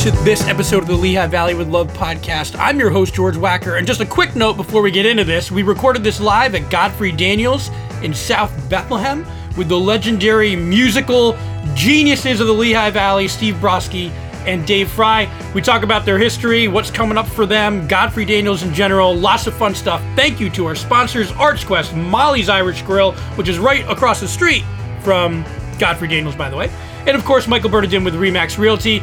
to 0.00 0.10
this 0.24 0.46
episode 0.46 0.82
of 0.82 0.88
the 0.88 0.96
Lehigh 0.96 1.26
Valley 1.26 1.52
with 1.52 1.68
Love 1.68 1.92
podcast. 1.92 2.58
I'm 2.58 2.78
your 2.78 2.88
host, 2.88 3.12
George 3.12 3.34
Wacker. 3.34 3.76
And 3.76 3.86
just 3.86 4.00
a 4.00 4.06
quick 4.06 4.34
note 4.34 4.54
before 4.54 4.80
we 4.80 4.90
get 4.90 5.04
into 5.04 5.24
this 5.24 5.50
we 5.50 5.62
recorded 5.62 6.02
this 6.02 6.22
live 6.22 6.54
at 6.54 6.70
Godfrey 6.70 7.12
Daniels 7.12 7.68
in 8.02 8.14
South 8.14 8.50
Bethlehem 8.70 9.26
with 9.58 9.68
the 9.68 9.78
legendary 9.78 10.56
musical 10.56 11.36
geniuses 11.74 12.40
of 12.40 12.46
the 12.46 12.52
Lehigh 12.52 12.88
Valley, 12.88 13.28
Steve 13.28 13.56
Brosky 13.56 14.08
and 14.46 14.66
Dave 14.66 14.90
Fry. 14.90 15.30
We 15.54 15.60
talk 15.60 15.82
about 15.82 16.06
their 16.06 16.16
history, 16.16 16.66
what's 16.66 16.90
coming 16.90 17.18
up 17.18 17.26
for 17.26 17.44
them, 17.44 17.86
Godfrey 17.86 18.24
Daniels 18.24 18.62
in 18.62 18.72
general, 18.72 19.14
lots 19.14 19.46
of 19.46 19.52
fun 19.52 19.74
stuff. 19.74 20.00
Thank 20.16 20.40
you 20.40 20.48
to 20.48 20.64
our 20.64 20.74
sponsors, 20.74 21.30
Arts 21.32 21.62
Quest, 21.62 21.94
Molly's 21.94 22.48
Irish 22.48 22.80
Grill, 22.82 23.12
which 23.36 23.48
is 23.48 23.58
right 23.58 23.86
across 23.86 24.18
the 24.18 24.28
street 24.28 24.64
from 25.02 25.44
Godfrey 25.78 26.08
Daniels, 26.08 26.36
by 26.36 26.48
the 26.48 26.56
way. 26.56 26.70
And 27.06 27.16
of 27.16 27.24
course, 27.26 27.46
Michael 27.46 27.68
Bernardin 27.68 28.02
with 28.02 28.14
Remax 28.14 28.56
Realty. 28.56 29.02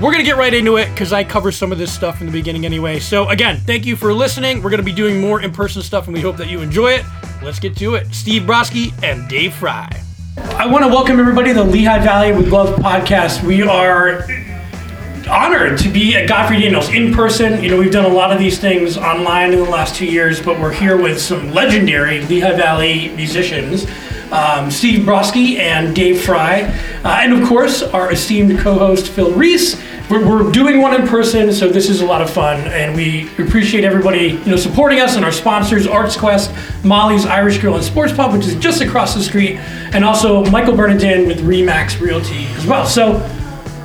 We're 0.00 0.12
going 0.12 0.24
to 0.24 0.30
get 0.30 0.38
right 0.38 0.54
into 0.54 0.78
it 0.78 0.88
because 0.92 1.12
I 1.12 1.24
cover 1.24 1.52
some 1.52 1.72
of 1.72 1.78
this 1.78 1.92
stuff 1.92 2.22
in 2.22 2.26
the 2.26 2.32
beginning 2.32 2.64
anyway. 2.64 3.00
So, 3.00 3.28
again, 3.28 3.58
thank 3.58 3.84
you 3.84 3.96
for 3.96 4.14
listening. 4.14 4.62
We're 4.62 4.70
going 4.70 4.78
to 4.78 4.82
be 4.82 4.94
doing 4.94 5.20
more 5.20 5.42
in 5.42 5.52
person 5.52 5.82
stuff 5.82 6.06
and 6.06 6.14
we 6.14 6.22
hope 6.22 6.38
that 6.38 6.48
you 6.48 6.62
enjoy 6.62 6.92
it. 6.92 7.04
Let's 7.42 7.58
get 7.58 7.76
to 7.76 7.96
it. 7.96 8.14
Steve 8.14 8.44
Brosky 8.44 8.94
and 9.02 9.28
Dave 9.28 9.52
Fry. 9.52 9.94
I 10.38 10.66
want 10.66 10.84
to 10.84 10.88
welcome 10.88 11.20
everybody 11.20 11.48
to 11.52 11.54
the 11.54 11.64
Lehigh 11.64 11.98
Valley 11.98 12.32
with 12.32 12.50
Love 12.50 12.78
podcast. 12.78 13.44
We 13.44 13.60
are 13.60 14.26
honored 15.28 15.78
to 15.80 15.90
be 15.90 16.16
at 16.16 16.26
Godfrey 16.26 16.60
Daniels 16.60 16.88
in 16.88 17.12
person. 17.12 17.62
You 17.62 17.68
know, 17.68 17.78
we've 17.78 17.92
done 17.92 18.06
a 18.06 18.14
lot 18.14 18.32
of 18.32 18.38
these 18.38 18.58
things 18.58 18.96
online 18.96 19.52
in 19.52 19.58
the 19.58 19.68
last 19.68 19.96
two 19.96 20.06
years, 20.06 20.40
but 20.40 20.58
we're 20.58 20.72
here 20.72 20.96
with 20.96 21.20
some 21.20 21.52
legendary 21.52 22.22
Lehigh 22.22 22.56
Valley 22.56 23.08
musicians. 23.08 23.86
Um, 24.32 24.70
Steve 24.70 25.04
Brosky 25.04 25.58
and 25.58 25.94
Dave 25.94 26.22
Fry, 26.22 26.62
uh, 27.02 27.18
and 27.20 27.32
of 27.32 27.48
course 27.48 27.82
our 27.82 28.12
esteemed 28.12 28.60
co-host 28.60 29.08
Phil 29.08 29.32
Reese. 29.32 29.74
We're, 30.10 30.28
we're, 30.28 30.50
doing 30.50 30.82
one 30.82 31.00
in 31.00 31.06
person, 31.06 31.52
so 31.52 31.68
this 31.68 31.88
is 31.88 32.00
a 32.00 32.04
lot 32.04 32.20
of 32.20 32.28
fun, 32.28 32.58
and 32.72 32.96
we 32.96 33.30
appreciate 33.38 33.84
everybody 33.84 34.30
you 34.30 34.46
know 34.46 34.56
supporting 34.56 34.98
us 34.98 35.14
and 35.14 35.24
our 35.24 35.30
sponsors: 35.30 35.86
Arts 35.86 36.16
Quest, 36.16 36.52
Molly's 36.82 37.24
Irish 37.24 37.58
Grill 37.58 37.76
and 37.76 37.84
Sports 37.84 38.12
Pub, 38.12 38.32
which 38.32 38.44
is 38.44 38.56
just 38.56 38.80
across 38.80 39.14
the 39.14 39.22
street, 39.22 39.58
and 39.94 40.04
also 40.04 40.44
Michael 40.46 40.74
Bernardin 40.74 41.28
with 41.28 41.38
Remax 41.42 42.00
Realty 42.00 42.46
as 42.56 42.66
well. 42.66 42.86
So 42.86 43.24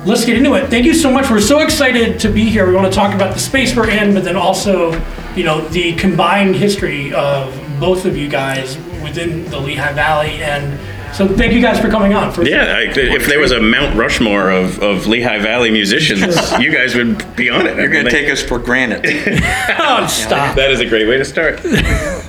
let's 0.04 0.24
get 0.24 0.36
into 0.36 0.54
it. 0.54 0.68
Thank 0.68 0.84
you 0.84 0.94
so 0.94 1.12
much. 1.12 1.30
We're 1.30 1.40
so 1.40 1.60
excited 1.60 2.18
to 2.18 2.28
be 2.28 2.46
here. 2.46 2.66
We 2.66 2.74
want 2.74 2.92
to 2.92 2.96
talk 2.96 3.14
about 3.14 3.32
the 3.32 3.40
space 3.40 3.76
we're 3.76 3.90
in, 3.90 4.12
but 4.12 4.24
then 4.24 4.34
also, 4.34 5.00
you 5.36 5.44
know, 5.44 5.60
the 5.68 5.94
combined 5.94 6.56
history 6.56 7.14
of 7.14 7.54
both 7.78 8.04
of 8.04 8.16
you 8.16 8.28
guys 8.28 8.76
within 9.00 9.44
the 9.44 9.60
Lehigh 9.60 9.92
Valley. 9.92 10.42
And 10.42 10.76
so 11.16 11.26
thank 11.26 11.54
you 11.54 11.62
guys 11.62 11.80
for 11.80 11.88
coming 11.88 12.12
on. 12.12 12.30
First 12.30 12.50
yeah, 12.50 12.76
I, 12.76 12.82
if 12.94 13.26
there 13.26 13.40
was 13.40 13.50
a 13.50 13.60
Mount 13.60 13.96
Rushmore 13.96 14.50
of, 14.50 14.82
of 14.82 15.06
Lehigh 15.06 15.38
Valley 15.38 15.70
musicians, 15.70 16.36
you 16.60 16.70
guys 16.70 16.94
would 16.94 17.34
be 17.34 17.48
on 17.48 17.66
it. 17.66 17.78
You're 17.78 17.88
going 17.88 18.04
to 18.04 18.10
take 18.10 18.28
us 18.28 18.42
for 18.42 18.58
granted. 18.58 19.00
oh, 19.06 20.06
stop. 20.10 20.54
That 20.56 20.70
is 20.70 20.80
a 20.80 20.86
great 20.86 21.08
way 21.08 21.16
to 21.16 21.24
start. 21.24 21.60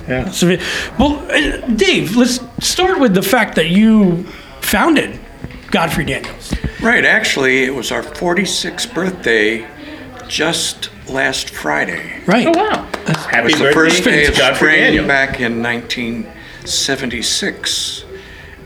Yeah. 0.08 0.30
So, 0.30 0.56
well, 0.98 1.18
uh, 1.30 1.66
Dave, 1.66 2.16
let's 2.16 2.40
start 2.66 2.98
with 2.98 3.12
the 3.12 3.20
fact 3.20 3.56
that 3.56 3.68
you 3.68 4.22
founded 4.62 5.20
Godfrey 5.70 6.06
Daniels. 6.06 6.54
Right. 6.80 7.04
Actually, 7.04 7.64
it 7.64 7.74
was 7.74 7.92
our 7.92 8.02
46th 8.02 8.94
birthday 8.94 9.68
just 10.26 10.88
last 11.10 11.50
Friday. 11.50 12.22
Right. 12.24 12.46
Oh, 12.46 12.52
wow. 12.52 12.88
Happy 13.04 13.38
it 13.38 13.44
was 13.44 13.58
the 13.58 13.72
first 13.72 14.02
day 14.02 14.24
of 14.24 14.34
spring 14.34 15.06
back 15.06 15.40
in 15.40 15.62
1976. 15.62 18.04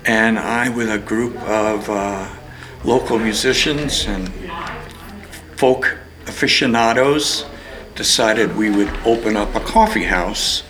And 0.05 0.39
I, 0.39 0.69
with 0.69 0.91
a 0.91 0.99
group 0.99 1.37
of 1.43 1.89
uh, 1.89 2.29
local 2.85 3.19
musicians 3.19 4.07
and 4.07 4.29
folk 5.57 5.97
aficionados, 6.27 7.45
decided 7.95 8.57
we 8.57 8.71
would 8.71 8.89
open 9.05 9.37
up 9.37 9.55
a 9.55 9.61
coffee 9.61 10.05
house 10.05 10.65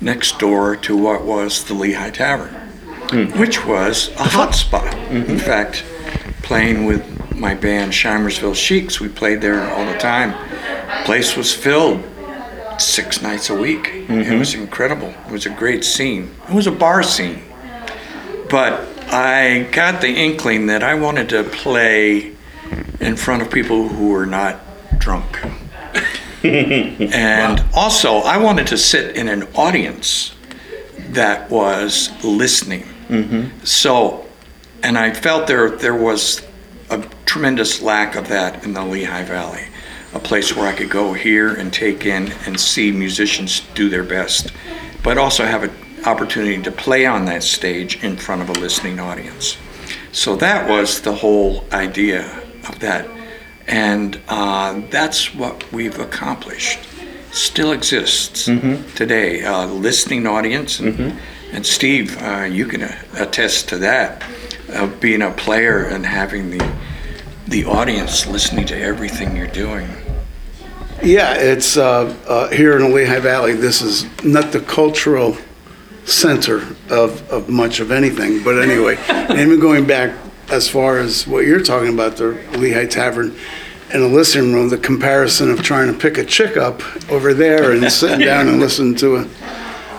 next 0.00 0.38
door 0.38 0.76
to 0.76 0.96
what 0.96 1.24
was 1.24 1.64
the 1.64 1.74
Lehigh 1.74 2.10
Tavern, 2.10 2.54
mm. 3.08 3.38
which 3.38 3.64
was 3.64 4.08
a 4.16 4.24
hot 4.24 4.54
spot. 4.54 4.92
Mm-hmm. 4.92 5.30
In 5.30 5.38
fact, 5.38 5.84
playing 6.42 6.84
with 6.84 7.02
my 7.34 7.54
band 7.54 7.92
Shimersville 7.92 8.54
Sheiks, 8.54 9.00
we 9.00 9.08
played 9.08 9.40
there 9.40 9.62
all 9.72 9.86
the 9.86 9.98
time. 9.98 10.34
Place 11.04 11.36
was 11.36 11.54
filled 11.54 12.02
six 12.78 13.22
nights 13.22 13.50
a 13.50 13.54
week. 13.54 13.84
Mm-hmm. 13.84 14.32
It 14.32 14.38
was 14.38 14.54
incredible. 14.54 15.14
It 15.26 15.32
was 15.32 15.46
a 15.46 15.50
great 15.50 15.84
scene. 15.84 16.34
It 16.48 16.54
was 16.54 16.66
a 16.66 16.72
bar 16.72 17.02
scene. 17.02 17.42
But 18.54 18.86
I 19.12 19.66
got 19.72 20.00
the 20.00 20.06
inkling 20.06 20.66
that 20.66 20.84
I 20.84 20.94
wanted 20.94 21.28
to 21.30 21.42
play 21.42 22.30
in 23.00 23.16
front 23.16 23.42
of 23.42 23.50
people 23.50 23.88
who 23.88 24.10
were 24.10 24.26
not 24.26 24.60
drunk. 24.96 25.42
and 26.44 27.58
wow. 27.58 27.68
also, 27.74 28.18
I 28.18 28.36
wanted 28.36 28.68
to 28.68 28.78
sit 28.78 29.16
in 29.16 29.26
an 29.26 29.48
audience 29.56 30.36
that 31.08 31.50
was 31.50 32.12
listening. 32.22 32.84
Mm-hmm. 33.08 33.64
So, 33.64 34.24
and 34.84 34.96
I 34.96 35.12
felt 35.12 35.48
there 35.48 35.70
there 35.70 35.96
was 35.96 36.46
a 36.90 37.04
tremendous 37.26 37.82
lack 37.82 38.14
of 38.14 38.28
that 38.28 38.62
in 38.62 38.72
the 38.72 38.84
Lehigh 38.84 39.24
Valley. 39.24 39.64
A 40.12 40.20
place 40.20 40.54
where 40.54 40.68
I 40.68 40.74
could 40.74 40.90
go 40.90 41.12
here 41.12 41.52
and 41.52 41.72
take 41.72 42.06
in 42.06 42.30
and 42.46 42.60
see 42.60 42.92
musicians 42.92 43.62
do 43.74 43.88
their 43.88 44.04
best, 44.04 44.52
but 45.02 45.18
also 45.18 45.44
have 45.44 45.64
an 45.64 45.72
opportunity 46.06 46.62
to 46.62 46.70
play 46.70 47.06
on 47.06 47.24
that 47.26 47.42
stage 47.42 48.02
in 48.02 48.16
front 48.16 48.42
of 48.42 48.50
a 48.50 48.60
listening 48.60 49.00
audience. 49.00 49.56
So 50.12 50.36
that 50.36 50.68
was 50.68 51.00
the 51.00 51.14
whole 51.14 51.64
idea 51.72 52.24
of 52.68 52.78
that 52.80 53.08
and 53.66 54.20
uh, 54.28 54.80
that's 54.90 55.34
what 55.34 55.70
we've 55.72 55.98
accomplished. 55.98 56.80
Still 57.32 57.72
exists 57.72 58.48
mm-hmm. 58.48 58.88
today. 58.94 59.42
Uh, 59.42 59.66
listening 59.66 60.26
audience, 60.26 60.78
and, 60.80 60.94
mm-hmm. 60.94 61.18
and 61.54 61.66
Steve, 61.66 62.20
uh, 62.22 62.42
you 62.42 62.66
can 62.66 62.82
attest 63.14 63.68
to 63.70 63.78
that 63.78 64.22
of 64.68 65.00
being 65.00 65.22
a 65.22 65.30
player 65.30 65.84
and 65.84 66.04
having 66.06 66.50
the 66.50 66.74
the 67.46 67.64
audience 67.66 68.26
listening 68.26 68.64
to 68.64 68.78
everything 68.78 69.36
you're 69.36 69.46
doing. 69.46 69.86
Yeah, 71.02 71.34
it's 71.34 71.76
uh, 71.76 72.16
uh, 72.26 72.48
here 72.48 72.74
in 72.76 72.82
the 72.82 72.88
Lehigh 72.88 73.20
Valley. 73.20 73.52
This 73.52 73.82
is 73.82 74.06
not 74.24 74.50
the 74.52 74.60
cultural 74.60 75.36
center 76.04 76.58
of, 76.90 77.30
of 77.30 77.48
much 77.48 77.80
of 77.80 77.90
anything, 77.90 78.42
but 78.42 78.60
anyway, 78.60 78.94
even 79.30 79.58
going 79.58 79.86
back 79.86 80.16
as 80.50 80.68
far 80.68 80.98
as 80.98 81.26
what 81.26 81.46
you're 81.46 81.62
talking 81.62 81.94
about, 81.94 82.16
the 82.16 82.32
Lehigh 82.58 82.86
Tavern 82.86 83.34
in 83.92 84.02
a 84.02 84.06
listening 84.06 84.52
room, 84.52 84.68
the 84.68 84.78
comparison 84.78 85.50
of 85.50 85.62
trying 85.62 85.92
to 85.92 85.98
pick 85.98 86.18
a 86.18 86.24
chick 86.24 86.56
up 86.56 86.82
over 87.10 87.32
there 87.32 87.72
and 87.72 87.90
sitting 87.90 88.18
down 88.26 88.48
and 88.48 88.60
listening 88.60 88.94
to 88.96 89.16
a, 89.16 89.28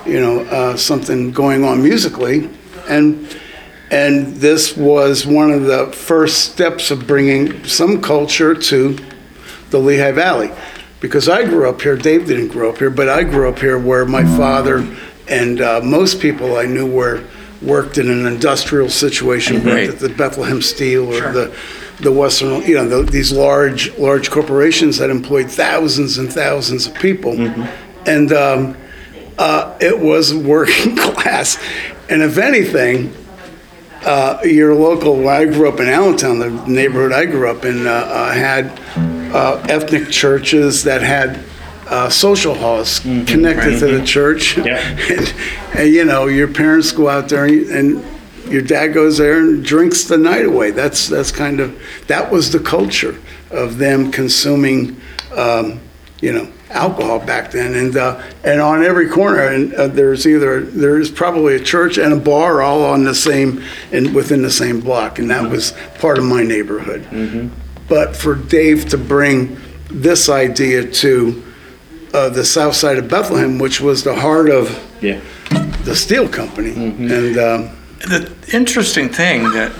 you 0.05 0.19
know, 0.19 0.41
uh, 0.45 0.75
something 0.75 1.31
going 1.31 1.63
on 1.63 1.81
musically, 1.81 2.49
and 2.87 3.37
and 3.91 4.35
this 4.35 4.75
was 4.75 5.25
one 5.25 5.51
of 5.51 5.63
the 5.63 5.87
first 5.87 6.51
steps 6.51 6.91
of 6.91 7.05
bringing 7.05 7.63
some 7.65 8.01
culture 8.01 8.55
to 8.55 8.97
the 9.69 9.79
Lehigh 9.79 10.11
Valley, 10.11 10.51
because 10.99 11.29
I 11.29 11.45
grew 11.45 11.69
up 11.69 11.81
here. 11.81 11.95
Dave 11.95 12.27
didn't 12.27 12.49
grow 12.49 12.69
up 12.69 12.79
here, 12.79 12.89
but 12.89 13.07
I 13.07 13.23
grew 13.23 13.47
up 13.47 13.59
here 13.59 13.77
where 13.77 14.05
my 14.05 14.23
father 14.37 14.81
and 15.27 15.61
uh, 15.61 15.81
most 15.83 16.19
people 16.19 16.57
I 16.57 16.65
knew 16.65 16.89
were 16.89 17.23
worked 17.61 17.97
in 17.97 18.09
an 18.09 18.25
industrial 18.25 18.89
situation, 18.89 19.67
at 19.67 19.99
the 19.99 20.09
Bethlehem 20.09 20.61
Steel 20.61 21.09
or 21.09 21.17
sure. 21.17 21.31
the 21.31 21.55
the 22.01 22.11
Western, 22.11 22.61
you 22.63 22.75
know, 22.75 22.87
the, 22.87 23.09
these 23.09 23.31
large 23.31 23.97
large 23.97 24.29
corporations 24.29 24.97
that 24.97 25.09
employed 25.09 25.49
thousands 25.49 26.17
and 26.17 26.31
thousands 26.31 26.87
of 26.87 26.93
people, 26.95 27.33
mm-hmm. 27.33 28.09
and 28.09 28.33
um, 28.33 28.77
uh, 29.37 29.77
it 29.79 29.97
was 29.99 30.33
working 30.33 30.95
class. 30.97 31.57
And 32.09 32.21
if 32.21 32.37
anything, 32.37 33.15
uh, 34.03 34.39
your 34.43 34.75
local, 34.75 35.27
I 35.27 35.45
grew 35.45 35.67
up 35.69 35.79
in 35.79 35.87
Allentown, 35.87 36.39
the 36.39 36.49
neighborhood 36.67 37.11
I 37.11 37.25
grew 37.25 37.49
up 37.49 37.65
in, 37.65 37.87
uh, 37.87 37.91
uh 37.91 38.31
had 38.31 38.79
uh, 39.33 39.65
ethnic 39.67 40.09
churches 40.09 40.83
that 40.83 41.01
had 41.01 41.43
uh, 41.87 42.09
social 42.09 42.55
halls 42.55 42.99
mm-hmm, 43.01 43.25
connected 43.25 43.73
right. 43.73 43.79
to 43.79 43.99
the 43.99 44.05
church. 44.05 44.57
Yeah. 44.57 44.77
and, 45.09 45.33
and, 45.75 45.89
you 45.93 46.05
know, 46.05 46.27
your 46.27 46.47
parents 46.47 46.91
go 46.91 47.09
out 47.09 47.29
there 47.29 47.45
and, 47.45 47.69
and, 47.69 48.05
your 48.49 48.61
dad 48.61 48.89
goes 48.89 49.17
there 49.17 49.39
and 49.39 49.65
drinks 49.65 50.03
the 50.03 50.19
night 50.19 50.45
away. 50.45 50.69
That's 50.69 51.07
that's 51.07 51.31
kind 51.31 51.59
of 51.59 51.81
that 52.05 52.31
was 52.31 52.51
the 52.51 52.59
culture 52.59 53.19
of 53.49 53.79
them 53.79 54.11
consuming, 54.11 55.01
um, 55.35 55.79
you 56.21 56.31
know, 56.31 56.51
alcohol 56.69 57.19
back 57.19 57.51
then. 57.51 57.73
And 57.73 57.97
uh, 57.97 58.21
and 58.43 58.61
on 58.61 58.83
every 58.83 59.09
corner, 59.09 59.47
and 59.47 59.73
uh, 59.73 59.87
there's 59.87 60.27
either 60.27 60.61
there's 60.61 61.09
probably 61.09 61.55
a 61.55 61.59
church 61.59 61.97
and 61.97 62.13
a 62.13 62.17
bar 62.17 62.61
all 62.61 62.83
on 62.83 63.03
the 63.03 63.15
same 63.15 63.63
and 63.91 64.13
within 64.13 64.41
the 64.41 64.51
same 64.51 64.79
block, 64.79 65.17
and 65.17 65.29
that 65.31 65.43
mm-hmm. 65.43 65.51
was 65.51 65.73
part 65.99 66.17
of 66.17 66.23
my 66.25 66.43
neighborhood. 66.43 67.01
Mm-hmm. 67.05 67.47
But 67.87 68.15
for 68.15 68.35
Dave 68.35 68.89
to 68.89 68.97
bring 68.97 69.57
this 69.89 70.29
idea 70.29 70.89
to 70.91 71.44
uh, 72.15 72.29
the 72.29 72.45
south 72.45 72.75
side 72.75 72.97
of 72.97 73.07
Bethlehem, 73.09 73.59
which 73.59 73.81
was 73.81 74.03
the 74.03 74.15
heart 74.15 74.49
of 74.49 74.69
yeah. 75.01 75.19
the 75.83 75.95
steel 75.95 76.29
company. 76.29 76.71
Mm-hmm. 76.71 77.11
And 77.11 77.37
um, 77.37 77.77
the 77.99 78.33
interesting 78.53 79.09
thing 79.09 79.43
that 79.51 79.71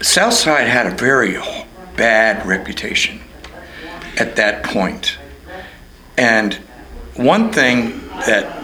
south 0.00 0.34
side 0.34 0.68
had 0.68 0.86
a 0.86 0.94
very 0.94 1.36
bad 1.96 2.46
reputation. 2.46 3.20
at 4.18 4.36
that 4.36 4.62
point. 4.62 5.18
And 6.16 6.54
one 7.16 7.52
thing 7.52 8.06
that 8.26 8.58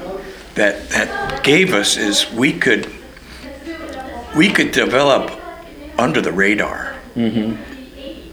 that 0.55 0.89
that 0.91 1.43
gave 1.45 1.73
us 1.73 1.97
is 1.97 2.31
we 2.33 2.53
could 2.53 2.91
we 4.37 4.51
could 4.51 4.73
develop 4.73 5.31
under 5.99 6.21
the 6.21 6.33
radar 6.33 6.95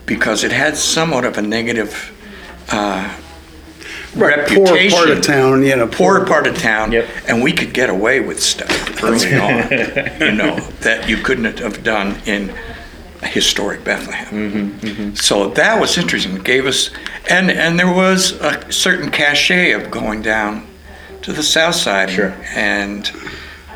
because 0.06 0.44
it 0.44 0.51
had 0.51 0.77
somewhat 0.77 1.25
of 1.25 1.38
a 1.38 1.42
negative 1.42 2.12
uh, 2.69 3.15
Right, 4.16 4.48
poor 4.48 4.64
reputation. 4.66 4.98
part 4.98 5.10
of 5.10 5.22
town, 5.22 5.64
you 5.64 5.76
know, 5.76 5.88
poor 5.88 6.18
poor- 6.18 6.26
part 6.26 6.48
of 6.48 6.58
town, 6.58 6.92
Yep. 6.92 7.08
and 7.28 7.44
we 7.44 7.52
could 7.52 7.74
get 7.74 7.90
away 7.90 8.20
with 8.22 8.42
stuff 8.42 9.04
early 9.04 9.36
on, 9.36 9.70
you 10.20 10.32
know, 10.32 10.56
that 10.82 11.10
you 11.10 11.18
couldn't 11.18 11.60
have 11.60 11.84
done 11.84 12.18
in 12.26 12.54
historic 13.24 13.84
Bethlehem. 13.84 14.28
Mm-hmm, 14.28 14.88
mm-hmm. 14.88 15.16
So 15.16 15.50
that 15.50 15.80
was 15.80 15.98
interesting. 15.98 16.36
It 16.38 16.44
gave 16.44 16.66
us, 16.66 16.92
and 17.30 17.52
and 17.52 17.78
there 17.78 17.92
was 17.92 18.34
a 18.34 18.72
certain 18.72 19.12
cachet 19.12 19.72
of 19.72 19.92
going 19.92 20.22
down 20.22 20.68
to 21.24 21.34
the 21.34 21.44
south 21.44 21.76
side, 21.76 22.12
Sure. 22.12 22.34
and 22.56 23.12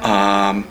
um, 0.02 0.68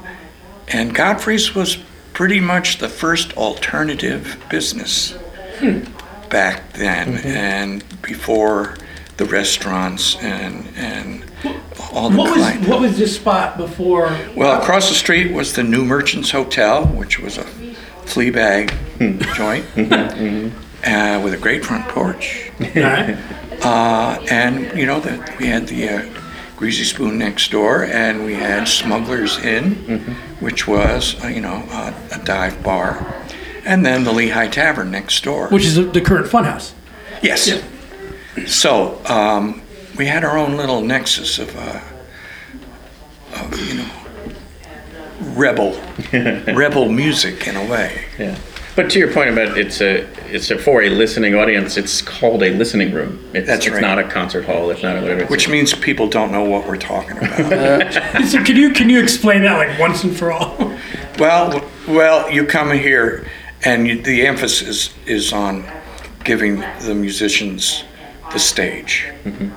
and 0.69 0.94
Godfrey's 0.94 1.55
was 1.55 1.79
pretty 2.15 2.41
much 2.41 2.79
the 2.79 2.88
first 2.88 3.37
alternative 3.37 4.43
business 4.49 5.12
hmm. 5.59 5.81
back 6.31 6.73
then, 6.73 7.15
mm-hmm. 7.15 7.29
and 7.29 8.03
before 8.03 8.76
the 9.19 9.25
restaurants 9.26 10.17
and 10.17 10.67
and 10.76 11.25
all 11.93 12.09
the 12.11 12.17
What 12.17 12.31
was 12.31 12.38
client- 12.43 12.67
what 12.69 12.81
was 12.81 12.97
this 12.99 13.15
spot 13.17 13.56
before? 13.59 14.17
well, 14.35 14.61
across 14.61 14.88
the 14.88 14.94
street 14.94 15.32
was 15.32 15.53
the 15.53 15.62
New 15.62 15.85
Merchants 15.85 16.31
Hotel, 16.31 16.85
which 16.87 17.19
was 17.20 17.37
a 17.38 17.44
flea 18.06 18.31
bag 18.31 18.73
joint 19.35 19.65
uh, 19.76 21.20
with 21.23 21.35
a 21.35 21.38
great 21.41 21.65
front 21.65 21.87
porch. 21.88 22.50
All 22.61 22.82
right. 22.82 23.17
Uh, 23.62 24.20
and, 24.31 24.76
you 24.79 24.87
know, 24.87 25.00
the, 25.00 25.19
we 25.38 25.47
had 25.47 25.67
the 25.67 25.88
uh, 25.88 26.06
Greasy 26.56 26.85
Spoon 26.85 27.19
next 27.19 27.50
door, 27.50 27.85
and 27.85 28.25
we 28.25 28.35
had 28.35 28.69
Smuggler's 28.69 29.37
Inn, 29.41 29.75
which 30.41 30.67
was, 30.69 31.23
uh, 31.25 31.26
you 31.26 31.41
know, 31.41 31.56
a, 31.70 31.93
a 32.12 32.25
dive 32.25 32.62
bar. 32.62 33.05
And 33.65 33.85
then 33.85 34.05
the 34.05 34.12
Lehigh 34.12 34.47
Tavern 34.49 34.91
next 34.93 35.23
door. 35.25 35.49
Which 35.49 35.65
is 35.65 35.75
the 35.75 36.00
current 36.00 36.26
funhouse. 36.29 36.73
Yes. 37.23 37.49
So 38.46 39.00
um, 39.06 39.62
we 39.96 40.06
had 40.06 40.25
our 40.25 40.38
own 40.38 40.56
little 40.56 40.81
nexus 40.81 41.38
of, 41.38 41.55
uh, 41.56 41.81
of 43.35 43.61
you 43.69 43.75
know, 43.75 43.90
rebel, 45.35 45.81
rebel 46.55 46.88
music 46.88 47.46
in 47.46 47.56
a 47.56 47.64
way. 47.67 48.05
Yeah. 48.19 48.38
But 48.79 48.90
to 48.90 49.00
your 49.00 49.12
point 49.12 49.31
about 49.31 49.58
it's 49.58 49.81
a 49.81 50.06
it's 50.32 50.52
a 50.52 50.56
for 50.56 50.85
a 50.85 50.88
listening 50.88 51.35
audience. 51.35 51.76
It's 51.76 52.00
called 52.00 52.44
a 52.44 52.50
listening 52.50 52.93
room. 52.93 53.29
It's, 53.35 53.44
That's 53.44 53.67
it's 53.67 53.75
right. 53.75 53.81
not 53.81 53.99
a 53.99 54.05
concert 54.05 54.44
hall. 54.44 54.70
It's 54.70 54.84
not 54.84 54.96
a 54.96 55.00
whatever. 55.00 55.23
It's 55.23 55.31
Which 55.32 55.49
means 55.49 55.75
people 55.75 56.06
don't 56.06 56.31
know 56.31 56.44
what 56.44 56.69
we're 56.69 56.76
talking 56.76 57.19
about. 57.19 58.25
So 58.29 58.44
can 58.44 58.55
you 58.55 58.70
can 58.70 58.88
you 58.88 59.02
explain 59.02 59.43
that 59.43 59.56
like 59.56 59.81
once 59.81 60.05
and 60.05 60.17
for 60.17 60.31
all? 60.31 60.56
well, 61.19 61.61
well, 61.88 62.31
you 62.31 62.46
come 62.46 62.70
here, 62.70 63.26
and 63.64 63.88
you, 63.88 64.00
the 64.00 64.25
emphasis 64.25 64.94
is 65.06 65.32
on 65.32 65.64
giving 66.23 66.61
the 66.82 66.94
musicians 66.94 67.82
the 68.32 68.38
stage, 68.38 69.06
mm-hmm. 69.25 69.50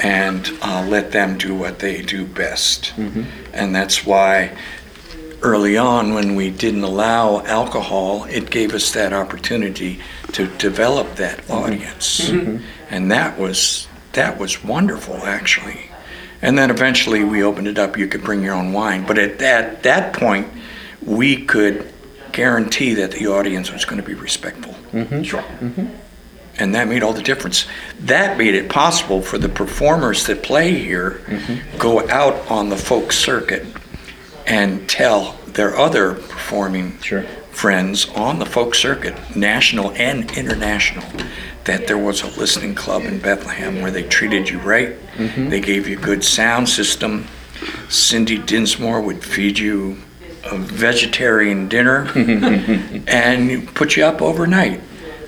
and 0.00 0.50
uh, 0.62 0.86
let 0.88 1.12
them 1.12 1.36
do 1.38 1.54
what 1.54 1.78
they 1.78 2.02
do 2.02 2.24
best. 2.24 2.92
Mm-hmm. 2.96 3.22
And 3.52 3.74
that's 3.74 4.04
why 4.06 4.56
early 5.42 5.76
on, 5.76 6.14
when 6.14 6.34
we 6.34 6.50
didn't 6.50 6.84
allow 6.84 7.40
alcohol, 7.44 8.24
it 8.24 8.50
gave 8.50 8.74
us 8.74 8.92
that 8.92 9.12
opportunity 9.12 10.00
to 10.32 10.46
develop 10.58 11.16
that 11.16 11.38
mm-hmm. 11.38 11.52
audience, 11.52 12.30
and 12.90 13.10
that 13.10 13.38
was 13.38 13.88
that 14.12 14.38
was 14.38 14.62
wonderful, 14.64 15.16
actually. 15.24 15.90
And 16.40 16.58
then 16.58 16.70
eventually 16.70 17.24
we 17.24 17.42
opened 17.42 17.68
it 17.68 17.78
up. 17.78 17.96
You 17.96 18.06
could 18.06 18.22
bring 18.22 18.42
your 18.42 18.54
own 18.54 18.72
wine, 18.72 19.06
but 19.06 19.18
at 19.18 19.38
that 19.38 19.82
that 19.82 20.12
point, 20.14 20.46
we 21.02 21.44
could 21.44 21.90
guarantee 22.32 22.94
that 22.94 23.12
the 23.12 23.26
audience 23.28 23.72
was 23.72 23.84
going 23.84 24.00
to 24.00 24.06
be 24.06 24.14
respectful. 24.14 24.74
Sure. 25.22 25.44
And 26.58 26.74
that 26.74 26.88
made 26.88 27.02
all 27.02 27.12
the 27.12 27.22
difference. 27.22 27.66
That 28.00 28.38
made 28.38 28.54
it 28.54 28.68
possible 28.68 29.22
for 29.22 29.38
the 29.38 29.48
performers 29.48 30.26
that 30.26 30.42
play 30.42 30.74
here 30.74 31.22
mm-hmm. 31.26 31.78
go 31.78 32.08
out 32.08 32.50
on 32.50 32.68
the 32.68 32.76
folk 32.76 33.12
circuit 33.12 33.66
and 34.46 34.88
tell 34.88 35.36
their 35.46 35.76
other 35.76 36.14
performing 36.14 36.98
Sure. 37.00 37.22
friends 37.50 38.08
on 38.10 38.38
the 38.38 38.46
folk 38.46 38.74
circuit, 38.74 39.14
national 39.36 39.92
and 39.92 40.30
international, 40.36 41.04
that 41.64 41.86
there 41.86 41.98
was 41.98 42.22
a 42.22 42.26
listening 42.38 42.74
club 42.74 43.02
in 43.04 43.18
Bethlehem 43.18 43.80
where 43.80 43.90
they 43.90 44.02
treated 44.02 44.48
you 44.48 44.58
right. 44.58 44.96
Mm-hmm. 45.14 45.48
They 45.48 45.60
gave 45.60 45.88
you 45.88 45.96
good 45.96 46.22
sound 46.22 46.68
system. 46.68 47.26
Cindy 47.88 48.38
Dinsmore 48.38 49.00
would 49.00 49.24
feed 49.24 49.58
you 49.58 49.96
a 50.44 50.58
vegetarian 50.58 51.68
dinner 51.68 52.06
and 53.06 53.74
put 53.74 53.96
you 53.96 54.04
up 54.04 54.20
overnight. 54.20 54.80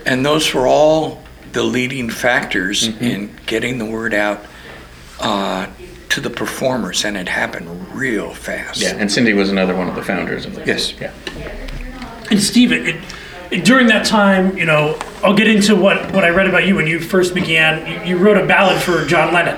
And 0.07 0.25
those 0.25 0.55
were 0.55 0.67
all 0.67 1.23
the 1.53 1.63
leading 1.63 2.09
factors 2.11 2.87
in 2.87 3.35
getting 3.47 3.79
the 3.79 3.85
word 3.87 4.15
out 4.15 4.41
uh, 5.21 5.67
to 6.11 6.21
the 6.21 6.31
performers, 6.31 7.05
and 7.05 7.17
it 7.17 7.29
happened 7.29 7.95
real 7.95 8.33
fast. 8.33 8.81
yeah. 8.81 8.95
And 8.97 9.11
Cindy 9.11 9.33
was 9.33 9.51
another 9.51 9.75
one 9.75 9.89
of 9.89 9.95
the 9.95 10.03
founders 10.03 10.47
of 10.47 10.55
the. 10.55 10.65
Yes. 10.65 10.93
Yeah. 11.01 11.13
And 12.31 12.41
Steve, 12.41 12.73
it, 12.73 12.87
it, 12.89 12.97
it- 13.51 13.65
during 13.65 13.87
that 13.87 14.05
time, 14.05 14.57
you 14.59 14.65
know, 14.65 14.99
I'll 15.23 15.35
get 15.37 15.47
into 15.49 15.77
what, 15.77 16.13
what 16.13 16.25
I 16.25 16.31
read 16.31 16.47
about 16.49 16.67
you 16.67 16.75
when 16.77 16.87
you 16.89 16.99
first 17.01 17.33
began. 17.35 18.07
You, 18.07 18.17
you 18.17 18.19
wrote 18.19 18.37
a 18.37 18.45
ballad 18.47 18.83
for 18.83 19.05
John 19.07 19.33
Lennon. 19.33 19.57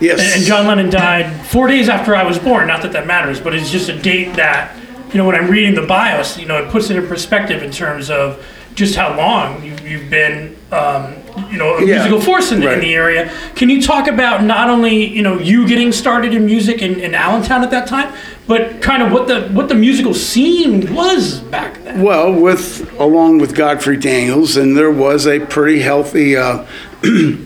Yes. 0.00 0.18
And, 0.20 0.28
and 0.38 0.44
John 0.44 0.66
Lennon 0.66 0.88
died 0.90 1.46
four 1.46 1.66
days 1.68 1.88
after 1.88 2.16
I 2.16 2.22
was 2.24 2.38
born. 2.38 2.66
Not 2.68 2.82
that 2.82 2.92
that 2.92 3.06
matters, 3.06 3.38
but 3.40 3.54
it's 3.54 3.70
just 3.70 3.88
a 3.90 3.98
date 4.00 4.34
that, 4.36 4.74
you 5.12 5.18
know, 5.18 5.26
when 5.26 5.34
I'm 5.34 5.50
reading 5.50 5.74
the 5.74 5.86
bios, 5.86 6.38
you 6.38 6.46
know, 6.46 6.62
it 6.64 6.70
puts 6.70 6.88
it 6.90 6.96
in 6.96 7.06
perspective 7.06 7.62
in 7.62 7.70
terms 7.70 8.08
of 8.10 8.42
just 8.78 8.94
how 8.94 9.16
long 9.16 9.62
you, 9.64 9.74
you've 9.82 10.08
been, 10.08 10.56
um, 10.70 11.14
you 11.50 11.58
know, 11.58 11.76
a 11.76 11.84
Yeah, 11.84 11.96
musical 11.96 12.20
force 12.20 12.52
in, 12.52 12.60
the 12.60 12.72
in 12.72 12.80
the 12.80 12.94
area. 12.94 13.30
Can 13.56 13.68
you 13.68 13.82
talk 13.82 14.06
about 14.06 14.44
not 14.44 14.70
only, 14.70 15.04
you 15.04 15.20
know, 15.20 15.38
you 15.38 15.66
getting 15.66 15.90
started 15.90 16.32
in 16.32 16.46
music 16.46 16.80
in, 16.80 17.00
in 17.00 17.12
Allentown 17.12 17.64
at 17.64 17.72
that 17.72 17.88
time, 17.88 18.14
but 18.46 18.80
kind 18.80 19.02
of 19.02 19.12
what 19.12 19.26
the 19.26 19.48
what 19.48 19.68
the 19.68 19.74
musical 19.74 20.14
scene 20.14 20.94
was 20.94 21.40
back 21.40 21.82
then? 21.82 22.02
Well, 22.02 22.32
with 22.32 22.88
along 23.00 23.38
with 23.38 23.54
Godfrey 23.56 23.96
Daniels, 23.96 24.56
and 24.56 24.76
there 24.76 24.92
was 24.92 25.26
a 25.26 25.40
pretty 25.40 25.80
healthy 25.80 26.36
uh, 26.36 26.64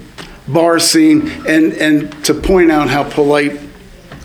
bar 0.49 0.79
scene, 0.79 1.31
and 1.49 1.73
and 1.73 2.25
to 2.27 2.35
point 2.35 2.71
out 2.71 2.91
how 2.91 3.09
polite 3.09 3.59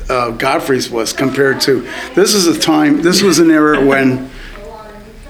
uh, 0.10 0.32
Godfrey's 0.32 0.90
was 0.90 1.14
compared 1.14 1.62
to 1.62 1.88
this 2.16 2.34
is 2.34 2.48
a 2.48 2.60
time, 2.60 3.02
this 3.02 3.24
was 3.24 3.40
an 3.40 3.50
era 3.50 3.84
when 3.84 4.30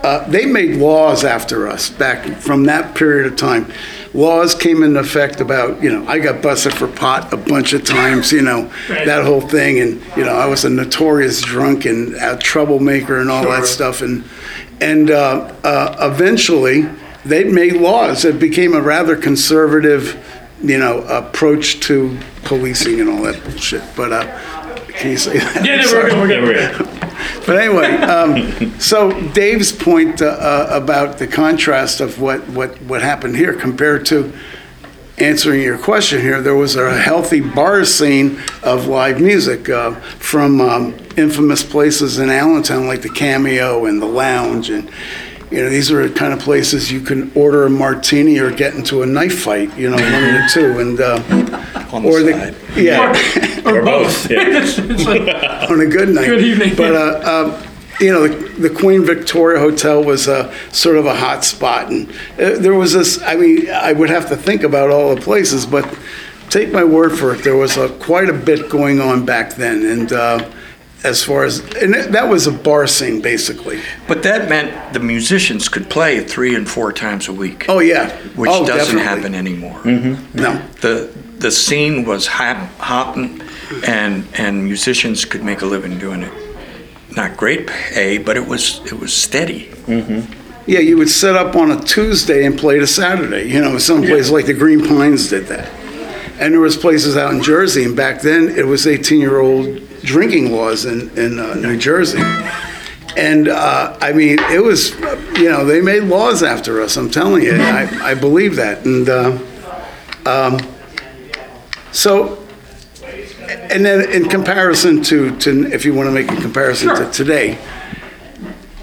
uh, 0.03 0.27
they 0.29 0.45
made 0.45 0.75
laws 0.77 1.23
after 1.23 1.67
us 1.67 1.89
back 1.89 2.25
from 2.37 2.63
that 2.65 2.95
period 2.95 3.27
of 3.31 3.35
time. 3.37 3.71
Laws 4.13 4.55
came 4.55 4.81
into 4.83 4.99
effect 4.99 5.41
about, 5.41 5.81
you 5.83 5.91
know, 5.91 6.07
I 6.07 6.19
got 6.19 6.41
busted 6.41 6.73
for 6.73 6.87
pot 6.87 7.31
a 7.33 7.37
bunch 7.37 7.73
of 7.73 7.83
times, 7.83 8.31
you 8.31 8.41
know, 8.41 8.71
Right. 8.89 9.05
that 9.05 9.25
whole 9.25 9.41
thing. 9.41 9.79
And, 9.79 10.01
you 10.15 10.23
know, 10.23 10.33
I 10.33 10.45
was 10.47 10.63
a 10.65 10.69
notorious 10.69 11.41
drunk 11.41 11.85
and 11.85 12.15
a 12.15 12.37
troublemaker 12.37 13.19
and 13.19 13.29
all 13.29 13.43
Sure. 13.43 13.57
that 13.59 13.67
stuff. 13.67 14.01
And, 14.01 14.23
and 14.79 15.11
uh, 15.11 15.51
uh, 15.63 15.95
eventually 16.13 16.87
they 17.25 17.43
made 17.43 17.73
laws. 17.73 18.23
It 18.23 18.39
became 18.39 18.73
a 18.73 18.81
rather 18.81 19.15
conservative, 19.15 20.15
you 20.63 20.77
know, 20.77 20.99
approach 21.03 21.79
to 21.81 22.17
policing 22.43 23.01
and 23.01 23.09
all 23.09 23.21
that 23.23 23.43
bullshit. 23.43 23.83
But, 23.95 24.13
uh, 24.13 24.56
can 24.97 25.11
you 25.11 25.17
say 25.17 25.39
that? 25.39 25.65
Yeah, 25.65 25.77
no, 25.77 25.81
we're 25.83 25.87
Sorry. 25.87 26.09
good, 26.09 26.19
we're 26.19 26.27
good, 26.27 26.43
we're 26.43 26.47
we're 26.47 26.77
good. 26.77 26.93
But 27.47 27.57
anyway, 27.57 27.93
um, 28.01 28.77
so 28.79 29.09
Dave's 29.31 29.71
point 29.71 30.21
uh, 30.21 30.25
uh, 30.25 30.69
about 30.71 31.17
the 31.17 31.27
contrast 31.27 32.01
of 32.01 32.19
what, 32.21 32.47
what, 32.49 32.79
what 32.81 33.01
happened 33.01 33.37
here 33.37 33.53
compared 33.53 34.05
to 34.07 34.33
answering 35.17 35.61
your 35.61 35.77
question 35.77 36.21
here, 36.21 36.41
there 36.41 36.55
was 36.55 36.75
a 36.75 36.95
healthy 36.99 37.39
bar 37.39 37.85
scene 37.85 38.37
of 38.63 38.87
live 38.87 39.19
music 39.21 39.69
uh, 39.69 39.91
from 40.19 40.59
um, 40.61 40.93
infamous 41.15 41.63
places 41.63 42.19
in 42.19 42.29
Allentown 42.29 42.85
like 42.85 43.01
the 43.01 43.09
Cameo 43.09 43.85
and 43.85 44.01
the 44.01 44.05
Lounge. 44.05 44.69
And, 44.69 44.91
you 45.49 45.63
know, 45.63 45.69
these 45.69 45.89
are 45.89 46.07
the 46.07 46.13
kind 46.13 46.33
of 46.33 46.39
places 46.39 46.91
you 46.91 46.99
can 46.99 47.31
order 47.33 47.65
a 47.65 47.69
martini 47.69 48.39
or 48.39 48.51
get 48.51 48.75
into 48.75 49.01
a 49.03 49.05
knife 49.05 49.39
fight, 49.39 49.75
you 49.77 49.89
know, 49.89 49.95
one 49.95 50.23
of 50.23 50.33
the 50.33 50.49
two. 50.53 50.79
And, 50.79 50.99
uh, 50.99 51.15
On 51.93 52.03
the 52.03 52.09
or 52.09 52.19
side. 52.19 52.55
yeah. 52.75 53.56
Or, 53.67 53.79
Or 53.79 53.85
both, 53.85 54.29
yeah. 54.31 54.41
It's- 54.47 54.77
it's 54.79 55.05
like- 55.05 55.21
on 55.69 55.79
a 55.81 55.85
good 55.85 56.09
night. 56.09 56.25
Good 56.25 56.43
evening. 56.43 56.75
But 56.75 56.95
uh, 56.95 56.99
uh, 57.23 57.63
you 57.99 58.11
know, 58.11 58.27
the, 58.27 58.67
the 58.67 58.69
Queen 58.69 59.03
Victoria 59.03 59.59
Hotel 59.59 60.03
was 60.03 60.27
uh, 60.27 60.53
sort 60.71 60.97
of 60.97 61.05
a 61.05 61.15
hot 61.15 61.43
spot, 61.43 61.89
and 61.91 62.09
uh, 62.39 62.57
there 62.59 62.75
was 62.75 62.93
this. 62.93 63.21
I 63.23 63.35
mean, 63.35 63.69
I 63.69 63.93
would 63.93 64.09
have 64.09 64.27
to 64.29 64.35
think 64.37 64.63
about 64.63 64.89
all 64.91 65.13
the 65.15 65.21
places, 65.21 65.65
but 65.65 65.97
take 66.49 66.71
my 66.71 66.83
word 66.83 67.17
for 67.17 67.33
it, 67.33 67.43
there 67.43 67.55
was 67.57 67.77
uh, 67.77 67.89
quite 67.99 68.29
a 68.29 68.33
bit 68.33 68.69
going 68.69 68.99
on 69.01 69.25
back 69.25 69.55
then, 69.55 69.85
and. 69.85 70.11
Uh, 70.13 70.51
as 71.03 71.23
far 71.23 71.43
as, 71.43 71.59
and 71.75 71.93
that 71.93 72.11
that 72.13 72.27
was 72.27 72.47
a 72.47 72.51
bar 72.51 72.87
scene, 72.87 73.21
basically. 73.21 73.79
But 74.07 74.23
that 74.23 74.49
meant 74.49 74.93
the 74.93 74.99
musicians 74.99 75.69
could 75.69 75.91
play 75.91 76.21
three 76.21 76.55
and 76.55 76.67
four 76.67 76.91
times 76.91 77.27
a 77.27 77.33
week, 77.33 77.67
Oh, 77.69 77.77
yeah. 77.79 78.09
which 78.35 78.49
Oh, 78.51 78.65
doesn't 78.65 78.95
definitely. 78.97 79.03
happen 79.03 79.35
anymore. 79.35 79.79
No. 80.33 80.59
The 80.81 81.13
the 81.37 81.51
scene 81.51 82.03
was 82.03 82.25
hot, 82.25 82.57
hopping, 82.79 83.39
and 83.85 84.27
and 84.33 84.63
musicians 84.65 85.25
could 85.25 85.43
make 85.43 85.61
a 85.61 85.65
living 85.65 85.97
doing 85.99 86.23
it. 86.23 86.33
Not 87.15 87.37
great 87.37 87.67
pay, 87.67 88.17
but 88.17 88.37
it 88.37 88.47
was 88.47 88.81
it 88.85 88.93
was 88.93 89.13
steady. 89.13 89.71
Yeah, 90.67 90.79
you 90.79 90.97
would 90.97 91.09
set 91.09 91.35
up 91.35 91.55
on 91.55 91.71
a 91.71 91.79
Tuesday 91.81 92.45
and 92.45 92.59
play 92.59 92.77
to 92.79 92.87
Saturday. 92.87 93.49
You 93.49 93.61
know, 93.61 93.77
some 93.77 94.01
places 94.01 94.31
like 94.31 94.45
the 94.45 94.53
Green 94.53 94.85
Pines 94.85 95.29
did 95.29 95.45
that. 95.47 95.69
And 96.39 96.53
there 96.53 96.59
was 96.59 96.75
places 96.77 97.15
out 97.15 97.33
in 97.33 97.41
Jersey, 97.41 97.83
and 97.85 97.95
back 97.95 98.21
then 98.21 98.49
it 98.49 98.65
was 98.65 98.85
18-year-old 98.85 99.81
drinking 100.01 100.51
laws 100.51 100.85
in, 100.85 101.09
in 101.17 101.39
uh, 101.39 101.55
New 101.55 101.77
Jersey. 101.77 102.21
And, 103.15 103.47
uh, 103.47 103.97
I 103.99 104.13
mean, 104.13 104.37
it 104.51 104.61
was, 104.61 104.93
uh, 105.01 105.19
you 105.37 105.49
know, 105.49 105.65
they 105.65 105.81
made 105.81 106.03
laws 106.03 106.43
after 106.43 106.81
us, 106.81 106.97
I'm 106.97 107.09
telling 107.09 107.43
you. 107.43 107.55
I, 107.55 108.11
I 108.11 108.13
believe 108.13 108.57
that. 108.57 108.85
And, 108.85 109.09
uh, 109.09 109.39
um, 110.27 110.59
so, 111.91 112.46
and 113.71 113.85
then 113.85 114.09
in 114.11 114.29
comparison 114.29 115.01
to, 115.03 115.35
to, 115.39 115.67
if 115.71 115.85
you 115.85 115.93
want 115.93 116.07
to 116.07 116.11
make 116.11 116.31
a 116.31 116.41
comparison 116.41 116.89
Sure. 116.89 117.05
to 117.05 117.11
today, 117.11 117.57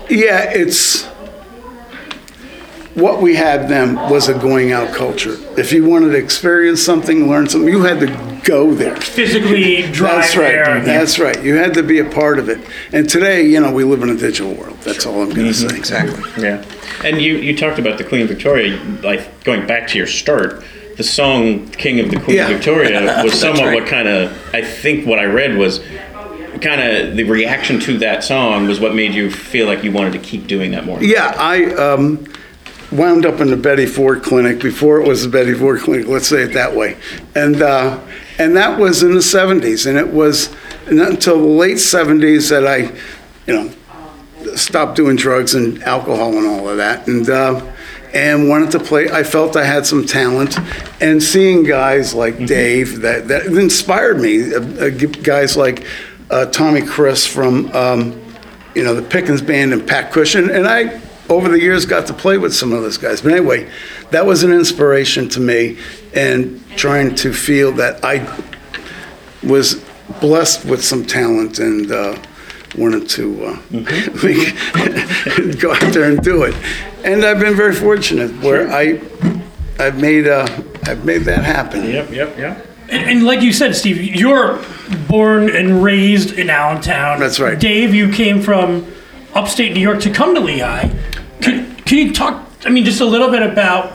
yeah, 0.09 0.51
it's, 0.51 1.07
what 2.95 3.21
we 3.21 3.35
had 3.35 3.69
then 3.69 3.97
was 4.09 4.29
a 4.29 4.35
going 4.39 4.71
out 4.71 4.95
culture. 4.95 5.37
If 5.59 5.73
you 5.73 5.85
wanted 5.85 6.11
to 6.11 6.17
experience 6.17 6.81
something, 6.81 7.29
learn 7.29 7.49
something, 7.49 7.69
you 7.69 7.83
had 7.83 7.99
to 8.01 8.41
go 8.45 8.73
there. 8.73 8.95
Physically 8.97 9.83
drive 9.91 10.23
That's 10.23 10.37
right. 10.37 10.53
there. 10.53 10.81
That's 10.85 11.19
right. 11.19 11.43
You 11.43 11.57
had 11.57 11.75
to 11.75 11.83
be 11.83 11.99
a 11.99 12.05
part 12.05 12.39
of 12.39 12.49
it. 12.49 12.61
And 12.93 13.09
today, 13.09 13.47
you 13.47 13.59
know, 13.59 13.73
we 13.73 13.83
live 13.83 14.03
in 14.03 14.11
a 14.11 14.17
digital 14.17 14.55
world. 14.55 14.79
That's 14.83 15.07
all 15.07 15.23
I'm 15.23 15.31
going 15.31 15.49
to 15.49 15.55
say. 15.55 15.67
Mm-hmm. 15.67 15.77
Exactly. 15.77 16.43
Yeah. 16.43 16.65
And 17.05 17.21
you, 17.21 17.37
you 17.39 17.57
talked 17.57 17.81
about 17.81 17.99
the 17.99 18.05
Queen 18.05 18.29
Victoria, 18.29 18.77
like 19.03 19.43
going 19.43 19.67
back 19.67 19.89
to 19.89 19.99
your 19.99 20.07
start, 20.07 20.63
the 20.97 21.03
song 21.03 21.69
King 21.71 22.01
of 22.01 22.11
the 22.11 22.21
Queen 22.21 22.37
Yeah. 22.37 22.49
Victoria 22.49 23.23
was 23.25 23.39
somewhat 23.39 23.67
right. 23.67 23.75
what 23.75 23.89
kind 23.89 24.09
of, 24.09 24.55
I 24.55 24.63
think 24.63 25.07
what 25.07 25.19
I 25.19 25.25
read 25.25 25.57
was 25.57 25.81
kind 26.61 26.81
of 26.81 27.17
the 27.17 27.25
reaction 27.25 27.81
to 27.81 27.99
that 27.99 28.25
song 28.25 28.67
was 28.67 28.81
what 28.81 28.95
made 28.95 29.15
you 29.15 29.31
feel 29.31 29.67
like 29.67 29.85
you 29.85 29.93
wanted 29.93 30.13
to 30.15 30.19
keep 30.19 30.47
doing 30.47 30.71
that 30.73 30.85
more. 30.85 31.03
Yeah, 31.03 31.35
I 31.37 31.65
um, 31.75 32.25
wound 32.93 33.27
up 33.27 33.41
in 33.41 33.49
the 33.49 33.57
Betty 33.57 33.87
Ford 33.87 34.23
Clinic 34.23 34.61
before 34.61 35.01
it 35.01 35.07
was 35.07 35.23
the 35.25 35.29
Betty 35.29 35.55
Ford 35.55 35.81
Clinic. 35.81 36.07
Let's 36.07 36.29
say 36.29 36.43
it 36.43 36.53
that 36.55 36.75
way, 36.75 36.97
and 37.35 37.61
uh, 37.61 38.01
and 38.39 38.57
that 38.57 38.79
was 38.79 39.03
in 39.03 39.13
the 39.13 39.21
'70s, 39.21 39.87
and 39.87 39.99
it 39.99 40.09
was 40.09 40.55
not 40.91 41.11
until 41.11 41.39
the 41.39 41.47
late 41.47 41.77
'70s 41.77 42.51
that 42.51 42.67
I, 42.67 42.93
you 43.47 43.55
know, 43.55 44.55
stopped 44.57 44.97
doing 44.97 45.17
drugs 45.17 45.55
and 45.55 45.83
alcohol 45.83 46.37
and 46.39 46.47
all 46.47 46.69
of 46.69 46.77
that, 46.79 47.07
and. 47.09 47.29
Uh, 47.29 47.71
and 48.15 48.49
wanted 48.49 48.71
to 48.71 48.79
play. 48.79 49.11
I 49.11 49.23
felt 49.23 49.57
I 49.57 49.65
had 49.65 49.85
some 49.85 50.07
talent, 50.07 50.57
and 51.01 51.23
seeing 51.23 51.65
guys 51.65 52.15
like 52.15 52.47
Dave 52.47 53.01
that 53.01 53.29
that 53.29 53.47
inspired 53.47 54.21
me. 54.21 54.55
Uh, 54.55 54.61
uh, 54.61 54.91
guys 55.23 55.57
like 55.57 55.87
uh, 56.31 56.47
Tommy 56.47 56.83
Chris 56.83 57.27
from 57.27 57.71
um, 57.73 58.25
you 58.75 58.83
know, 58.83 58.95
the 58.95 59.03
Pickens 59.03 59.41
band 59.41 59.73
and 59.73 59.87
Pat 59.87 60.13
Cushion. 60.13 60.51
And 60.51 60.67
I, 60.67 61.01
over 61.29 61.49
the 61.49 61.61
years, 61.61 61.87
got 61.87 62.07
to 62.09 62.13
play 62.13 62.39
with 62.39 62.55
some 62.55 62.73
of 62.73 62.83
those 62.83 62.99
guys. 62.99 63.23
But 63.23 63.33
anyway, 63.33 63.71
that 64.11 64.27
was 64.27 64.43
an 64.43 64.53
inspiration 64.53 65.29
to 65.31 65.41
me 65.41 65.79
and 66.15 66.65
trying 66.77 67.15
to 67.17 67.33
feel 67.33 67.73
that 67.73 68.05
I 68.05 68.27
was 69.43 69.85
blessed 70.21 70.65
with 70.65 70.85
some 70.85 71.05
talent 71.05 71.59
and 71.59 71.91
uh, 71.91 72.21
wanted 72.77 73.09
to 73.11 73.45
uh, 73.47 73.59
make, 73.71 74.55
go 75.61 75.73
out 75.73 75.93
there 75.93 76.11
and 76.11 76.21
do 76.23 76.43
it. 76.45 76.55
And 77.05 77.23
I've 77.23 77.39
been 77.39 77.55
very 77.55 77.75
fortunate 77.75 78.31
where 78.43 78.73
I, 78.73 78.99
I've 79.79 80.01
made, 80.01 80.27
uh, 80.27 80.47
I've 80.85 81.05
made 81.05 81.23
that 81.25 81.45
happen. 81.45 81.85
Yep, 81.85 82.11
yep, 82.11 82.39
yep. 82.39 82.67
And, 82.89 83.11
and 83.11 83.25
like 83.25 83.43
you 83.43 83.53
said, 83.53 83.77
Steve, 83.77 84.03
you're 84.03 84.59
born 85.07 85.55
and 85.55 85.83
raised 85.85 86.33
in 86.39 86.49
Allentown. 86.49 87.21
That's 87.21 87.39
right. 87.39 87.59
Dave, 87.59 87.95
you 87.95 88.11
came 88.11 88.41
from 88.41 88.91
upstate 89.35 89.75
New 89.75 89.81
York 89.81 90.01
to 90.01 90.11
come 90.11 90.35
to 90.35 90.41
Lehigh. 90.41 90.89
Can, 91.43 91.77
can 91.77 91.99
you 91.99 92.13
talk, 92.15 92.49
I 92.65 92.71
mean, 92.71 92.87
just 92.87 93.03
a 93.03 93.05
little 93.05 93.31
bit 93.31 93.43
about 93.43 93.93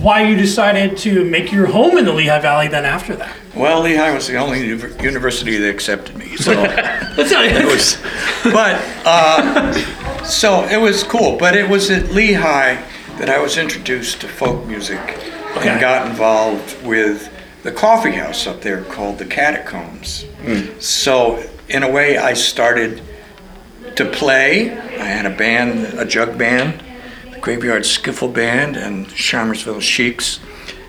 why 0.00 0.22
you 0.22 0.36
decided 0.36 0.96
to 0.98 1.24
make 1.24 1.50
your 1.52 1.66
home 1.66 1.98
in 1.98 2.04
the 2.04 2.12
Lehigh 2.12 2.40
Valley 2.40 2.68
then 2.68 2.84
after 2.84 3.16
that? 3.16 3.36
Well, 3.54 3.82
Lehigh 3.82 4.14
was 4.14 4.26
the 4.28 4.36
only 4.36 4.66
uni- 4.66 5.02
university 5.02 5.58
that 5.58 5.68
accepted 5.68 6.16
me, 6.16 6.36
so 6.36 6.52
Let's 7.16 7.30
tell 7.30 7.42
it 7.42 7.64
was. 7.64 7.98
But 8.44 8.80
uh, 9.04 10.05
so 10.26 10.64
it 10.64 10.76
was 10.80 11.02
cool. 11.02 11.36
But 11.38 11.56
it 11.56 11.68
was 11.68 11.90
at 11.90 12.10
Lehigh 12.10 12.74
that 13.18 13.30
I 13.30 13.38
was 13.38 13.56
introduced 13.56 14.20
to 14.22 14.28
folk 14.28 14.66
music 14.66 15.00
Okay. 15.56 15.70
and 15.70 15.80
got 15.80 16.06
involved 16.06 16.82
with 16.84 17.32
the 17.62 17.72
coffee 17.72 18.12
house 18.12 18.46
up 18.46 18.60
there 18.60 18.82
called 18.84 19.18
the 19.18 19.24
Catacombs. 19.24 20.26
So 20.78 21.42
in 21.68 21.82
a 21.82 21.90
way, 21.90 22.18
I 22.18 22.34
started 22.34 23.02
to 23.96 24.04
play. 24.04 24.70
I 24.76 25.04
had 25.04 25.26
a 25.26 25.34
band, 25.34 25.98
a 25.98 26.04
jug 26.04 26.36
band, 26.38 26.82
the 27.32 27.38
Graveyard 27.40 27.82
Skiffle 27.82 28.32
Band, 28.32 28.76
and 28.76 29.06
Shimersville 29.08 29.80
Sheiks. 29.80 30.38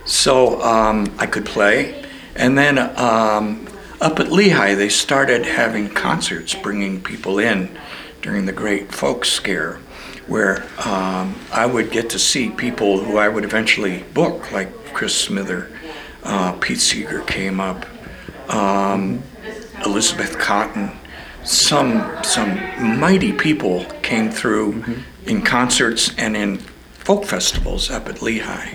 So 0.05 0.61
um, 0.61 1.13
I 1.17 1.25
could 1.25 1.45
play. 1.45 2.03
And 2.35 2.57
then 2.57 2.77
um, 2.99 3.67
up 4.01 4.19
at 4.19 4.31
Lehigh, 4.31 4.75
they 4.75 4.89
started 4.89 5.45
having 5.45 5.89
concerts, 5.89 6.53
bringing 6.53 7.01
people 7.01 7.39
in 7.39 7.69
during 8.27 8.45
the 8.45 8.51
Great 8.51 8.93
Folk 8.93 9.23
Scare, 9.23 9.79
where 10.27 10.67
um, 10.85 11.33
I 11.53 11.65
would 11.65 11.91
get 11.91 12.09
to 12.09 12.19
see 12.19 12.49
people 12.49 13.01
who 13.01 13.15
I 13.15 13.29
would 13.29 13.45
eventually 13.45 14.03
book, 14.13 14.51
like 14.51 14.69
Chris 14.91 15.15
Smither, 15.15 15.71
uh, 16.23 16.51
Pete 16.59 16.81
Seeger 16.81 17.21
came 17.21 17.61
up, 17.61 17.85
um, 18.49 19.23
Elizabeth 19.85 20.37
Cotten. 20.37 20.93
Some 21.45 22.21
some 22.21 22.99
mighty 22.99 23.31
people 23.31 23.85
came 24.01 24.29
through 24.29 24.83
in 25.25 25.41
concerts 25.41 26.13
and 26.17 26.35
in 26.35 26.57
folk 26.91 27.23
festivals 27.23 27.89
up 27.89 28.09
at 28.09 28.21
Lehigh 28.21 28.73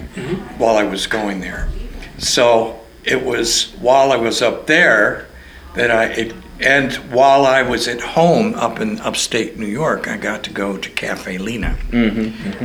while 0.56 0.78
I 0.78 0.84
was 0.84 1.06
going 1.06 1.40
there. 1.40 1.68
So 2.16 2.80
it 3.04 3.22
was 3.22 3.72
while 3.80 4.12
I 4.12 4.16
was 4.16 4.40
up 4.40 4.66
there 4.66 5.26
that 5.74 5.90
I 5.90 6.04
it, 6.06 6.34
and 6.62 6.92
while 7.12 7.44
I 7.46 7.62
was 7.62 7.88
at 7.88 8.00
home 8.00 8.54
up 8.54 8.80
in 8.80 9.00
upstate 9.00 9.58
New 9.58 9.66
York, 9.66 10.08
I 10.08 10.16
got 10.16 10.42
to 10.44 10.50
go 10.50 10.76
to 10.76 10.90
Cafe 10.90 11.38
Lena, 11.38 11.74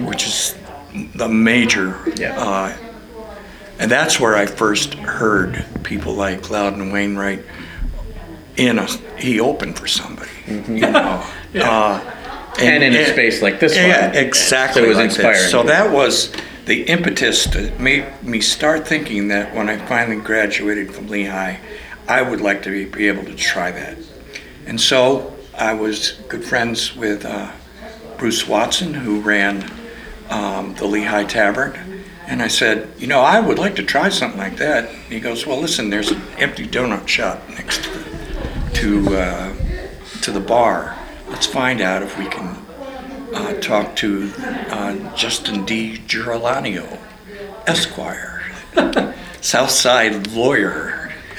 which 0.06 0.26
is 0.26 0.56
the 1.16 1.28
major. 1.28 1.98
Yeah. 2.16 2.38
Uh, 2.40 2.78
and 3.80 3.92
that's 3.92 4.20
where 4.20 4.36
I 4.36 4.46
first 4.48 4.96
heard 4.96 5.66
people 5.84 6.14
like 6.14 6.50
Loudon 6.50 6.92
Wainwright. 6.92 7.44
In 8.56 8.80
a, 8.80 8.88
he 9.20 9.40
opened 9.40 9.78
for 9.78 9.86
somebody, 9.88 10.32
you 10.48 10.80
know. 10.80 11.24
uh, 11.56 12.14
And 12.60 12.84
in 12.84 12.96
a 12.96 13.06
space 13.06 13.44
like 13.44 13.60
this 13.60 13.76
yeah, 13.76 14.08
one. 14.08 14.16
exactly. 14.16 14.82
So 14.82 14.86
it 14.86 14.90
was 14.90 14.98
like 14.98 15.06
inspiring. 15.06 15.34
This. 15.34 15.52
So 15.52 15.62
that 15.64 15.92
was 15.92 16.34
the 16.66 16.82
impetus 16.84 17.46
that 17.46 17.80
made 17.80 18.06
me 18.24 18.42
start 18.42 18.88
thinking 18.88 19.28
that 19.28 19.54
when 19.54 19.70
I 19.70 19.78
finally 19.78 20.20
graduated 20.20 20.92
from 20.92 21.08
Lehigh, 21.08 21.58
I 22.08 22.22
would 22.22 22.42
like 22.42 22.64
to 22.64 22.70
be, 22.70 22.86
be 22.86 23.08
able 23.08 23.26
to 23.26 23.36
try 23.36 23.72
that. 23.72 23.98
And 24.66 24.80
so 24.80 25.36
I 25.58 25.74
was 25.74 26.12
good 26.30 26.44
friends 26.44 26.96
with 26.96 27.26
uh, 27.26 27.52
Bruce 28.18 28.48
Watson, 28.48 28.94
who 28.94 29.22
ran 29.22 29.70
um, 30.30 30.76
the 30.76 30.86
Lehigh 30.86 31.26
Tavern. 31.26 32.04
And 32.26 32.42
I 32.42 32.48
said, 32.48 32.90
you 32.98 33.08
know, 33.08 33.22
I 33.22 33.40
would 33.40 33.58
like 33.60 33.76
to 33.78 33.84
try 33.84 34.10
something 34.10 34.40
like 34.40 34.58
that. 34.58 34.90
He 35.10 35.20
goes, 35.20 35.46
well, 35.46 35.60
listen, 35.60 35.90
there's 35.90 36.12
an 36.12 36.22
empty 36.38 36.68
donut 36.68 37.08
shop 37.08 37.42
next 37.50 37.84
to 37.84 37.90
the, 37.92 38.72
to, 38.74 39.18
uh, 39.18 39.56
to 40.22 40.32
the 40.32 40.40
bar. 40.40 40.98
Let's 41.30 41.46
find 41.46 41.82
out 41.82 42.04
if 42.04 42.18
we 42.18 42.26
can 42.28 42.58
uh, 43.34 43.54
talk 43.60 43.96
to 43.98 44.32
uh, 44.38 45.16
Justin 45.16 45.66
D. 45.66 45.98
Girolano, 46.08 47.00
Esquire, 47.66 48.44
Southside 49.42 50.28
lawyer, 50.28 50.97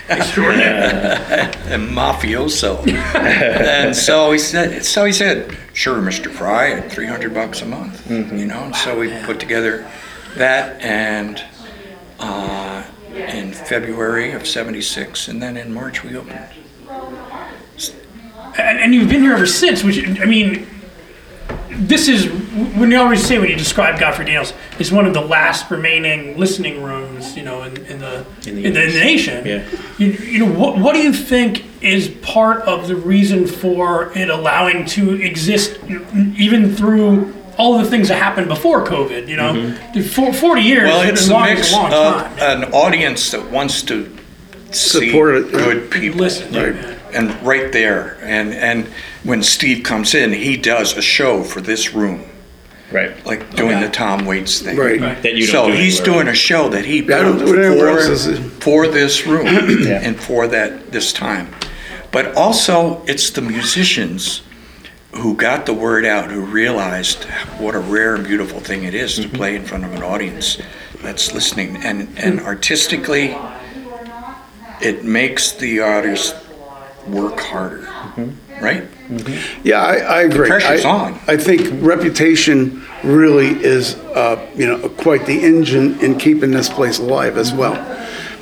and 0.11 1.91
mafioso. 1.91 2.87
and 3.15 3.95
so 3.95 4.33
he 4.33 4.39
said, 4.39 4.85
so 4.85 5.05
he 5.05 5.13
said, 5.13 5.57
sure, 5.75 6.01
Mr. 6.01 6.31
Fry, 6.31 6.73
at 6.73 6.91
300 6.91 7.35
bucks 7.35 7.61
a 7.63 7.67
month, 7.67 8.11
you 8.11 8.47
know. 8.47 8.65
And 8.65 8.75
so 8.77 8.99
we 8.99 9.11
put 9.25 9.39
together 9.39 9.87
that, 10.37 10.81
and 10.81 11.45
uh, 12.21 12.85
in 13.13 13.53
February 13.53 14.33
of 14.33 14.47
'76, 14.47 15.29
and 15.29 15.43
then 15.43 15.57
in 15.57 15.73
March 15.73 16.03
we 16.05 16.17
opened. 16.17 16.39
And, 18.59 18.79
and 18.79 18.95
you've 18.95 19.09
been 19.09 19.23
here 19.23 19.35
ever 19.35 19.47
since, 19.47 19.85
which, 19.85 19.99
I 20.21 20.25
mean, 20.25 20.67
this 21.71 22.09
is 22.09 22.27
when 22.77 22.91
you 22.91 22.99
always 22.99 23.25
say 23.25 23.39
when 23.39 23.49
you 23.49 23.57
describe 23.57 24.01
Godfrey 24.01 24.25
Daniels, 24.25 24.53
it's 24.79 24.91
one 24.91 25.07
of 25.07 25.15
the 25.15 25.21
last 25.21 25.71
remaining 25.71 26.37
listening 26.37 26.83
rooms, 26.83 27.37
you 27.37 27.43
know, 27.45 27.63
in, 27.63 27.77
in 27.87 27.99
the 28.01 28.27
In 28.47 28.59
in 28.59 28.63
the 28.63 28.63
the, 28.63 28.67
in 28.67 28.93
the 28.93 29.01
nation. 29.01 29.47
Yeah. 29.47 29.69
You, 29.99 30.07
you 30.09 30.39
know, 30.41 30.53
what 30.59 30.79
what 30.79 30.95
do 30.95 31.01
you 31.01 31.13
think 31.13 31.65
is 31.83 32.09
part 32.23 32.63
of 32.63 32.89
the 32.89 32.97
reason 32.97 33.47
for 33.47 34.13
it 34.19 34.29
allowing 34.29 34.85
to 34.87 35.15
exist 35.23 35.79
even 36.37 36.75
through 36.75 37.35
all 37.57 37.79
the 37.79 37.85
things 37.89 38.09
that 38.09 38.19
happened 38.19 38.49
before 38.49 38.85
COVID? 38.85 39.29
You 39.29 39.37
know, 39.37 39.53
mm-hmm. 39.55 40.03
For, 40.03 40.33
forty 40.33 40.63
years. 40.63 40.89
Well, 40.89 41.09
it's 41.09 41.29
a 41.29 41.41
mix 41.41 41.73
a 41.73 41.77
long 41.77 41.87
of 41.87 41.93
time. 41.93 42.63
an 42.63 42.73
audience 42.73 43.31
that 43.31 43.51
wants 43.51 43.83
to 43.85 44.19
Support 44.73 45.35
it, 45.35 45.53
good 45.53 45.91
people. 45.91 46.21
Listen, 46.21 46.53
Right. 46.53 46.75
yeah. 46.75 46.95
And 47.15 47.43
right 47.43 47.73
there, 47.73 48.19
and, 48.23 48.53
and 48.53 48.87
when 49.29 49.43
Steve 49.43 49.83
comes 49.85 50.15
in, 50.15 50.33
he 50.33 50.57
does 50.57 50.97
a 50.97 51.03
show 51.03 51.43
for 51.43 51.61
this 51.61 51.93
room, 51.93 52.25
Right. 52.91 53.13
like 53.27 53.55
doing 53.55 53.77
Okay. 53.77 53.85
the 53.85 53.91
Tom 53.93 54.25
Waits 54.25 54.61
thing. 54.61 54.75
Right. 54.79 54.99
Right. 54.99 55.23
That 55.23 55.35
you 55.35 55.47
don't 55.47 55.67
So 55.67 55.71
do 55.71 55.77
he's 55.77 56.01
anywhere. 56.01 56.15
doing 56.25 56.29
a 56.29 56.35
show 56.35 56.71
that 56.71 56.87
he 56.87 57.01
I 57.01 57.03
don't 57.03 57.37
built 57.37 57.51
do 57.51 57.61
it 57.61 57.67
anywhere 57.73 57.89
else, 57.91 58.07
is 58.09 58.25
for, 58.25 58.33
it? 58.33 58.41
for 58.63 58.89
this 58.89 59.27
room 59.27 59.47
Yeah. 59.87 60.01
and 60.03 60.19
for 60.19 60.47
that 60.49 60.93
this 60.93 61.13
time. 61.13 61.49
But 62.11 62.35
also, 62.37 63.03
it's 63.07 63.29
the 63.29 63.43
musicians 63.43 64.41
who 65.13 65.35
got 65.35 65.67
the 65.67 65.75
word 65.75 66.07
out, 66.07 66.31
who 66.31 66.41
realized 66.41 67.25
what 67.59 67.75
a 67.75 67.79
rare 67.81 68.15
and 68.15 68.27
beautiful 68.27 68.61
thing 68.61 68.85
it 68.85 68.95
is 68.95 69.19
Mm-hmm. 69.19 69.31
to 69.31 69.37
play 69.37 69.57
in 69.57 69.65
front 69.67 69.85
of 69.85 69.93
an 69.93 70.03
audience 70.03 70.57
that's 71.03 71.35
listening. 71.35 71.77
And, 71.85 72.09
and 72.17 72.41
artistically, 72.41 73.37
it 74.81 75.05
makes 75.05 75.53
the 75.53 75.81
artist 75.81 76.35
work 77.11 77.41
harder, 77.41 77.83
Mm-hmm. 78.19 78.65
right? 78.65 78.85
Yeah, 79.65 79.81
I, 79.83 79.95
I 79.97 80.23
agree. 80.23 80.49
pressure's 80.49 80.85
I, 80.85 80.91
on. 80.91 81.21
I 81.27 81.37
think 81.37 81.69
reputation 81.85 82.85
really 83.05 83.49
is, 83.65 83.95
uh, 84.15 84.45
you 84.57 84.67
know, 84.67 84.89
quite 84.89 85.25
the 85.27 85.43
engine 85.45 85.99
in 86.01 86.19
keeping 86.19 86.51
this 86.51 86.69
place 86.69 86.99
alive 86.99 87.37
as 87.39 87.53
well. 87.53 87.75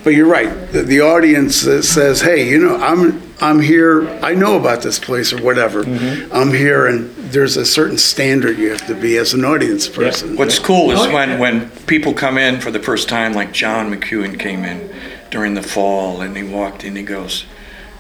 But 0.02 0.14
you're 0.14 0.26
right. 0.28 0.50
The, 0.72 0.82
the 0.82 1.00
audience 1.00 1.62
that 1.62 1.82
says, 1.82 2.20
"Hey, 2.20 2.48
you 2.48 2.58
know, 2.60 2.76
I'm 2.76 3.20
I'm 3.40 3.60
here. 3.60 4.08
I 4.22 4.34
know 4.34 4.56
about 4.58 4.82
this 4.82 4.98
place 5.00 5.32
or 5.32 5.42
whatever. 5.42 5.82
Mm-hmm. 5.84 6.32
I'm 6.32 6.50
here." 6.52 6.86
And 6.86 7.10
there's 7.30 7.56
a 7.56 7.66
certain 7.66 7.98
standard 7.98 8.56
you 8.56 8.70
have 8.70 8.86
to 8.86 8.94
be 8.94 9.16
as 9.18 9.34
an 9.34 9.44
audience 9.44 9.88
person. 9.88 10.36
What's 10.36 10.58
cool 10.60 10.92
is 10.92 11.00
Oh, 11.00 11.08
yeah. 11.08 11.14
when, 11.14 11.38
when 11.40 11.70
people 11.86 12.14
come 12.14 12.38
in 12.38 12.60
for 12.60 12.70
the 12.70 12.78
first 12.80 13.08
time, 13.08 13.32
like 13.34 13.52
John 13.52 13.92
McEwen 13.92 14.38
came 14.38 14.64
in 14.64 14.94
during 15.30 15.54
the 15.54 15.62
fall 15.62 16.20
and 16.20 16.36
he 16.36 16.44
walked 16.44 16.84
in, 16.84 16.94
he 16.94 17.02
goes, 17.02 17.44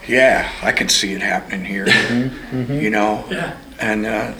Yeah, 0.08 0.50
I 0.62 0.72
can 0.72 0.88
see 0.88 1.12
it 1.14 1.22
happening 1.22 1.64
here. 1.64 1.86
Mm-hmm, 1.86 2.56
mm-hmm. 2.56 2.72
You 2.74 2.90
know? 2.90 3.24
Yeah. 3.30 3.56
And 3.80 4.06
uh, 4.06 4.32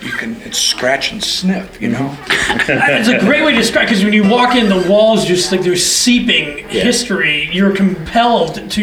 you 0.00 0.10
can, 0.10 0.36
it's 0.42 0.58
scratch 0.58 1.12
and 1.12 1.22
sniff, 1.22 1.80
you 1.80 1.90
know? 1.90 2.08
Mm-hmm. 2.08 2.70
it's 2.92 3.08
a 3.08 3.18
great 3.20 3.44
way 3.44 3.52
to 3.52 3.58
describe 3.58 3.86
because 3.88 4.04
when 4.04 4.12
you 4.12 4.28
walk 4.28 4.54
in, 4.56 4.68
the 4.68 4.88
walls 4.88 5.24
just 5.24 5.52
like 5.52 5.62
they're 5.62 5.76
seeping 5.76 6.68
history. 6.68 7.48
You're 7.52 7.74
compelled 7.74 8.70
to, 8.72 8.82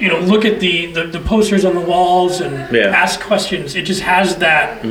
you 0.00 0.08
know, 0.08 0.20
look 0.20 0.44
at 0.44 0.60
the, 0.60 0.86
the, 0.92 1.04
the 1.04 1.20
posters 1.20 1.64
on 1.64 1.74
the 1.74 1.80
walls 1.80 2.40
and 2.40 2.72
Yeah. 2.74 2.86
ask 2.86 3.20
questions. 3.20 3.74
It 3.74 3.82
just 3.82 4.02
has 4.02 4.36
that, 4.36 4.84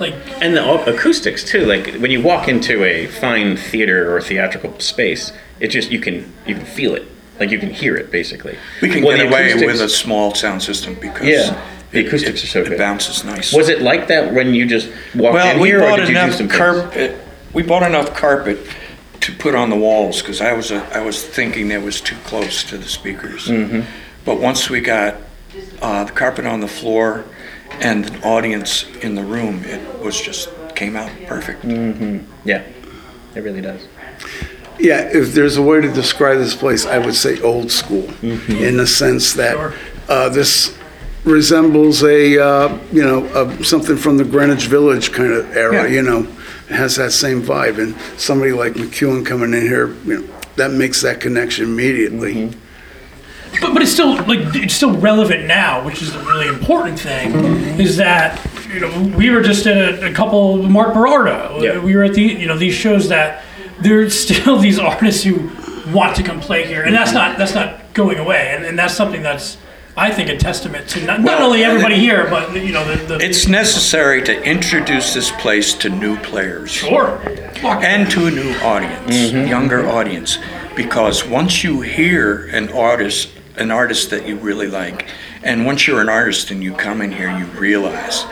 like, 0.00 0.14
And 0.42 0.56
the 0.56 0.92
acoustics 0.92 1.44
too. 1.44 1.64
Like 1.66 1.94
when 1.96 2.10
you 2.10 2.22
walk 2.22 2.48
into 2.48 2.82
a 2.84 3.06
fine 3.06 3.56
theater 3.56 4.14
or 4.14 4.20
theatrical 4.20 4.78
space, 4.80 5.32
it 5.60 5.68
just 5.68 5.90
you 5.90 6.00
can 6.00 6.32
you 6.46 6.54
can 6.54 6.64
feel 6.64 6.94
it. 6.94 7.04
Like 7.40 7.50
you 7.50 7.58
can 7.58 7.70
hear 7.70 7.96
it 7.96 8.10
basically. 8.10 8.56
We 8.82 8.88
can 8.88 9.02
Well, 9.04 9.16
get 9.16 9.24
the 9.24 9.28
away 9.28 9.54
with 9.66 9.80
a 9.80 9.88
small 9.88 10.34
sound 10.34 10.62
system 10.62 10.94
because 11.00 11.26
Yeah, 11.26 11.60
the 11.92 12.00
it- 12.00 12.06
acoustics 12.06 12.40
it- 12.42 12.44
are 12.44 12.48
so 12.48 12.60
It 12.62 12.68
good. 12.70 12.78
bounces 12.78 13.24
nice. 13.24 13.52
Was 13.52 13.68
it 13.68 13.80
like 13.82 14.08
that 14.08 14.32
when 14.32 14.54
you 14.54 14.66
just 14.66 14.88
walked 15.14 15.34
Well, 15.34 15.54
in 15.54 15.60
we 15.60 15.68
here, 15.68 15.78
or 15.78 15.88
bought 15.90 15.96
did 15.96 16.08
you 16.08 16.14
do 16.14 16.20
enough 16.20 16.34
some 16.36 16.48
things? 16.48 16.58
carpet. 16.58 17.16
We 17.52 17.62
bought 17.62 17.82
enough 17.84 18.14
carpet 18.14 18.58
to 19.20 19.32
put 19.32 19.54
on 19.54 19.70
the 19.70 19.76
walls 19.76 20.20
because 20.20 20.40
I 20.40 20.52
was 20.52 20.70
I 20.72 21.00
was 21.00 21.22
thinking 21.22 21.68
that 21.68 21.82
was 21.82 22.00
too 22.00 22.16
close 22.24 22.62
to 22.64 22.76
the 22.78 22.88
speakers. 22.88 23.46
Mm-hmm. 23.48 23.80
But 24.24 24.40
once 24.40 24.68
we 24.68 24.80
got 24.80 25.16
uh, 25.80 26.04
the 26.04 26.12
carpet 26.12 26.44
on 26.46 26.60
the 26.60 26.68
floor 26.68 27.24
and 27.80 28.04
the 28.04 28.20
audience 28.26 28.84
in 29.02 29.14
the 29.14 29.22
room, 29.24 29.64
it 29.64 29.80
was 30.00 30.20
just 30.20 30.48
came 30.74 30.96
out 30.96 31.10
perfect. 31.26 31.62
Mm. 31.66 32.24
Yeah, 32.44 32.62
it 33.34 33.40
really 33.42 33.60
does. 33.60 33.80
Yeah, 34.78 35.00
if 35.12 35.32
there's 35.34 35.56
a 35.56 35.62
way 35.62 35.80
to 35.80 35.92
describe 35.92 36.38
this 36.38 36.54
place, 36.54 36.86
I 36.86 36.98
would 36.98 37.14
say 37.14 37.40
old 37.40 37.70
school, 37.70 38.02
Mm-hmm. 38.22 38.52
in 38.52 38.76
the 38.76 38.86
sense 38.86 39.32
that 39.34 39.54
Sure. 39.54 39.74
uh, 40.08 40.28
this 40.28 40.76
resembles 41.24 42.02
a 42.04 42.38
uh, 42.42 42.78
you 42.92 43.02
know 43.02 43.24
a, 43.34 43.64
something 43.64 43.96
from 43.96 44.16
the 44.16 44.24
Greenwich 44.24 44.66
Village 44.66 45.12
kind 45.12 45.32
of 45.32 45.56
era. 45.56 45.82
Yeah. 45.82 45.86
You 45.96 46.02
know, 46.02 46.20
it 46.68 46.74
has 46.76 46.96
that 46.96 47.12
same 47.12 47.42
vibe, 47.42 47.78
and 47.82 47.94
somebody 48.20 48.52
like 48.52 48.74
McEwen 48.74 49.26
coming 49.26 49.52
in 49.52 49.62
here, 49.62 49.94
you 50.04 50.20
know, 50.20 50.28
that 50.56 50.70
makes 50.70 51.02
that 51.02 51.20
connection 51.20 51.64
immediately. 51.64 52.34
Mm-hmm. 52.34 53.60
but, 53.60 53.72
but 53.72 53.82
it's 53.82 53.90
still 53.92 54.14
like 54.26 54.40
it's 54.54 54.74
still 54.74 54.96
relevant 54.96 55.46
now, 55.46 55.84
which 55.84 56.02
is 56.02 56.12
the 56.12 56.20
really 56.20 56.46
important 56.48 57.00
thing. 57.00 57.34
Is 57.80 57.96
that 57.96 58.38
you 58.72 58.78
know 58.80 59.16
we 59.16 59.30
were 59.30 59.42
just 59.42 59.66
at 59.66 59.76
a, 59.76 60.10
a 60.10 60.12
couple 60.12 60.62
Mark 60.62 60.94
Berardo. 60.94 61.60
Yeah. 61.62 61.80
We 61.80 61.96
were 61.96 62.04
at 62.04 62.14
the 62.14 62.22
you 62.22 62.46
know 62.46 62.56
these 62.56 62.74
shows 62.74 63.08
that 63.08 63.42
there's 63.80 64.18
still 64.18 64.58
these 64.68 64.78
artists 64.78 65.22
who 65.22 65.50
want 65.92 66.16
to 66.16 66.22
come 66.22 66.40
play 66.40 66.66
here, 66.66 66.82
and 66.82 66.94
that's 66.94 67.12
not 67.12 67.38
that's 67.38 67.54
not 67.54 67.94
going 67.94 68.18
away, 68.18 68.54
and, 68.54 68.64
and 68.64 68.78
that's 68.78 68.94
something 68.94 69.22
that's 69.22 69.56
I 69.98 70.12
think 70.12 70.28
a 70.28 70.36
testament 70.36 70.88
to 70.90 71.04
not, 71.04 71.20
not 71.20 71.40
Well, 71.40 71.46
only 71.46 71.64
uh, 71.64 71.70
everybody 71.70 71.96
here, 71.96 72.30
but 72.30 72.54
you 72.54 72.72
know 72.72 72.84
the, 72.84 73.04
the 73.04 73.24
It's 73.24 73.48
necessary 73.48 74.22
to 74.22 74.42
introduce 74.44 75.12
this 75.12 75.32
place 75.32 75.74
to 75.74 75.88
new 75.88 76.16
players. 76.18 76.70
sure. 76.70 77.20
and 77.64 78.08
to 78.12 78.28
a 78.28 78.30
new 78.30 78.54
audience, 78.60 79.10
mm-hmm. 79.10 79.48
younger 79.48 79.88
audience, 79.88 80.38
because 80.76 81.26
once 81.26 81.64
you 81.64 81.80
hear 81.80 82.46
an 82.48 82.70
artist, 82.70 83.30
an 83.56 83.72
artist 83.72 84.10
that 84.10 84.26
you 84.26 84.36
really 84.36 84.68
like, 84.68 85.08
and 85.42 85.66
once 85.66 85.88
you're 85.88 86.00
an 86.00 86.08
artist 86.08 86.52
and 86.52 86.62
you 86.62 86.72
come 86.74 87.00
in 87.00 87.10
here, 87.10 87.36
you 87.36 87.46
realize, 87.46 88.24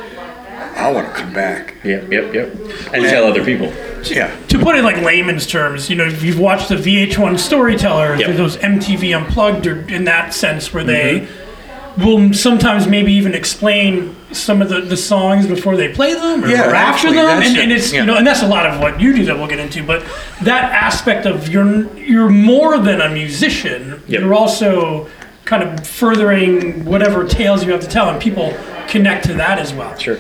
I 0.76 0.90
want 0.92 1.08
to 1.08 1.12
come 1.14 1.32
back. 1.32 1.74
Yep, 1.84 2.12
yep, 2.12 2.34
yep. 2.34 2.54
And 2.92 3.02
tell 3.04 3.24
other 3.24 3.44
people. 3.44 3.72
Yeah. 4.04 4.34
to 4.48 4.58
put 4.58 4.76
it 4.76 4.80
in 4.80 4.84
like 4.84 4.98
layman's 5.02 5.46
terms, 5.46 5.90
you 5.90 5.96
know, 5.96 6.04
if 6.04 6.22
you've 6.22 6.38
watched 6.38 6.68
the 6.68 6.76
VH1 6.76 7.38
Storyteller, 7.38 8.14
Yep. 8.16 8.36
those 8.36 8.56
MTV 8.58 9.16
Unplugged, 9.16 9.66
or 9.66 9.88
in 9.88 10.04
that 10.04 10.32
sense, 10.32 10.72
where 10.72 10.84
they 10.84 11.20
mm-hmm. 11.20 12.04
will 12.04 12.32
sometimes 12.32 12.86
maybe 12.86 13.12
even 13.12 13.34
explain 13.34 14.14
some 14.32 14.60
of 14.62 14.68
the, 14.68 14.80
the 14.82 14.96
songs 14.96 15.46
before 15.46 15.76
they 15.76 15.88
play 15.92 16.14
them 16.14 16.44
or, 16.44 16.48
Yeah, 16.48 16.70
or 16.70 16.74
after 16.74 17.08
actually, 17.08 17.16
them, 17.16 17.26
that's 17.26 17.48
and, 17.48 17.56
it. 17.56 17.62
and 17.62 17.72
it's 17.72 17.92
Yeah. 17.92 18.00
you 18.00 18.06
know, 18.06 18.16
and 18.16 18.26
that's 18.26 18.42
a 18.42 18.48
lot 18.48 18.66
of 18.66 18.80
what 18.80 19.00
you 19.00 19.14
do 19.14 19.24
that 19.24 19.36
we'll 19.36 19.48
get 19.48 19.58
into. 19.58 19.82
But 19.82 20.04
that 20.42 20.70
aspect 20.72 21.26
of 21.26 21.48
you're 21.48 21.92
you're 21.96 22.28
more 22.28 22.78
than 22.78 23.00
a 23.00 23.08
musician. 23.08 24.02
Yep. 24.06 24.20
You're 24.20 24.34
also 24.34 25.08
kind 25.46 25.62
of 25.62 25.86
furthering 25.86 26.84
whatever 26.84 27.26
tales 27.26 27.64
you 27.64 27.72
have 27.72 27.80
to 27.80 27.88
tell, 27.88 28.08
and 28.10 28.20
people 28.20 28.54
connect 28.88 29.24
to 29.26 29.34
that 29.34 29.58
as 29.58 29.72
well. 29.72 29.96
Sure. 29.96 30.18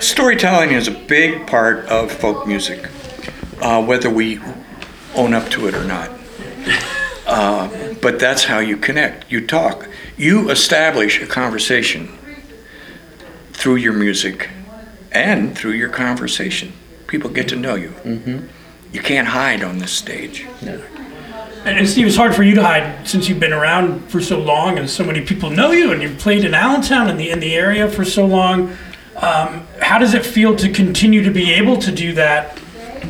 Storytelling 0.00 0.72
is 0.72 0.88
a 0.88 0.92
big 0.92 1.46
part 1.46 1.84
of 1.86 2.10
folk 2.10 2.46
music, 2.46 2.88
uh, 3.60 3.84
whether 3.84 4.10
we 4.10 4.40
own 5.14 5.34
up 5.34 5.48
to 5.50 5.66
it 5.66 5.74
or 5.74 5.84
not. 5.84 6.10
Uh, 7.26 7.94
but 8.00 8.18
that's 8.18 8.44
how 8.44 8.58
you 8.58 8.76
connect. 8.76 9.30
You 9.30 9.46
talk. 9.46 9.88
You 10.16 10.50
establish 10.50 11.20
a 11.22 11.26
conversation 11.26 12.18
through 13.52 13.76
your 13.76 13.92
music 13.92 14.50
and 15.12 15.56
through 15.56 15.72
your 15.72 15.88
conversation. 15.88 16.72
People 17.06 17.30
get 17.30 17.48
to 17.48 17.56
know 17.56 17.74
you. 17.74 17.90
Mm-hmm. 18.04 18.46
You 18.92 19.00
can't 19.00 19.28
hide 19.28 19.62
on 19.62 19.78
this 19.78 19.92
stage. 19.92 20.46
And, 21.64 21.78
and 21.78 21.88
Steve, 21.88 22.06
it's 22.06 22.16
hard 22.16 22.34
for 22.34 22.42
you 22.42 22.54
to 22.56 22.62
hide 22.62 23.06
since 23.06 23.28
you've 23.28 23.38
been 23.38 23.52
around 23.52 24.10
for 24.10 24.20
so 24.20 24.40
long, 24.40 24.78
and 24.78 24.90
so 24.90 25.04
many 25.04 25.20
people 25.20 25.48
know 25.48 25.70
you, 25.70 25.92
and 25.92 26.02
you've 26.02 26.18
played 26.18 26.44
in 26.44 26.54
Allentown 26.54 27.08
and 27.08 27.20
the 27.20 27.30
in 27.30 27.38
the 27.40 27.54
area 27.54 27.88
for 27.88 28.04
so 28.04 28.26
long. 28.26 28.76
Um, 29.16 29.66
how 29.80 29.98
does 29.98 30.14
it 30.14 30.24
feel 30.24 30.56
to 30.56 30.70
continue 30.70 31.22
to 31.22 31.30
be 31.30 31.52
able 31.52 31.76
to 31.78 31.92
do 31.92 32.12
that? 32.14 32.58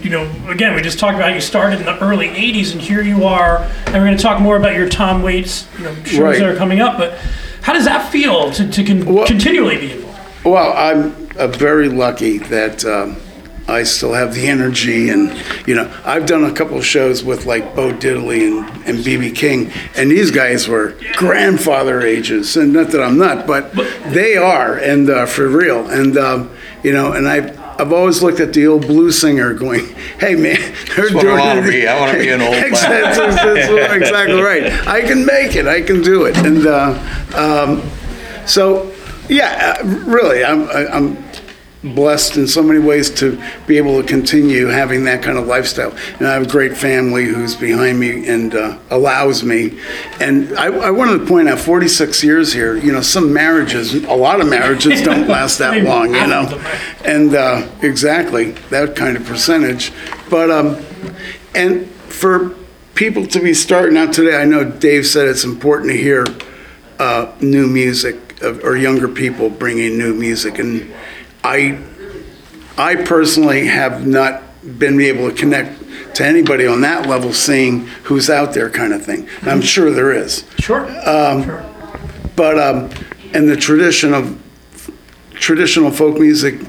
You 0.03 0.11
know, 0.11 0.31
again, 0.49 0.75
we 0.75 0.83
just 0.83 0.99
talked 0.99 1.15
about 1.15 1.29
how 1.29 1.35
you 1.35 1.41
started 1.41 1.79
in 1.81 1.87
the 1.87 1.99
early 2.03 2.29
'80s, 2.29 2.73
and 2.73 2.81
here 2.81 3.03
you 3.03 3.25
are, 3.25 3.59
and 3.87 3.95
we're 3.95 4.05
going 4.07 4.17
to 4.17 4.23
talk 4.23 4.41
more 4.41 4.57
about 4.57 4.75
your 4.75 4.89
Tom 4.89 5.23
Waits 5.23 5.69
you 5.79 5.85
know, 5.85 5.95
shows 6.05 6.19
Right. 6.19 6.39
that 6.41 6.49
are 6.49 6.57
coming 6.57 6.81
up. 6.81 6.99
But 6.99 7.19
how 7.61 7.73
does 7.73 7.85
that 7.85 8.11
feel 8.11 8.51
to, 8.53 8.69
to 8.69 8.85
con- 8.85 9.05
Well- 9.05 9.27
continually 9.27 9.77
be 9.77 9.93
involved? 9.93 10.19
Well, 10.45 10.73
I'm 10.73 11.15
uh, 11.39 11.47
very 11.47 11.89
lucky 11.89 12.39
that 12.39 12.85
um, 12.85 13.17
I 13.69 13.85
still 13.85 14.13
have 14.13 14.35
the 14.35 14.47
energy, 14.49 15.09
and 15.11 15.33
you 15.67 15.75
know, 15.75 15.91
I've 16.05 16.27
done 16.27 16.45
a 16.45 16.53
couple 16.53 16.77
of 16.79 16.85
shows 16.85 17.23
with 17.23 17.47
like 17.47 17.75
Bo 17.77 17.93
Diddley 17.93 18.47
and 18.47 18.87
and 18.87 18.99
BB 19.05 19.35
King, 19.37 19.71
and 19.97 20.11
these 20.11 20.31
guys 20.31 20.67
were 20.69 20.97
grandfather 21.15 22.01
ages, 22.03 22.57
and 22.57 22.73
not 22.73 22.89
that 22.91 23.03
I'm 23.03 23.17
not, 23.19 23.47
but 23.47 23.73
they 24.13 24.37
are, 24.37 24.77
and 24.77 25.09
uh, 25.09 25.27
for 25.27 25.49
real, 25.49 25.89
and 25.89 26.17
um, 26.19 26.51
you 26.83 26.93
know, 26.93 27.13
and 27.13 27.29
I've 27.29 27.59
I've 27.81 27.93
always 27.93 28.23
looked 28.23 28.41
at 28.41 28.53
the 28.53 28.67
old 28.67 28.83
blues 28.87 29.19
singer 29.21 29.55
going, 29.55 29.87
hey 30.21 30.35
man, 30.35 30.59
they're 30.97 31.11
what 31.13 31.27
I 31.27 31.55
wanna 31.57 31.67
be. 31.69 31.87
I 31.87 31.99
wanna 32.01 32.19
be 32.19 32.29
an 32.31 32.43
old 32.43 32.55
That's- 32.55 32.83
that's- 32.83 33.69
that's 33.69 33.95
exactly 33.95 34.41
right. 34.43 34.65
I 34.87 35.01
can 35.01 35.25
make 35.25 35.57
it. 35.57 35.67
I 35.67 35.81
can 35.83 36.03
do 36.03 36.25
it. 36.27 36.37
And 36.37 36.67
uh, 36.67 36.99
um, 37.35 37.83
so, 38.47 38.93
yeah, 39.29 39.77
uh, 39.81 39.85
really, 40.05 40.45
I'm, 40.45 40.65
I- 40.69 40.89
I'm 40.89 41.17
blessed 41.83 42.37
in 42.37 42.47
so 42.47 42.63
many 42.63 42.79
ways 42.79 43.11
to 43.11 43.43
be 43.67 43.77
able 43.77 44.01
to 44.01 44.07
continue 44.07 44.67
having 44.69 45.05
that 45.05 45.23
kind 45.23 45.37
of 45.37 45.47
lifestyle. 45.47 45.95
And 46.19 46.29
I 46.29 46.35
have 46.35 46.43
a 46.43 46.49
great 46.49 46.77
family 46.77 47.25
who's 47.25 47.57
behind 47.57 47.99
me 47.99 48.27
and 48.29 48.55
uh, 48.55 48.79
allows 48.91 49.43
me. 49.43 49.79
And 50.21 50.57
I, 50.57 50.67
I 50.67 50.91
wanted 50.91 51.19
to 51.19 51.27
point 51.27 51.49
out 51.49 51.59
46 51.59 52.23
years 52.23 52.53
here, 52.53 52.77
you 52.77 52.93
know, 52.93 53.01
some 53.01 53.33
marriages, 53.33 53.95
a 53.95 54.15
lot 54.15 54.41
of 54.41 54.49
marriages 54.49 55.03
don't 55.05 55.27
last 55.27 55.59
that 55.59 55.83
long, 55.83 56.15
you 56.15 56.27
know. 56.27 56.43
of 56.43 56.51
them, 56.51 56.61
right. 56.61 56.81
And 57.05 57.35
uh, 57.35 57.69
exactly 57.83 58.53
that 58.71 58.95
kind 58.95 59.17
of 59.17 59.25
percentage. 59.25 59.93
But, 60.31 60.51
um, 60.51 60.85
and 61.55 61.91
for 61.91 62.51
people 62.95 63.27
to 63.27 63.41
be 63.41 63.55
starting 63.55 63.97
out 63.97 64.13
today, 64.13 64.37
I 64.37 64.45
know 64.45 64.65
Dave 64.65 65.07
said 65.07 65.27
it's 65.27 65.45
important 65.45 65.91
to 65.91 65.97
hear 65.97 66.25
uh, 66.99 67.33
new 67.41 67.67
music 67.67 68.17
or 68.43 68.77
younger 68.77 69.09
people 69.09 69.51
bringing 69.51 69.99
new 69.99 70.15
music. 70.15 70.59
And 70.59 70.93
I, 71.45 71.79
I 72.77 72.97
personally 72.97 73.67
have 73.67 74.07
not 74.07 74.43
been 74.79 75.01
able 75.01 75.31
to 75.31 75.37
connect 75.37 76.15
to 76.17 76.25
anybody 76.27 76.67
on 76.67 76.83
that 76.83 77.09
level, 77.09 77.33
seeing 77.33 77.87
who's 78.05 78.29
out 78.31 78.53
there, 78.55 78.69
kind 78.71 78.93
of 78.93 79.05
thing. 79.05 79.27
I'm 79.43 79.61
sure 79.63 79.91
there 79.91 80.13
is, 80.13 80.45
Sure. 80.59 80.83
Um, 81.09 81.45
sure. 81.45 81.65
but 82.37 82.59
um, 82.59 82.91
and 83.35 83.49
the 83.49 83.57
tradition 83.57 84.13
of 84.15 84.39
traditional 85.35 85.91
folk 85.91 86.19
music, 86.21 86.61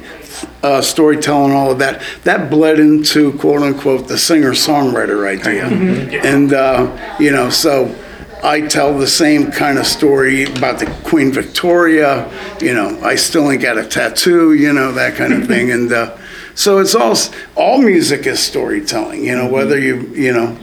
uh, 0.64 0.82
storytelling, 0.82 1.52
all 1.52 1.72
of 1.72 1.80
that, 1.80 2.02
that 2.24 2.50
bled 2.50 2.80
into 2.80 3.34
quote 3.38 3.62
unquote 3.62 4.08
the 4.08 4.18
singer 4.18 4.52
songwriter 4.52 5.28
idea, 5.28 5.66
and 6.24 6.54
uh, 6.54 7.16
you 7.20 7.32
know 7.32 7.50
so. 7.50 7.94
I 8.44 8.60
tell 8.60 8.98
the 8.98 9.08
same 9.08 9.52
kind 9.52 9.78
of 9.78 9.88
story 9.88 10.44
about 10.44 10.78
the 10.78 10.86
Queen 11.06 11.32
Victoria. 11.32 12.30
You 12.62 12.74
know, 12.74 13.00
I 13.02 13.16
still 13.16 13.50
ain't 13.50 13.62
got 13.62 13.78
a 13.78 13.86
tattoo. 13.86 14.54
You 14.54 14.74
know 14.74 14.92
that 14.92 15.16
kind 15.16 15.32
of 15.32 15.48
thing, 15.48 15.72
and 15.72 15.92
uh, 15.92 16.18
so 16.54 16.80
it's 16.80 16.94
all 16.94 17.16
all 17.56 17.82
music 17.82 18.28
is 18.28 18.42
storytelling. 18.42 19.24
You 19.24 19.38
know, 19.38 19.48
whether 19.48 19.80
you 19.80 20.02
you 20.14 20.34
know 20.34 20.58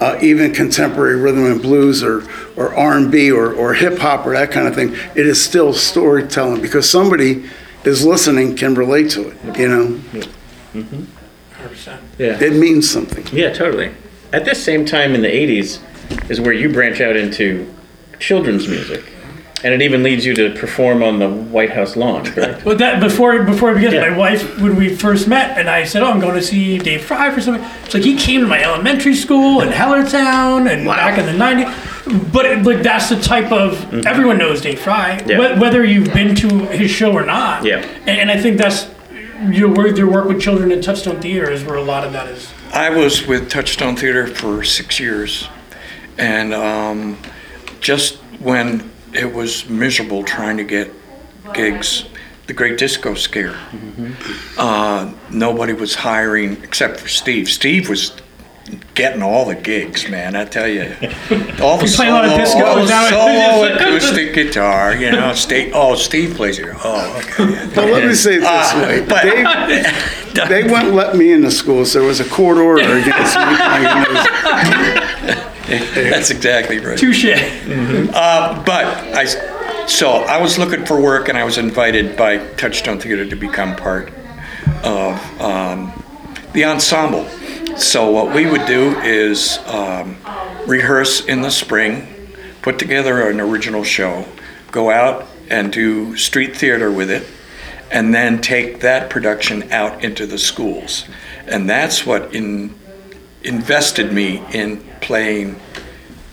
uh, 0.00 0.18
even 0.20 0.52
contemporary 0.52 1.16
rhythm 1.16 1.46
and 1.46 1.62
blues 1.62 2.02
or 2.02 2.22
or 2.56 2.74
R 2.74 2.98
and 2.98 3.10
B 3.10 3.30
or 3.30 3.54
or 3.54 3.72
hip 3.72 3.98
hop 3.98 4.26
or 4.26 4.34
that 4.34 4.50
kind 4.50 4.68
of 4.68 4.74
thing, 4.74 4.92
it 5.16 5.26
is 5.26 5.42
still 5.42 5.72
storytelling 5.72 6.60
because 6.60 6.88
somebody 6.88 7.48
is 7.84 8.04
listening 8.04 8.56
can 8.56 8.74
relate 8.74 9.10
to 9.12 9.30
it. 9.30 9.58
You 9.58 9.68
know, 9.68 10.00
Yeah. 10.12 10.22
100%. 10.74 11.98
Yeah. 12.18 12.42
it 12.42 12.52
means 12.52 12.90
something. 12.90 13.26
Yeah, 13.32 13.52
totally. 13.54 13.92
At 14.34 14.44
this 14.44 14.62
same 14.62 14.84
time 14.84 15.14
in 15.14 15.22
the 15.22 15.28
80s 15.28 15.80
is 16.28 16.40
where 16.40 16.52
you 16.52 16.68
branch 16.72 17.00
out 17.00 17.16
into 17.16 17.72
children's 18.18 18.68
music. 18.68 19.04
And 19.64 19.72
it 19.72 19.80
even 19.82 20.02
leads 20.02 20.26
you 20.26 20.34
to 20.34 20.50
perform 20.58 21.04
on 21.04 21.20
the 21.20 21.28
White 21.28 21.70
House 21.70 21.94
lawn, 21.94 22.24
correct? 22.24 22.64
Well, 22.64 22.76
that 22.78 22.98
before 23.00 23.44
before 23.44 23.70
I 23.70 23.74
begin, 23.74 23.92
Yeah. 23.92 24.10
my 24.10 24.16
wife 24.18 24.60
when 24.60 24.74
we 24.74 24.88
first 24.96 25.28
met, 25.28 25.56
and 25.56 25.70
I 25.70 25.84
said, 25.84 26.02
"Oh, 26.02 26.06
I'm 26.06 26.18
going 26.18 26.34
to 26.34 26.42
see 26.42 26.78
Dave 26.78 27.04
Fry 27.04 27.30
for 27.30 27.40
something." 27.40 27.64
It's 27.84 27.94
like 27.94 28.02
he 28.02 28.16
came 28.16 28.40
to 28.40 28.46
my 28.48 28.60
elementary 28.60 29.14
school 29.14 29.60
in 29.60 29.68
Hellertown 29.68 30.68
and 30.68 30.84
back 30.84 31.16
in 31.16 31.26
the 31.26 31.32
'90s. 31.32 32.32
But 32.32 32.46
it, 32.46 32.64
like 32.64 32.82
that's 32.82 33.08
the 33.08 33.20
type 33.20 33.52
of 33.52 34.04
everyone 34.04 34.36
knows 34.36 34.60
Dave 34.62 34.80
Fry, 34.80 35.18
Mm-hmm. 35.18 35.30
Yeah. 35.30 35.60
whether 35.60 35.84
you've 35.84 36.12
been 36.12 36.34
to 36.34 36.48
his 36.66 36.90
show 36.90 37.12
or 37.12 37.24
not. 37.24 37.64
Yeah. 37.64 37.86
and, 38.08 38.18
and 38.22 38.30
I 38.32 38.40
think 38.40 38.58
that's 38.58 38.88
your 39.48 39.68
work, 39.72 39.96
your 39.96 40.10
work 40.10 40.26
with 40.26 40.40
children 40.42 40.72
in 40.72 40.80
Touchstone 40.82 41.20
Theater 41.20 41.48
is 41.48 41.62
where 41.62 41.76
a 41.76 41.82
lot 41.84 42.02
of 42.04 42.12
that 42.14 42.26
is. 42.26 42.50
I 42.72 42.90
was 42.90 43.28
with 43.28 43.48
Touchstone 43.48 43.94
Theater 43.94 44.26
for 44.26 44.64
six 44.64 44.98
years, 44.98 45.48
and 46.18 46.52
um, 46.54 47.18
just 47.80 48.16
when 48.40 48.90
it 49.12 49.32
was 49.32 49.68
miserable 49.68 50.22
trying 50.24 50.56
to 50.56 50.64
get 50.64 50.90
gigs, 51.54 52.04
the 52.46 52.52
Great 52.54 52.78
Disco 52.78 53.14
Scare, 53.14 53.56
uh, 54.58 55.12
nobody 55.30 55.72
was 55.72 55.94
hiring 55.94 56.52
except 56.62 56.98
for 57.00 57.08
Steve. 57.08 57.48
Steve 57.48 57.88
was 57.88 58.16
getting 58.94 59.22
all 59.22 59.44
the 59.44 59.54
gigs, 59.54 60.08
man. 60.08 60.34
I 60.36 60.44
tell 60.44 60.68
you, 60.68 60.82
all 61.62 61.78
the 61.78 61.86
You 61.86 62.08
a 62.08 62.10
lot 62.10 62.24
of 62.24 62.30
solo, 62.30 62.38
disco, 62.38 62.64
all 62.64 62.78
is 62.78 62.88
the 62.88 63.10
solo 63.10 63.74
acoustic 63.74 64.34
guitar. 64.34 64.94
You 64.94 65.10
know, 65.12 65.34
Steve. 65.34 65.72
Oh, 65.74 65.94
Steve 65.94 66.34
plays 66.34 66.56
here. 66.56 66.74
Oh, 66.82 67.16
okay. 67.18 67.52
yeah. 67.52 67.70
But 67.74 67.90
let 67.90 68.06
me 68.06 68.14
say 68.14 68.36
it 68.36 68.40
this 68.40 68.48
Ah, 68.48 68.82
way: 68.82 69.04
but- 69.04 69.22
they, 69.24 70.62
they 70.62 70.62
wouldn't 70.72 70.94
let 70.94 71.14
me 71.16 71.32
into 71.32 71.50
school, 71.50 71.84
so 71.84 71.98
there 71.98 72.08
was 72.08 72.20
a 72.20 72.28
court 72.28 72.56
order 72.58 72.82
against 72.96 73.36
me. 73.36 73.44
That's 75.94 76.30
exactly 76.30 76.78
right. 76.78 76.98
Touche. 76.98 77.24
Uh, 77.24 78.62
but 78.64 78.84
I, 78.84 79.24
so 79.86 80.10
I 80.10 80.40
was 80.40 80.58
looking 80.58 80.84
for 80.84 81.00
work, 81.00 81.28
and 81.28 81.38
I 81.38 81.44
was 81.44 81.58
invited 81.58 82.16
by 82.16 82.38
Touchstone 82.56 83.00
Theater 83.00 83.26
to 83.28 83.36
become 83.36 83.76
part 83.76 84.12
of 84.84 85.40
um, 85.40 85.92
the 86.52 86.64
ensemble. 86.64 87.26
So 87.76 88.10
what 88.10 88.34
we 88.34 88.46
would 88.46 88.66
do 88.66 88.98
is 89.00 89.58
um, 89.66 90.16
rehearse 90.66 91.24
in 91.24 91.40
the 91.40 91.50
spring, 91.50 92.06
put 92.60 92.78
together 92.78 93.28
an 93.28 93.40
original 93.40 93.82
show, 93.82 94.26
go 94.70 94.90
out 94.90 95.26
and 95.48 95.72
do 95.72 96.16
street 96.16 96.56
theater 96.56 96.90
with 96.90 97.10
it, 97.10 97.26
and 97.90 98.14
then 98.14 98.40
take 98.40 98.80
that 98.80 99.10
production 99.10 99.70
out 99.72 100.04
into 100.04 100.26
the 100.26 100.38
schools. 100.38 101.04
And 101.46 101.68
that's 101.68 102.06
what 102.06 102.34
in, 102.34 102.74
invested 103.44 104.12
me 104.12 104.42
in 104.52 104.78
playing 105.00 105.60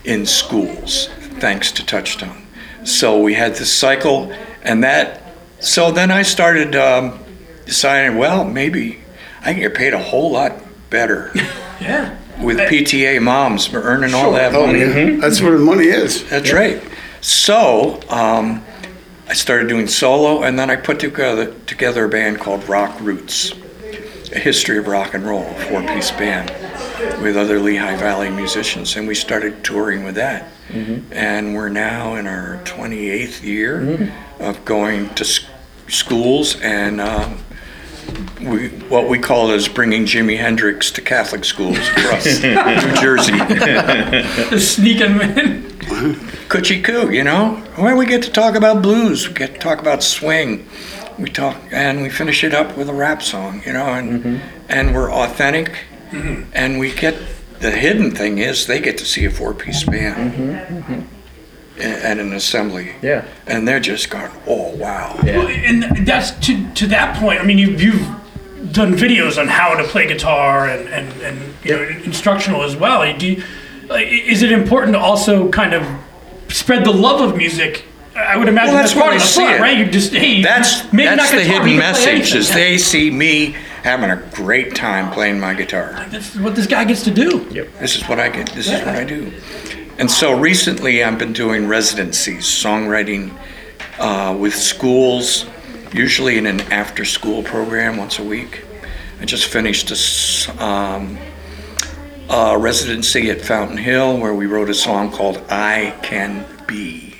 in 0.04 0.26
schools, 0.26 1.08
thanks 1.38 1.72
to 1.72 1.84
Touchstone. 1.84 2.46
So 2.84 3.20
we 3.20 3.34
had 3.34 3.54
this 3.54 3.72
cycle, 3.72 4.32
and 4.62 4.82
that. 4.84 5.22
So 5.60 5.90
then 5.90 6.10
I 6.10 6.22
started 6.22 6.74
um, 6.74 7.18
deciding, 7.66 8.16
well, 8.16 8.44
maybe 8.44 9.00
I 9.42 9.52
can 9.52 9.60
get 9.60 9.74
paid 9.74 9.92
a 9.92 9.98
whole 10.02 10.30
lot 10.32 10.52
better 10.88 11.30
Yeah. 11.80 12.16
with 12.42 12.58
PTA 12.58 13.20
moms 13.22 13.66
for 13.66 13.82
earning 13.82 14.14
all 14.14 14.32
that 14.32 14.54
Oh, 14.54 14.66
money. 14.66 14.80
yeah. 14.80 15.16
That's 15.20 15.40
where 15.40 15.52
the 15.58 15.64
money 15.64 15.84
is. 15.86 16.28
That's 16.30 16.52
right. 16.52 16.82
So 17.20 18.00
um, 18.08 18.64
I 19.28 19.34
started 19.34 19.68
doing 19.68 19.86
solo, 19.86 20.42
and 20.42 20.58
then 20.58 20.70
I 20.70 20.76
put 20.76 20.98
together 21.00 21.54
together 21.66 22.04
a 22.04 22.08
band 22.08 22.40
called 22.40 22.66
Rock 22.68 22.98
Roots, 23.00 23.52
a 24.32 24.38
history 24.38 24.78
of 24.78 24.86
rock 24.88 25.12
and 25.12 25.24
roll, 25.24 25.44
four-piece 25.68 26.10
band 26.12 26.50
with 27.22 27.36
other 27.36 27.58
Lehigh 27.58 27.96
Valley 27.96 28.30
musicians, 28.30 28.96
and 28.96 29.06
we 29.06 29.14
started 29.14 29.64
touring 29.64 30.04
with 30.04 30.14
that. 30.16 30.50
Mm-hmm. 30.68 31.12
And 31.12 31.54
we're 31.54 31.68
now 31.68 32.14
in 32.14 32.26
our 32.26 32.60
28th 32.64 33.42
year 33.42 33.80
mm-hmm. 33.80 34.42
of 34.42 34.64
going 34.64 35.14
to 35.14 35.24
s- 35.24 35.46
schools 35.88 36.60
and. 36.60 37.00
Um, 37.00 37.44
we, 38.40 38.68
what 38.88 39.08
we 39.08 39.18
call 39.18 39.50
is 39.50 39.68
bringing 39.68 40.04
Jimi 40.04 40.36
Hendrix 40.36 40.90
to 40.92 41.00
Catholic 41.00 41.44
schools 41.44 41.78
across 41.90 42.24
New 42.42 42.94
Jersey. 43.00 43.32
Just 44.50 44.76
sneaking 44.76 45.20
in. 45.20 45.62
Coochie 46.48 46.82
coo, 46.82 47.10
you 47.10 47.22
know? 47.22 47.56
Where 47.76 47.96
we 47.96 48.06
get 48.06 48.22
to 48.24 48.30
talk 48.30 48.56
about 48.56 48.82
blues, 48.82 49.28
we 49.28 49.34
get 49.34 49.54
to 49.54 49.60
talk 49.60 49.78
about 49.78 50.02
swing. 50.02 50.66
We 51.18 51.28
talk 51.28 51.56
and 51.70 52.02
we 52.02 52.08
finish 52.08 52.42
it 52.42 52.54
up 52.54 52.76
with 52.76 52.88
a 52.88 52.94
rap 52.94 53.22
song, 53.22 53.62
you 53.66 53.72
know, 53.72 53.86
and 53.86 54.24
mm-hmm. 54.24 54.66
and 54.68 54.94
we're 54.94 55.12
authentic 55.12 55.84
Mm-hmm. 56.10 56.50
and 56.54 56.78
we 56.78 56.92
get 56.94 57.16
the 57.60 57.70
hidden 57.70 58.10
thing 58.10 58.38
is 58.38 58.66
they 58.66 58.80
get 58.80 58.98
to 58.98 59.04
see 59.04 59.24
a 59.26 59.30
four 59.30 59.52
piece 59.54 59.84
band 59.84 60.32
mm-hmm. 60.32 60.78
Mm-hmm. 60.78 61.80
a- 61.80 61.82
at 61.82 62.18
an 62.18 62.32
assembly. 62.32 62.92
Yeah. 63.02 63.24
And 63.46 63.66
they're 63.68 63.80
just 63.80 64.10
going, 64.10 64.30
Oh 64.46 64.74
wow. 64.76 65.18
Well, 65.22 65.48
and 65.48 66.06
that's 66.06 66.30
to 66.46 66.70
to 66.74 66.86
that 66.88 67.16
point. 67.18 67.40
I 67.40 67.44
mean, 67.44 67.58
you, 67.58 67.70
you've 67.70 68.72
done 68.72 68.94
videos 68.94 69.38
on 69.38 69.48
how 69.48 69.74
to 69.74 69.84
play 69.84 70.06
guitar 70.06 70.68
and 70.68 70.88
and, 70.88 71.22
and 71.22 71.54
you 71.64 71.76
know 71.76 71.82
instructional 72.04 72.62
as 72.62 72.76
well. 72.76 73.00
Do 73.18 73.26
you, 73.26 73.42
is 73.90 74.42
it 74.42 74.52
important 74.52 74.94
to 74.94 75.00
also 75.00 75.48
kind 75.50 75.74
of 75.74 75.86
spread 76.48 76.84
the 76.84 76.92
love 76.92 77.20
of 77.20 77.36
music? 77.36 77.84
I 78.16 78.36
would 78.36 78.48
imagine 78.48 78.74
Well, 78.74 78.82
that's 78.82 78.92
part 78.94 79.06
why 79.06 79.14
of 79.16 79.20
I 79.22 79.24
the 79.24 79.30
see 79.30 79.44
fun, 79.44 79.54
it. 79.54 79.60
right? 79.60 79.78
You 79.78 79.86
just 79.86 80.12
hey, 80.12 80.42
That's 80.42 80.92
maybe 80.92 81.08
that's 81.16 81.32
not 81.32 81.38
the 81.38 81.44
hidden 81.44 81.68
you 81.68 81.78
message 81.78 82.34
is 82.34 82.52
they 82.52 82.76
see 82.78 83.10
me 83.10 83.54
having 83.82 84.10
a 84.10 84.16
great 84.34 84.74
time 84.74 85.10
playing 85.12 85.40
my 85.40 85.54
guitar. 85.54 86.06
This 86.10 86.34
is 86.34 86.40
what 86.40 86.54
this 86.54 86.66
guy 86.66 86.84
gets 86.84 87.02
to 87.04 87.10
do. 87.10 87.46
Yep. 87.50 87.68
This 87.80 87.96
is 87.96 88.02
what 88.08 88.18
I 88.20 88.28
get. 88.28 88.50
This 88.52 88.66
is 88.68 88.78
what 88.80 88.88
I 88.96 89.04
do. 89.04 89.32
And 89.98 90.10
so 90.10 90.38
recently, 90.38 91.02
I've 91.04 91.18
been 91.18 91.32
doing 91.32 91.66
residencies, 91.68 92.44
songwriting 92.44 93.36
uh, 93.98 94.36
with 94.38 94.54
schools, 94.54 95.46
usually 95.92 96.38
in 96.38 96.46
an 96.46 96.60
after-school 96.72 97.42
program 97.42 97.96
once 97.96 98.18
a 98.18 98.24
week. 98.24 98.64
I 99.20 99.24
just 99.26 99.46
finished 99.46 99.90
a 99.90 99.94
s- 99.94 100.48
um, 100.58 101.18
a 102.30 102.56
residency 102.56 103.30
at 103.30 103.40
Fountain 103.42 103.76
Hill 103.76 104.18
where 104.18 104.32
we 104.34 104.46
wrote 104.46 104.70
a 104.70 104.74
song 104.74 105.10
called 105.10 105.42
"I 105.50 105.94
Can 106.02 106.46
Be 106.66 107.16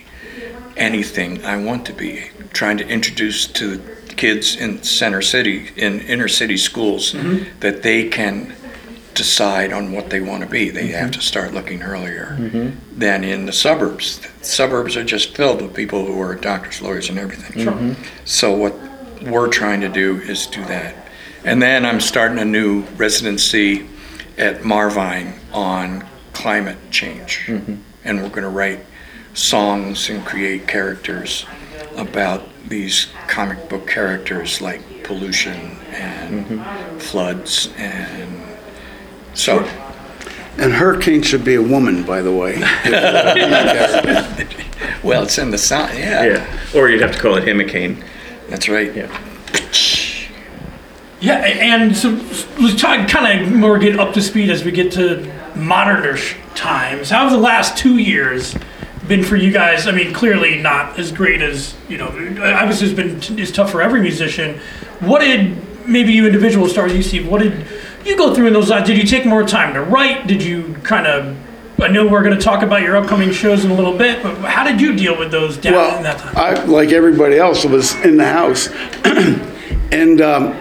Anything 0.77 1.45
I 1.45 1.63
Want 1.63 1.85
to 1.87 1.93
Be," 1.93 2.31
trying 2.55 2.79
to 2.79 2.87
introduce 2.89 3.47
to 3.49 3.83
kids 4.17 4.57
in 4.57 4.83
Center 4.83 5.23
City, 5.23 5.71
in 5.77 6.01
inner 6.01 6.29
city 6.29 6.57
schools, 6.57 7.13
mm-hmm. 7.13 7.59
that 7.61 7.83
they 7.83 8.09
can 8.09 8.55
decide 9.15 9.73
on 9.73 9.93
what 9.93 10.11
they 10.11 10.21
want 10.21 10.43
to 10.43 10.49
be. 10.49 10.71
They 10.71 10.89
have 10.89 11.11
mm-hmm. 11.11 11.21
to 11.21 11.21
start 11.21 11.53
looking 11.53 11.83
earlier 11.83 12.37
mm-hmm. 12.39 12.99
than 12.99 13.25
in 13.25 13.47
the 13.47 13.53
suburbs. 13.53 14.21
suburbs 14.43 14.97
are 14.97 15.05
just 15.05 15.37
filled 15.37 15.61
with 15.63 15.75
people 15.75 16.07
who 16.07 16.21
are 16.21 16.35
doctors, 16.35 16.81
lawyers, 16.81 17.11
and 17.11 17.19
everything. 17.19 17.67
So 18.25 18.57
what 18.57 18.75
we're 19.23 19.49
trying 19.49 19.81
to 19.83 19.89
do 19.89 20.21
is 20.21 20.47
do 20.47 20.65
that. 20.67 20.95
And 21.45 21.61
then 21.61 21.85
I'm 21.85 22.01
starting 22.01 22.39
a 22.39 22.45
new 22.45 22.83
residency 22.97 23.89
at 24.39 24.65
Marvine 24.65 25.35
on 25.53 26.07
climate 26.33 26.79
change. 26.91 27.45
And 28.05 28.23
we're 28.23 28.29
going 28.29 28.43
to 28.43 28.49
write 28.49 28.81
songs 29.35 30.09
and 30.09 30.25
create 30.25 30.67
characters 30.67 31.45
about 32.01 32.43
these 32.69 33.09
comic 33.29 33.69
book 33.69 33.87
characters 33.87 34.61
like 34.61 34.81
pollution 35.05 35.77
and 35.93 36.47
mm-hmm. 36.47 36.99
floods 36.99 37.73
and 37.77 38.43
so 39.35 39.61
And 40.57 40.73
Hurricane 40.73 41.23
should 41.23 41.45
be 41.45 41.55
a 41.55 41.63
woman, 41.63 42.03
by 42.03 42.23
the 42.23 42.33
way. 42.33 42.59
well 45.03 45.23
it's 45.23 45.39
in 45.39 45.51
the 45.51 45.59
sound 45.59 45.97
yeah, 45.99 46.25
Yeah. 46.25 46.61
Or 46.75 46.89
you'd 46.89 47.03
have 47.03 47.13
to 47.13 47.21
call 47.21 47.37
it 47.37 47.45
Himicane. 47.45 48.03
that's 48.49 48.69
right 48.69 48.95
Yeah. 48.95 49.09
Yeah, 51.21 51.45
and 51.45 51.95
so 51.95 52.13
let's 52.59 52.81
try 52.81 53.05
kind 53.05 53.43
of 53.43 53.53
more 53.53 53.79
get 53.79 54.01
up 54.01 54.15
to 54.15 54.23
speed 54.23 54.49
as 54.49 54.65
we 54.65 54.71
get 54.71 54.93
to 54.93 55.31
modernish 55.53 56.35
times. 56.55 57.11
How 57.11 57.25
have 57.25 57.33
the 57.33 57.39
last 57.39 57.77
two 57.77 57.99
years 57.99 58.55
been 59.11 59.23
for 59.23 59.37
you 59.37 59.51
guys? 59.53 59.87
I 59.87 59.93
mean, 59.93 60.15
clearly 60.15 60.63
not 60.63 60.99
as 60.99 61.13
great 61.13 61.43
as 61.43 61.75
you 61.89 61.99
know. 61.99 62.07
Obviously, 62.09 62.87
it's 62.89 62.97
been 62.97 63.39
it's 63.39 63.51
tough 63.51 63.71
for 63.71 63.83
every 63.83 64.01
musician. 64.01 64.59
What 65.01 65.19
did 65.21 65.59
maybe 65.87 66.13
you 66.15 66.25
individual 66.27 66.69
stars 66.69 66.95
you 66.95 67.03
see? 67.03 67.23
What 67.23 67.43
did 67.43 67.67
you 68.07 68.17
go 68.17 68.35
through 68.35 68.47
in 68.47 68.53
those 68.55 68.71
last? 68.71 68.87
Did 68.87 68.97
you 68.97 69.05
take 69.05 69.27
more 69.27 69.43
time 69.47 69.75
to 69.75 69.83
write? 69.83 70.27
Did 70.27 70.43
you 70.43 70.75
kind 70.83 71.07
of? 71.07 71.37
I 71.81 71.89
know 71.89 72.07
we're 72.07 72.23
going 72.23 72.37
to 72.37 72.43
talk 72.43 72.63
about 72.63 72.83
your 72.83 72.97
upcoming 72.97 73.33
shows 73.33 73.65
in 73.65 73.71
a 73.71 73.75
little 73.75 73.97
bit, 73.97 74.23
but 74.23 74.37
how 74.45 74.65
did 74.65 74.81
you 74.81 74.95
deal 74.95 75.19
with 75.19 75.31
those 75.31 75.57
down 75.57 75.73
in 75.73 75.79
Well, 75.79 76.03
that 76.03 76.19
time? 76.19 76.37
I, 76.37 76.65
like 76.65 76.91
everybody 76.91 77.39
else, 77.39 77.65
was 77.65 77.95
in 78.05 78.17
the 78.19 78.27
house. 78.27 78.69
and 79.91 80.21
um, 80.21 80.53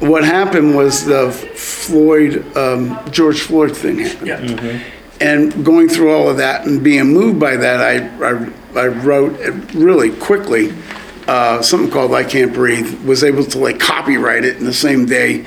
what 0.00 0.24
happened 0.24 0.74
was 0.74 1.04
the 1.04 1.30
Floyd, 1.30 2.44
um, 2.56 2.98
George 3.12 3.42
Floyd 3.42 3.76
thing 3.76 4.00
happened. 4.00 4.26
yeah. 4.60 4.82
And 5.20 5.64
going 5.64 5.88
through 5.88 6.14
all 6.14 6.28
of 6.28 6.36
that 6.36 6.66
and 6.66 6.82
being 6.82 7.06
moved 7.06 7.40
by 7.40 7.56
that, 7.56 7.80
I, 7.80 8.06
I, 8.24 8.80
I 8.80 8.86
wrote 8.88 9.38
really 9.74 10.14
quickly 10.16 10.74
uh, 11.26 11.62
something 11.62 11.90
called 11.90 12.12
I 12.12 12.24
Can't 12.24 12.52
Breathe, 12.52 13.02
was 13.04 13.24
able 13.24 13.44
to 13.44 13.58
like 13.58 13.80
copyright 13.80 14.44
it 14.44 14.58
in 14.58 14.64
the 14.64 14.74
same 14.74 15.06
day. 15.06 15.46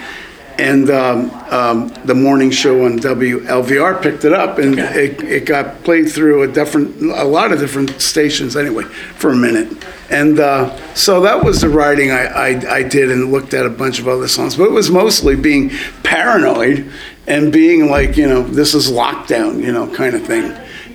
And 0.57 0.89
um, 0.89 1.31
um, 1.49 1.87
the 2.03 2.15
morning 2.15 2.51
show 2.51 2.83
on 2.83 2.99
WLVR 2.99 4.01
picked 4.01 4.25
it 4.25 4.33
up 4.33 4.57
and 4.57 4.77
it, 4.77 5.23
it 5.23 5.45
got 5.45 5.85
played 5.85 6.11
through 6.11 6.43
a 6.43 6.47
different, 6.49 7.01
a 7.01 7.23
lot 7.23 7.53
of 7.53 7.59
different 7.59 8.01
stations 8.01 8.57
anyway, 8.57 8.83
for 8.83 9.29
a 9.29 9.35
minute. 9.35 9.85
And 10.09 10.37
uh, 10.39 10.75
so 10.95 11.21
that 11.21 11.45
was 11.45 11.61
the 11.61 11.69
writing 11.69 12.11
I, 12.11 12.25
I, 12.25 12.75
I 12.75 12.83
did 12.83 13.09
and 13.09 13.31
looked 13.31 13.53
at 13.53 13.65
a 13.65 13.69
bunch 13.69 13.99
of 13.99 14.09
other 14.09 14.27
songs, 14.27 14.57
but 14.57 14.65
it 14.65 14.71
was 14.71 14.91
mostly 14.91 15.37
being 15.37 15.69
paranoid 16.03 16.91
and 17.29 17.53
being 17.53 17.89
like, 17.89 18.17
you 18.17 18.27
know, 18.27 18.41
this 18.41 18.73
is 18.73 18.91
lockdown, 18.91 19.63
you 19.63 19.71
know, 19.71 19.87
kind 19.87 20.15
of 20.15 20.25
thing. 20.25 20.51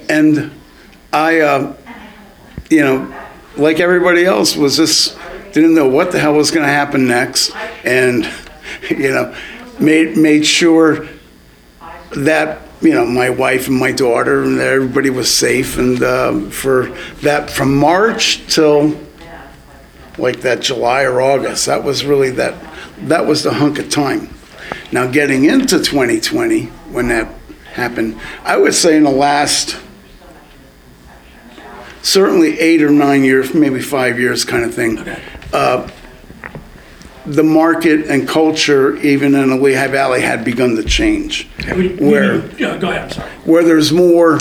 And 0.09 0.51
I, 1.13 1.41
uh, 1.41 1.77
you 2.69 2.83
know, 2.83 3.15
like 3.57 3.79
everybody 3.79 4.27
else, 4.27 4.57
was 4.57 4.77
just 4.77 5.17
didn't 5.53 5.75
know 5.75 5.89
what 5.89 6.11
the 6.11 6.19
hell 6.19 6.35
was 6.35 6.51
going 6.51 6.67
to 6.67 6.73
happen 6.73 7.07
next, 7.07 7.55
and 7.85 8.29
you 8.91 9.13
know, 9.13 9.35
made 9.79 10.17
made 10.17 10.45
sure 10.45 11.07
that 12.17 12.63
you 12.81 12.93
know 12.93 13.07
my 13.07 13.31
wife 13.31 13.69
and 13.69 13.77
my 13.77 13.93
daughter 13.93 14.43
and 14.43 14.59
everybody 14.59 15.11
was 15.11 15.33
safe, 15.33 15.79
and 15.79 16.03
uh, 16.03 16.41
for 16.51 16.89
that 17.23 17.49
from 17.49 17.77
March 17.77 18.45
till 18.53 18.99
like 20.19 20.41
that 20.41 20.61
July 20.61 21.05
or 21.05 21.23
August, 21.23 21.67
that 21.67 21.85
was 21.85 22.05
really 22.05 22.31
that 22.31 22.55
that 23.03 23.25
was 23.25 23.45
the 23.45 23.53
hunk 23.53 23.79
of 23.79 23.89
time. 23.89 24.34
Now 24.93 25.07
getting 25.11 25.45
into 25.45 25.79
2020 25.79 26.67
when 26.91 27.09
that 27.09 27.33
happened, 27.73 28.19
I 28.45 28.57
would 28.57 28.75
say 28.75 28.97
in 28.97 29.05
the 29.05 29.11
last 29.11 29.79
certainly 32.03 32.59
eight 32.61 32.83
or 32.83 32.91
nine 32.91 33.25
years, 33.25 33.55
maybe 33.55 33.81
five 33.81 34.19
years 34.19 34.45
kind 34.45 34.65
of 34.65 34.75
thing. 34.75 34.99
Uh, 35.53 35.89
the 37.27 37.43
market 37.43 38.07
and 38.09 38.29
culture, 38.29 38.97
even 38.99 39.35
in 39.35 39.49
the 39.49 39.57
Lehigh 39.57 39.87
Valley, 39.89 40.21
had 40.21 40.45
begun 40.45 40.77
to 40.77 40.85
change. 40.85 41.49
Where, 41.99 42.45
yeah, 42.57 42.77
go 42.77 42.91
ahead. 42.91 43.05
I'm 43.05 43.11
sorry. 43.11 43.31
where 43.45 43.65
there's 43.65 43.93
more 43.93 44.39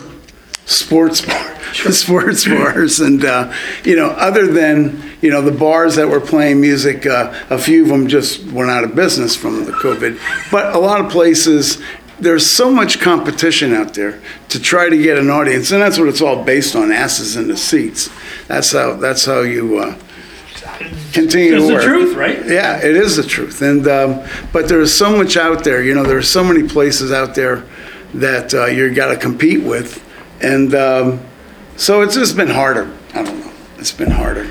sports 0.66 1.22
bar, 1.26 1.60
sports 1.92 2.46
bars, 2.46 3.00
and 3.00 3.24
uh, 3.26 3.54
you 3.84 3.96
know, 3.96 4.08
other 4.08 4.48
than 4.48 5.02
you 5.22 5.30
know 5.30 5.42
the 5.42 5.52
bars 5.52 5.96
that 5.96 6.08
were 6.08 6.22
playing 6.22 6.62
music, 6.62 7.06
uh, 7.06 7.34
a 7.50 7.58
few 7.58 7.84
of 7.84 7.90
them 7.90 8.08
just 8.08 8.44
went 8.52 8.70
out 8.70 8.84
of 8.84 8.96
business 8.96 9.36
from 9.36 9.66
the 9.66 9.72
COVID. 9.72 10.20
But 10.52 10.76
a 10.76 10.80
lot 10.80 11.04
of 11.04 11.12
places, 11.12 11.82
there's 12.20 12.50
so 12.50 12.72
much 12.72 13.00
competition 13.00 13.74
out 13.74 13.94
there 13.94 14.22
to 14.50 14.60
try 14.60 14.90
to 14.90 14.98
get 15.02 15.18
an 15.18 15.30
audience, 15.30 15.72
and 15.72 15.82
that's 15.82 15.98
what 16.00 16.08
it's 16.08 16.22
all 16.22 16.44
based 16.44 16.76
on: 16.76 16.92
asses 16.92 17.36
in 17.36 17.48
the 17.48 17.58
seats. 17.58 18.10
That's 18.48 18.72
how. 18.72 18.96
That's 18.96 19.26
how 19.26 19.42
you. 19.42 19.80
Uh, 19.80 20.00
continue 21.14 21.56
It's 21.56 21.64
to 21.64 21.68
the 21.68 21.74
work. 21.74 21.84
truth, 21.84 22.16
right? 22.16 22.46
Yeah, 22.48 22.78
it 22.78 22.96
is 22.96 23.16
the 23.18 23.24
truth. 23.24 23.62
And 23.62 23.88
um, 23.88 24.24
but 24.52 24.68
there's 24.68 24.94
so 24.94 25.16
much 25.16 25.38
out 25.38 25.64
there. 25.64 25.84
You 25.84 25.94
know, 25.94 26.04
there's 26.04 26.30
so 26.30 26.44
many 26.44 26.68
places 26.68 27.12
out 27.12 27.36
there 27.36 27.64
that 28.14 28.54
uh, 28.54 28.66
you 28.66 28.94
got 28.94 29.08
to 29.12 29.18
compete 29.18 29.62
with, 29.64 30.02
and 30.44 30.74
um, 30.76 31.20
so 31.78 32.02
it's 32.02 32.16
just 32.16 32.36
been 32.36 32.50
harder. 32.50 32.92
I 33.14 33.24
don't 33.24 33.40
know. 33.40 33.52
It's 33.78 33.92
been 33.92 34.12
harder. 34.12 34.44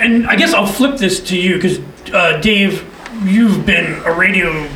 And 0.00 0.26
I 0.26 0.36
guess 0.36 0.52
I'll 0.54 0.66
flip 0.66 0.98
this 0.98 1.20
to 1.28 1.38
you 1.38 1.54
because 1.56 1.78
uh, 2.12 2.38
Dave, 2.40 2.84
you've 3.24 3.64
been 3.66 4.02
a 4.04 4.12
radio. 4.12 4.68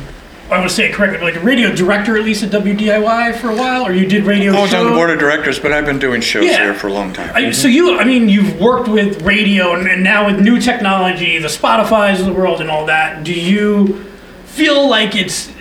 I 0.51 0.57
want 0.57 0.67
to 0.67 0.75
say 0.75 0.89
it 0.89 0.93
correctly, 0.95 1.19
like 1.21 1.35
a 1.35 1.41
radio 1.41 1.71
director 1.75 2.17
at 2.17 2.23
least 2.25 2.41
at 2.41 2.49
WDIY 2.49 3.37
for 3.39 3.49
a 3.51 3.55
while, 3.55 3.85
or 3.85 3.93
you 3.93 4.07
did 4.07 4.23
radio. 4.23 4.51
I 4.53 4.61
was 4.61 4.73
on 4.73 4.85
the 4.87 4.91
board 4.93 5.11
of 5.11 5.19
directors, 5.19 5.59
but 5.59 5.71
I've 5.71 5.85
been 5.85 5.99
doing 5.99 6.21
shows 6.21 6.45
Yeah. 6.45 6.57
there 6.57 6.73
for 6.73 6.87
a 6.87 6.93
long 6.93 7.13
time. 7.13 7.29
I, 7.35 7.51
so 7.51 7.67
you, 7.67 7.99
I 7.99 8.03
mean, 8.03 8.29
you've 8.29 8.59
worked 8.59 8.87
with 8.87 9.21
radio, 9.21 9.75
and, 9.75 9.87
and 9.87 10.03
now 10.03 10.25
with 10.25 10.39
new 10.43 10.59
technology, 10.59 11.37
the 11.37 11.49
Spotify's 11.49 12.19
of 12.19 12.25
the 12.25 12.33
world, 12.33 12.61
and 12.61 12.69
all 12.71 12.87
that. 12.87 13.23
Do 13.23 13.31
you 13.31 14.03
feel 14.45 14.89
like 14.89 15.15
it's 15.15 15.51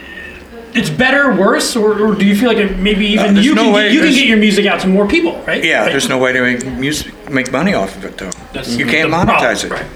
it's 0.78 0.90
better, 0.90 1.34
worse, 1.34 1.74
or, 1.76 1.90
or 2.00 2.14
do 2.14 2.24
you 2.24 2.36
feel 2.36 2.48
like 2.48 2.58
it 2.58 2.78
maybe 2.78 3.06
even 3.06 3.34
there's 3.34 3.46
you 3.46 3.54
no 3.54 3.64
can 3.64 3.72
way- 3.74 3.84
get, 3.88 3.92
you 3.94 4.00
can 4.00 4.12
get 4.14 4.26
your 4.26 4.38
music 4.38 4.66
out 4.66 4.80
to 4.80 4.88
more 4.88 5.06
people, 5.06 5.34
right? 5.46 5.62
yeah, 5.64 5.82
Right. 5.82 5.90
there's 5.92 6.08
no 6.08 6.18
way 6.18 6.32
to 6.32 6.40
make 6.40 6.64
music, 6.78 7.12
make 7.30 7.50
money 7.52 7.74
off 7.74 7.96
of 7.96 8.04
it 8.04 8.16
though. 8.18 8.30
That's 8.52 8.76
you 8.76 8.86
can't 8.86 9.10
the 9.10 9.16
problem, 9.16 9.36
monetize 9.38 9.64
it. 9.64 9.70
right. 9.70 9.86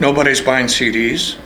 Nobody's 0.00 0.40
buying 0.40 0.66
CDs. 0.66 1.36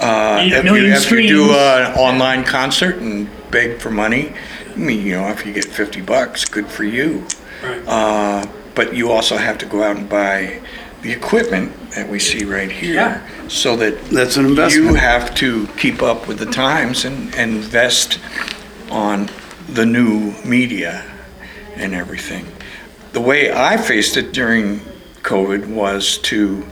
Uh, 0.00 0.42
You 0.42 0.50
need 0.50 0.52
a 0.54 0.58
if 0.58 0.64
you, 0.64 0.86
if 0.92 1.10
you 1.12 1.28
do 1.28 1.44
an 1.52 1.94
online 1.96 2.42
concert 2.44 2.96
and 2.96 3.28
beg 3.50 3.78
for 3.78 3.90
money, 3.90 4.32
I 4.74 4.76
mean, 4.76 5.06
you 5.06 5.12
know, 5.12 5.28
if 5.28 5.46
you 5.46 5.52
get 5.52 5.64
50 5.66 6.00
bucks, 6.00 6.44
good 6.44 6.66
for 6.66 6.82
you. 6.84 7.24
Right. 7.62 7.82
Uh, 7.86 8.46
but 8.74 8.94
you 8.96 9.10
also 9.12 9.36
have 9.36 9.56
to 9.58 9.66
go 9.66 9.82
out 9.84 9.96
and 9.96 10.08
buy 10.08 10.60
the 11.02 11.12
equipment 11.12 11.70
that 11.94 12.08
we 12.08 12.18
see 12.18 12.44
right 12.44 12.70
here, 12.70 12.94
Yeah. 12.94 13.20
so 13.48 13.76
that 13.76 14.02
That's 14.06 14.36
an 14.36 14.46
investment. 14.46 14.86
you 14.90 14.94
have 14.94 15.34
to 15.36 15.66
keep 15.76 16.02
up 16.02 16.26
with 16.26 16.38
the 16.38 16.46
times 16.46 17.04
and, 17.04 17.34
and 17.34 17.56
invest 17.56 18.18
on 18.90 19.28
the 19.68 19.84
new 19.86 20.32
media 20.44 21.04
and 21.76 21.94
everything. 21.94 22.46
The 23.12 23.20
way 23.20 23.52
I 23.52 23.76
faced 23.76 24.16
it 24.16 24.32
during 24.32 24.80
COVID 25.22 25.66
was 25.66 26.18
to 26.18 26.64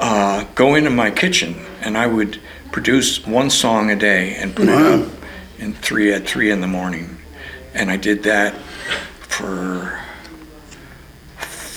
uh, 0.00 0.44
go 0.54 0.74
into 0.74 0.90
my 0.90 1.10
kitchen 1.10 1.54
and 1.82 1.96
I 1.98 2.06
would 2.06 2.40
produce 2.72 3.26
one 3.26 3.50
song 3.50 3.90
a 3.90 3.96
day 3.96 4.34
and 4.36 4.54
put 4.54 4.68
Wow. 4.68 4.78
it 4.94 5.00
up 5.02 5.08
in 5.58 5.72
three 5.74 6.12
at 6.12 6.26
three 6.26 6.50
in 6.50 6.60
the 6.60 6.66
morning, 6.66 7.18
and 7.74 7.90
I 7.90 7.96
did 7.96 8.22
that 8.24 8.54
for 9.28 10.00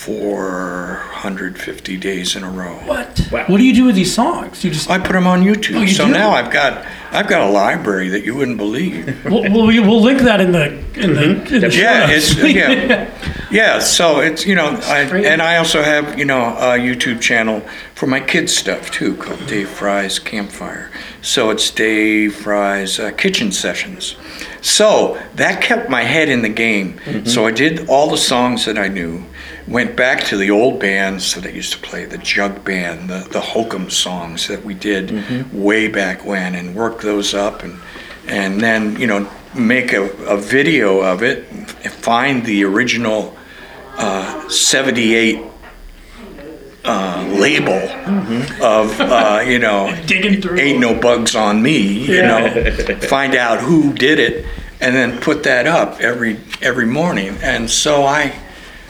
450 0.01 1.97
days 1.97 2.35
in 2.35 2.43
a 2.43 2.49
row. 2.49 2.73
What? 2.87 3.29
Wow. 3.31 3.45
What 3.45 3.59
do 3.59 3.63
you 3.63 3.75
do 3.75 3.85
with 3.85 3.93
these 3.93 4.11
songs? 4.11 4.63
You 4.63 4.71
just 4.71 4.89
I 4.89 4.97
put 4.97 5.13
them 5.13 5.27
on 5.27 5.43
YouTube. 5.43 5.75
Oh, 5.75 5.81
you 5.81 5.89
so 5.89 6.07
do? 6.07 6.11
now 6.11 6.31
I've 6.31 6.51
got 6.51 6.87
I've 7.11 7.27
got 7.27 7.47
a 7.47 7.51
library 7.51 8.09
that 8.09 8.23
you 8.23 8.33
wouldn't 8.33 8.57
believe. 8.57 9.23
we'll, 9.25 9.43
we'll, 9.43 9.67
we'll 9.67 10.01
link 10.01 10.21
that 10.21 10.41
in 10.41 10.53
the 10.53 10.71
in 10.95 11.13
the, 11.13 11.23
in 11.53 11.61
the 11.61 11.69
show 11.69 11.81
yeah, 11.81 12.07
notes. 12.07 12.31
it's 12.31 12.43
yeah, 12.43 13.47
yeah. 13.51 13.77
So 13.77 14.21
it's 14.21 14.43
you 14.43 14.55
know, 14.55 14.69
I, 14.85 15.01
and 15.01 15.39
I 15.39 15.57
also 15.57 15.83
have 15.83 16.17
you 16.17 16.25
know 16.25 16.47
a 16.47 16.79
YouTube 16.79 17.21
channel 17.21 17.61
for 17.93 18.07
my 18.07 18.21
kids 18.21 18.55
stuff 18.55 18.89
too 18.89 19.15
called 19.17 19.45
Dave 19.45 19.69
Fry's 19.69 20.17
Campfire. 20.17 20.89
So 21.21 21.51
it's 21.51 21.69
Dave 21.69 22.33
Fry's 22.33 22.99
uh, 22.99 23.11
Kitchen 23.11 23.51
Sessions. 23.51 24.15
So 24.61 25.21
that 25.35 25.61
kept 25.61 25.91
my 25.91 26.01
head 26.01 26.27
in 26.27 26.41
the 26.41 26.49
game. 26.49 26.99
So 27.25 27.45
I 27.45 27.51
did 27.51 27.87
all 27.87 28.09
the 28.09 28.17
songs 28.17 28.65
that 28.65 28.79
I 28.79 28.87
knew. 28.87 29.25
Went 29.67 29.95
back 29.95 30.24
to 30.26 30.38
the 30.38 30.50
old 30.52 30.80
bands 30.80 31.36
that 31.36 31.45
I 31.45 31.50
used 31.50 31.71
to 31.74 31.80
play, 31.80 32.06
the 32.06 32.17
Jug 32.17 32.63
Band, 32.65 33.10
the, 33.10 33.28
the 33.32 33.39
Hokum 33.41 33.89
songs 33.89 34.47
that 34.47 34.65
we 34.65 34.74
did 34.74 35.54
way 35.54 35.88
back 35.88 36.26
when, 36.26 36.56
and 36.56 36.76
work 36.76 37.02
those 37.02 37.34
up, 37.34 37.63
and 37.63 37.80
and 38.28 38.60
then 38.60 39.00
you 39.00 39.08
know 39.08 39.30
make 39.56 39.93
a, 39.93 40.04
a 40.26 40.38
video 40.38 41.02
of 41.02 41.21
it, 41.24 41.47
and 41.52 41.67
find 41.91 42.43
the 42.45 42.63
original 42.63 43.36
uh, 43.97 44.50
78 44.50 45.41
uh, 46.84 47.28
label 47.38 47.74
of 48.65 49.00
uh, 49.00 49.43
you 49.45 49.60
know 49.60 49.95
Digging 50.08 50.41
through. 50.41 50.58
ain't 50.60 50.80
no 50.80 51.00
bugs 51.00 51.36
on 51.36 51.62
me 51.62 51.78
you 51.78 52.15
Yeah. 52.15 52.28
know 52.28 52.95
find 53.08 53.36
out 53.36 53.60
who 53.60 53.93
did 53.93 54.17
it 54.19 54.45
and 54.80 54.95
then 54.95 55.19
put 55.21 55.43
that 55.43 55.67
up 55.67 56.00
every 56.02 56.39
every 56.62 56.88
morning 56.88 57.38
and 57.43 57.69
so 57.69 58.04
i 58.04 58.34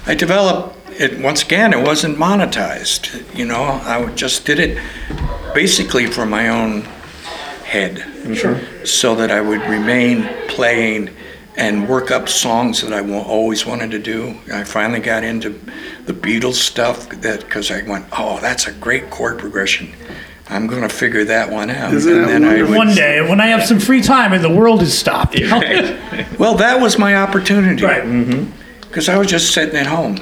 i 0.08 0.16
developed 0.16 0.78
it 1.00 1.20
once 1.22 1.42
again 1.44 1.74
it 1.74 1.86
wasn't 1.86 2.18
monetized 2.18 3.24
you 3.38 3.46
know 3.46 3.64
i 3.64 4.06
just 4.16 4.46
did 4.46 4.60
it 4.60 4.78
basically 5.54 6.06
for 6.08 6.26
my 6.26 6.50
own 6.50 6.82
head 7.64 8.06
Sure. 8.36 8.60
so 8.86 9.16
that 9.16 9.32
i 9.32 9.42
would 9.42 9.62
remain 9.62 10.28
playing 10.48 11.10
and 11.58 11.88
work 11.90 12.12
up 12.12 12.30
songs 12.30 12.82
that 12.82 12.94
I 12.94 13.02
always 13.14 13.66
wanted 13.66 13.92
to 13.92 14.00
do. 14.00 14.36
I 14.54 14.64
finally 14.64 15.02
got 15.02 15.26
into 15.26 15.50
the 16.06 16.14
Beatles 16.14 16.54
stuff 16.54 17.10
that 17.10 17.42
because 17.42 17.70
I 17.70 17.84
went, 17.84 18.06
oh, 18.18 18.40
that's 18.40 18.68
a 18.68 18.72
great 18.72 19.10
chord 19.10 19.38
progression. 19.38 19.94
I'm 20.50 20.66
going 20.66 20.82
to 20.82 20.90
figure 20.90 21.26
that 21.26 21.52
one 21.52 21.70
out. 21.70 21.94
Isn't 21.94 22.22
that 22.26 22.42
wonderful? 22.42 22.74
One 22.76 22.96
day, 22.96 23.22
when 23.22 23.42
I 23.42 23.48
have 23.48 23.66
some 23.66 23.82
free 23.82 24.02
time 24.02 24.32
and 24.32 24.42
the 24.42 24.50
world 24.50 24.80
has 24.80 24.98
stopped. 24.98 25.36
you 25.38 25.48
know? 25.50 25.60
well, 26.40 26.56
that 26.56 26.80
was 26.80 26.98
my 26.98 27.16
opportunity. 27.18 27.84
right. 27.84 28.04
Mm-hmm. 28.04 28.50
Because 28.92 29.08
I 29.08 29.18
was 29.18 29.28
just 29.28 29.54
sitting 29.54 29.76
at 29.78 29.88
home, 29.88 30.18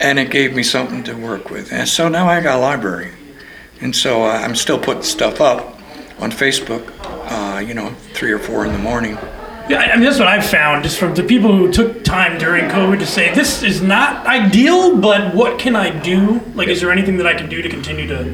and 0.00 0.18
it 0.18 0.30
gave 0.30 0.54
me 0.54 0.62
something 0.62 1.02
to 1.04 1.14
work 1.14 1.48
with. 1.48 1.72
And 1.72 1.88
so 1.88 2.08
now 2.10 2.28
I 2.28 2.40
got 2.42 2.56
a 2.58 2.60
library, 2.60 3.12
and 3.80 3.96
so 3.96 4.22
uh, 4.24 4.26
I'm 4.32 4.54
still 4.54 4.78
putting 4.78 5.02
stuff 5.02 5.40
up 5.40 5.80
on 6.20 6.30
Facebook. 6.30 6.92
Uh, 7.26 7.58
you 7.60 7.72
know, 7.72 7.88
three 8.12 8.30
or 8.32 8.38
four 8.38 8.66
in 8.66 8.72
the 8.72 8.78
morning. 8.78 9.16
Yeah, 9.66 9.78
I 9.78 9.96
mean, 9.96 10.04
that's 10.04 10.18
what 10.18 10.28
I've 10.28 10.44
found 10.44 10.84
just 10.84 10.98
from 10.98 11.14
the 11.14 11.22
people 11.22 11.56
who 11.56 11.72
took 11.72 12.04
time 12.04 12.36
during 12.36 12.66
COVID 12.66 12.98
to 12.98 13.06
say, 13.06 13.32
this 13.34 13.62
is 13.62 13.80
not 13.80 14.26
ideal, 14.26 14.98
but 15.00 15.34
what 15.34 15.58
can 15.58 15.74
I 15.74 15.88
do? 16.00 16.38
Like, 16.54 16.68
is 16.68 16.82
there 16.82 16.92
anything 16.92 17.16
that 17.16 17.26
I 17.26 17.32
can 17.32 17.48
do 17.48 17.62
to 17.62 17.68
continue 17.70 18.06
to, 18.08 18.24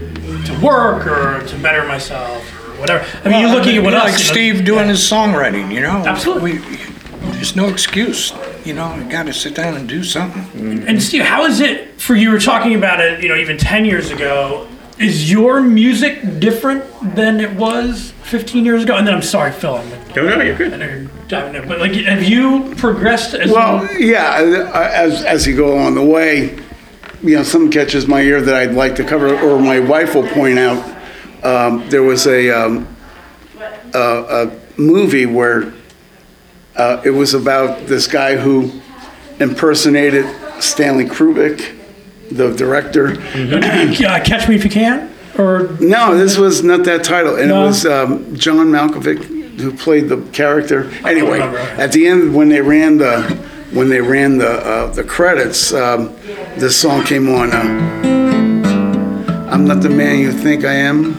to 0.44 0.60
work 0.60 1.06
or 1.06 1.46
to 1.46 1.58
better 1.58 1.86
myself 1.86 2.42
or 2.66 2.80
whatever? 2.80 3.06
I 3.24 3.28
mean, 3.28 3.40
you're 3.42 3.50
looking 3.54 3.76
at 3.76 3.84
what 3.84 3.92
You 3.92 3.98
else. 4.00 4.10
like 4.10 4.18
you 4.18 4.24
know- 4.26 4.32
Steve 4.32 4.64
doing 4.64 4.86
yeah. 4.86 4.86
his 4.88 5.08
songwriting. 5.08 5.72
You 5.72 5.82
know, 5.82 6.04
Absolutely. 6.04 6.54
We, 6.58 6.76
there's 7.30 7.54
no 7.54 7.68
excuse. 7.68 8.32
You 8.70 8.76
know, 8.76 8.94
you 8.94 9.02
got 9.10 9.26
to 9.26 9.32
sit 9.32 9.56
down 9.56 9.74
and 9.76 9.88
do 9.88 10.04
something. 10.04 10.86
And 10.86 11.02
Steve, 11.02 11.22
how 11.22 11.44
is 11.44 11.58
it 11.58 12.00
for 12.00 12.14
you? 12.14 12.20
You 12.28 12.30
were 12.30 12.38
talking 12.38 12.76
about 12.76 13.00
it, 13.00 13.20
you 13.20 13.28
know, 13.28 13.34
even 13.34 13.58
10 13.58 13.84
years 13.84 14.12
ago. 14.12 14.68
Is 14.96 15.28
your 15.28 15.60
music 15.60 16.38
different 16.38 16.84
than 17.16 17.40
it 17.40 17.50
was 17.56 18.12
15 18.22 18.64
years 18.64 18.84
ago? 18.84 18.94
And 18.96 19.04
then 19.04 19.12
I'm 19.14 19.22
sorry, 19.22 19.50
Phil. 19.50 19.74
I'm 19.74 19.90
No, 20.14 20.36
no, 20.36 20.40
you're 20.40 20.54
I 20.72 20.76
know 20.76 20.86
you're 20.86 21.06
diving 21.26 21.60
in, 21.60 21.66
but 21.66 21.80
like, 21.80 21.94
have 21.94 22.22
you 22.22 22.72
progressed 22.76 23.34
as 23.34 23.50
Well, 23.50 23.78
well? 23.78 24.00
yeah, 24.00 24.68
uh, 24.72 24.90
as, 24.94 25.24
as 25.24 25.48
you 25.48 25.56
go 25.56 25.74
along 25.74 25.96
the 25.96 26.04
way, 26.04 26.56
you 27.24 27.34
know, 27.34 27.42
something 27.42 27.72
catches 27.72 28.06
my 28.06 28.20
ear 28.20 28.40
that 28.40 28.54
I'd 28.54 28.74
like 28.74 28.94
to 28.96 29.04
cover, 29.04 29.36
or 29.40 29.58
my 29.58 29.80
wife 29.80 30.14
will 30.14 30.28
point 30.28 30.60
out. 30.60 30.78
Um, 31.42 31.88
there 31.88 32.04
was 32.04 32.28
a, 32.28 32.50
um, 32.50 32.86
a, 33.94 33.98
a 33.98 34.80
movie 34.80 35.26
where 35.26 35.72
uh, 36.76 37.00
it 37.04 37.10
was 37.10 37.34
about 37.34 37.86
this 37.86 38.06
guy 38.06 38.36
who 38.36 38.70
impersonated 39.38 40.26
Stanley 40.62 41.04
Kubrick, 41.06 41.76
the 42.30 42.54
director. 42.54 43.12
Uh, 43.12 44.20
Catch 44.24 44.48
Me 44.48 44.54
If 44.56 44.64
You 44.64 44.70
Can? 44.70 45.10
Or 45.38 45.68
No, 45.80 46.16
this 46.16 46.36
was 46.36 46.62
not 46.62 46.84
that 46.84 47.04
title, 47.04 47.36
and 47.36 47.48
No. 47.48 47.62
it 47.64 47.66
was 47.66 47.86
um, 47.86 48.34
John 48.36 48.68
Malkovich 48.68 49.38
who 49.60 49.72
played 49.72 50.08
the 50.08 50.20
character. 50.32 50.90
Anyway, 51.06 51.40
at 51.40 51.92
the 51.92 52.06
end 52.06 52.34
when 52.34 52.48
they 52.48 52.60
ran 52.60 52.98
the 52.98 53.22
when 53.72 53.88
they 53.88 54.00
ran 54.00 54.38
the 54.38 54.48
uh, 54.50 54.86
the 54.92 55.04
credits, 55.04 55.72
um, 55.72 56.12
this 56.56 56.76
song 56.76 57.04
came 57.04 57.28
on. 57.28 57.50
Uh, 57.52 59.48
I'm 59.50 59.64
not 59.66 59.82
the 59.82 59.90
man 59.90 60.18
you 60.18 60.32
think 60.32 60.64
I 60.64 60.72
am, 60.74 61.14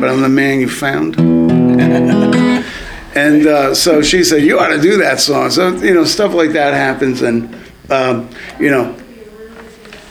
but 0.00 0.08
I'm 0.10 0.20
the 0.22 0.28
man 0.28 0.60
you 0.60 0.68
found. 0.68 1.16
and 3.14 3.46
uh, 3.46 3.74
so 3.74 4.02
she 4.02 4.24
said, 4.24 4.42
"You 4.42 4.58
ought 4.58 4.68
to 4.68 4.80
do 4.80 4.96
that 4.98 5.20
song." 5.20 5.50
So 5.50 5.70
you 5.76 5.94
know, 5.94 6.04
stuff 6.04 6.34
like 6.34 6.50
that 6.52 6.74
happens, 6.74 7.22
and 7.22 7.54
um, 7.90 8.28
you 8.58 8.70
know, 8.70 8.96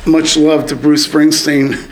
much 0.05 0.37
love 0.37 0.67
to 0.67 0.75
Bruce 0.75 1.07
Springsteen. 1.07 1.89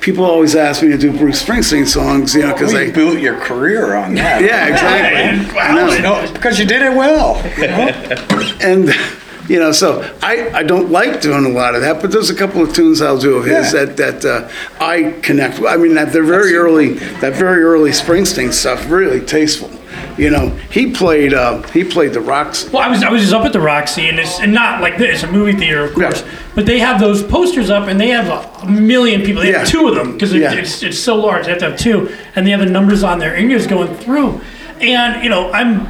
People 0.00 0.24
always 0.26 0.54
ask 0.54 0.82
me 0.82 0.90
to 0.90 0.98
do 0.98 1.16
Bruce 1.16 1.42
Springsteen 1.42 1.86
songs, 1.86 2.34
you 2.34 2.42
know, 2.42 2.52
because 2.52 2.74
We 2.74 2.80
they. 2.86 2.90
built 2.90 3.18
your 3.20 3.40
career 3.40 3.94
on 3.94 4.14
that. 4.16 4.42
Yeah, 4.44 4.66
exactly. 4.66 5.58
I 5.60 5.74
know. 5.74 5.98
No, 6.26 6.32
because 6.32 6.58
you 6.58 6.66
did 6.66 6.82
it 6.82 6.94
well. 6.94 7.36
You 7.56 7.68
know? 7.68 7.88
and 8.60 8.94
you 9.48 9.58
know, 9.58 9.72
so 9.72 10.02
I, 10.22 10.50
I 10.50 10.62
don't 10.62 10.90
like 10.90 11.22
doing 11.22 11.46
a 11.46 11.48
lot 11.48 11.74
of 11.74 11.80
that, 11.82 12.02
but 12.02 12.10
there's 12.12 12.28
a 12.28 12.34
couple 12.34 12.60
of 12.62 12.74
tunes 12.74 13.00
I'll 13.00 13.18
do 13.18 13.36
of 13.36 13.44
his 13.46 13.72
Yeah. 13.72 13.84
that 13.86 13.96
that 13.96 14.24
uh, 14.26 14.48
I 14.78 15.18
connect 15.22 15.58
with. 15.58 15.70
I 15.70 15.78
mean, 15.78 15.94
that 15.94 16.12
they're 16.12 16.22
very 16.22 16.54
early, 16.54 16.94
that 17.20 17.32
very 17.34 17.62
early 17.62 17.90
Springsteen 17.90 18.52
stuff, 18.52 18.90
really 18.90 19.20
tasteful. 19.24 19.70
You 20.16 20.30
know, 20.30 20.48
he 20.70 20.92
played 20.92 21.34
uh, 21.34 21.62
he 21.68 21.82
played 21.84 22.12
the 22.12 22.20
rocks. 22.20 22.70
Well, 22.70 22.82
I 22.82 22.88
was 22.88 23.02
I 23.02 23.10
was 23.10 23.22
just 23.22 23.34
up 23.34 23.44
at 23.44 23.52
the 23.52 23.60
Roxy, 23.60 24.08
and 24.08 24.18
it's 24.18 24.38
and 24.40 24.52
not 24.52 24.80
like 24.80 24.96
this, 24.96 25.22
a 25.24 25.30
movie 25.30 25.52
theater, 25.58 25.84
of 25.84 25.94
course. 25.94 26.22
Yeah. 26.22 26.30
But 26.54 26.66
they 26.66 26.78
have 26.78 27.00
those 27.00 27.22
posters 27.22 27.68
up, 27.70 27.88
and 27.88 28.00
they 28.00 28.08
have 28.08 28.28
a 28.62 28.66
million 28.70 29.22
people. 29.22 29.42
They 29.42 29.52
have 29.52 29.62
Yeah. 29.62 29.80
two 29.80 29.88
of 29.88 29.94
them 29.96 30.12
because 30.12 30.32
Yeah. 30.32 30.52
it's 30.52 30.82
it's 30.82 30.98
so 30.98 31.16
large. 31.16 31.44
They 31.46 31.50
have 31.50 31.58
to 31.60 31.70
have 31.70 31.78
two, 31.78 32.14
and 32.36 32.46
they 32.46 32.52
have 32.52 32.60
the 32.60 32.66
numbers 32.66 33.02
on 33.02 33.18
there, 33.18 33.34
and 33.34 33.50
you're 33.50 33.58
just 33.58 33.70
going 33.70 33.92
through. 33.96 34.40
And 34.80 35.22
you 35.24 35.30
know, 35.30 35.50
I'm 35.52 35.86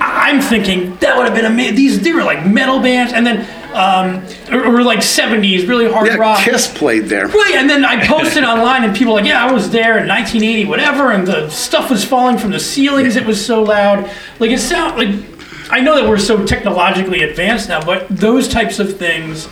I'm 0.00 0.40
thinking 0.40 0.96
that 1.00 1.16
would 1.16 1.24
have 1.26 1.34
been 1.34 1.46
amazing. 1.46 1.76
These 1.76 2.00
they 2.00 2.12
were 2.12 2.24
like 2.24 2.44
metal 2.46 2.80
bands, 2.80 3.12
and 3.14 3.26
then 3.26 3.46
um, 3.74 4.24
or, 4.50 4.76
or 4.76 4.82
like 4.82 5.00
70s, 5.00 5.68
really 5.68 5.90
hard 5.90 6.06
Yeah, 6.06 6.16
rock. 6.16 6.40
Kiss 6.40 6.66
played 6.66 7.06
there. 7.06 7.26
Right, 7.26 7.54
and 7.56 7.68
then 7.68 7.84
I 7.84 8.06
posted 8.06 8.44
online, 8.44 8.84
and 8.84 8.94
people 8.94 9.14
were 9.14 9.20
like, 9.20 9.28
"Yeah, 9.28 9.44
I 9.44 9.52
was 9.52 9.70
there 9.70 9.98
in 9.98 10.08
1980, 10.08 10.66
whatever," 10.66 11.12
and 11.12 11.26
the 11.26 11.48
stuff 11.50 11.90
was 11.90 12.04
falling 12.04 12.38
from 12.38 12.50
the 12.50 12.60
ceilings. 12.60 13.16
It 13.16 13.26
was 13.26 13.44
so 13.44 13.62
loud. 13.62 14.10
Like 14.38 14.50
it 14.50 14.58
sound 14.58 14.96
like 14.96 15.32
I 15.70 15.80
know 15.80 15.96
that 15.96 16.08
we're 16.08 16.18
so 16.18 16.44
technologically 16.44 17.22
advanced 17.22 17.68
now, 17.70 17.82
but 17.82 18.06
those 18.08 18.46
types 18.46 18.78
of 18.78 18.98
things 18.98 19.48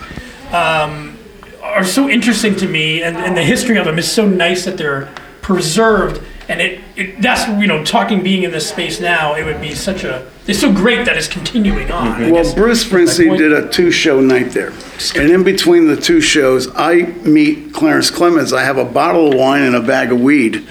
um, 0.51 1.17
are 1.63 1.83
so 1.83 2.09
interesting 2.09 2.55
to 2.57 2.67
me, 2.67 3.01
and, 3.01 3.17
and 3.17 3.35
the 3.35 3.43
history 3.43 3.77
of 3.77 3.85
them 3.85 3.97
is 3.97 4.11
so 4.11 4.27
nice 4.27 4.65
that 4.65 4.77
they're 4.77 5.11
preserved. 5.41 6.23
And 6.51 6.59
it, 6.59 6.81
it 6.97 7.21
that's 7.21 7.47
you 7.61 7.67
know 7.67 7.81
talking 7.85 8.21
being 8.21 8.43
in 8.43 8.51
this 8.51 8.67
space 8.67 8.99
now, 8.99 9.35
it 9.35 9.45
would 9.45 9.61
be 9.61 9.73
such 9.73 10.03
a 10.03 10.29
it's 10.47 10.59
so 10.59 10.73
great 10.73 11.05
that 11.05 11.15
it's 11.15 11.27
continuing 11.27 11.89
on. 11.91 12.07
I 12.07 12.29
Well, 12.29 12.43
guess. 12.43 12.53
Bruce 12.53 12.91
my 12.91 12.99
Springsteen 12.99 13.37
did 13.37 13.53
a 13.53 13.69
two-show 13.69 14.19
night 14.19 14.51
there, 14.51 14.73
and 15.15 15.31
in 15.31 15.45
between 15.45 15.87
the 15.87 15.95
two 15.95 16.19
shows, 16.19 16.67
I 16.75 17.03
meet 17.23 17.73
Clarence 17.73 18.11
Clemons. 18.11 18.51
I 18.51 18.65
have 18.65 18.77
a 18.77 18.83
bottle 18.83 19.29
of 19.31 19.35
wine 19.39 19.61
and 19.61 19.75
a 19.77 19.81
bag 19.81 20.11
of 20.11 20.19
weed, 20.19 20.67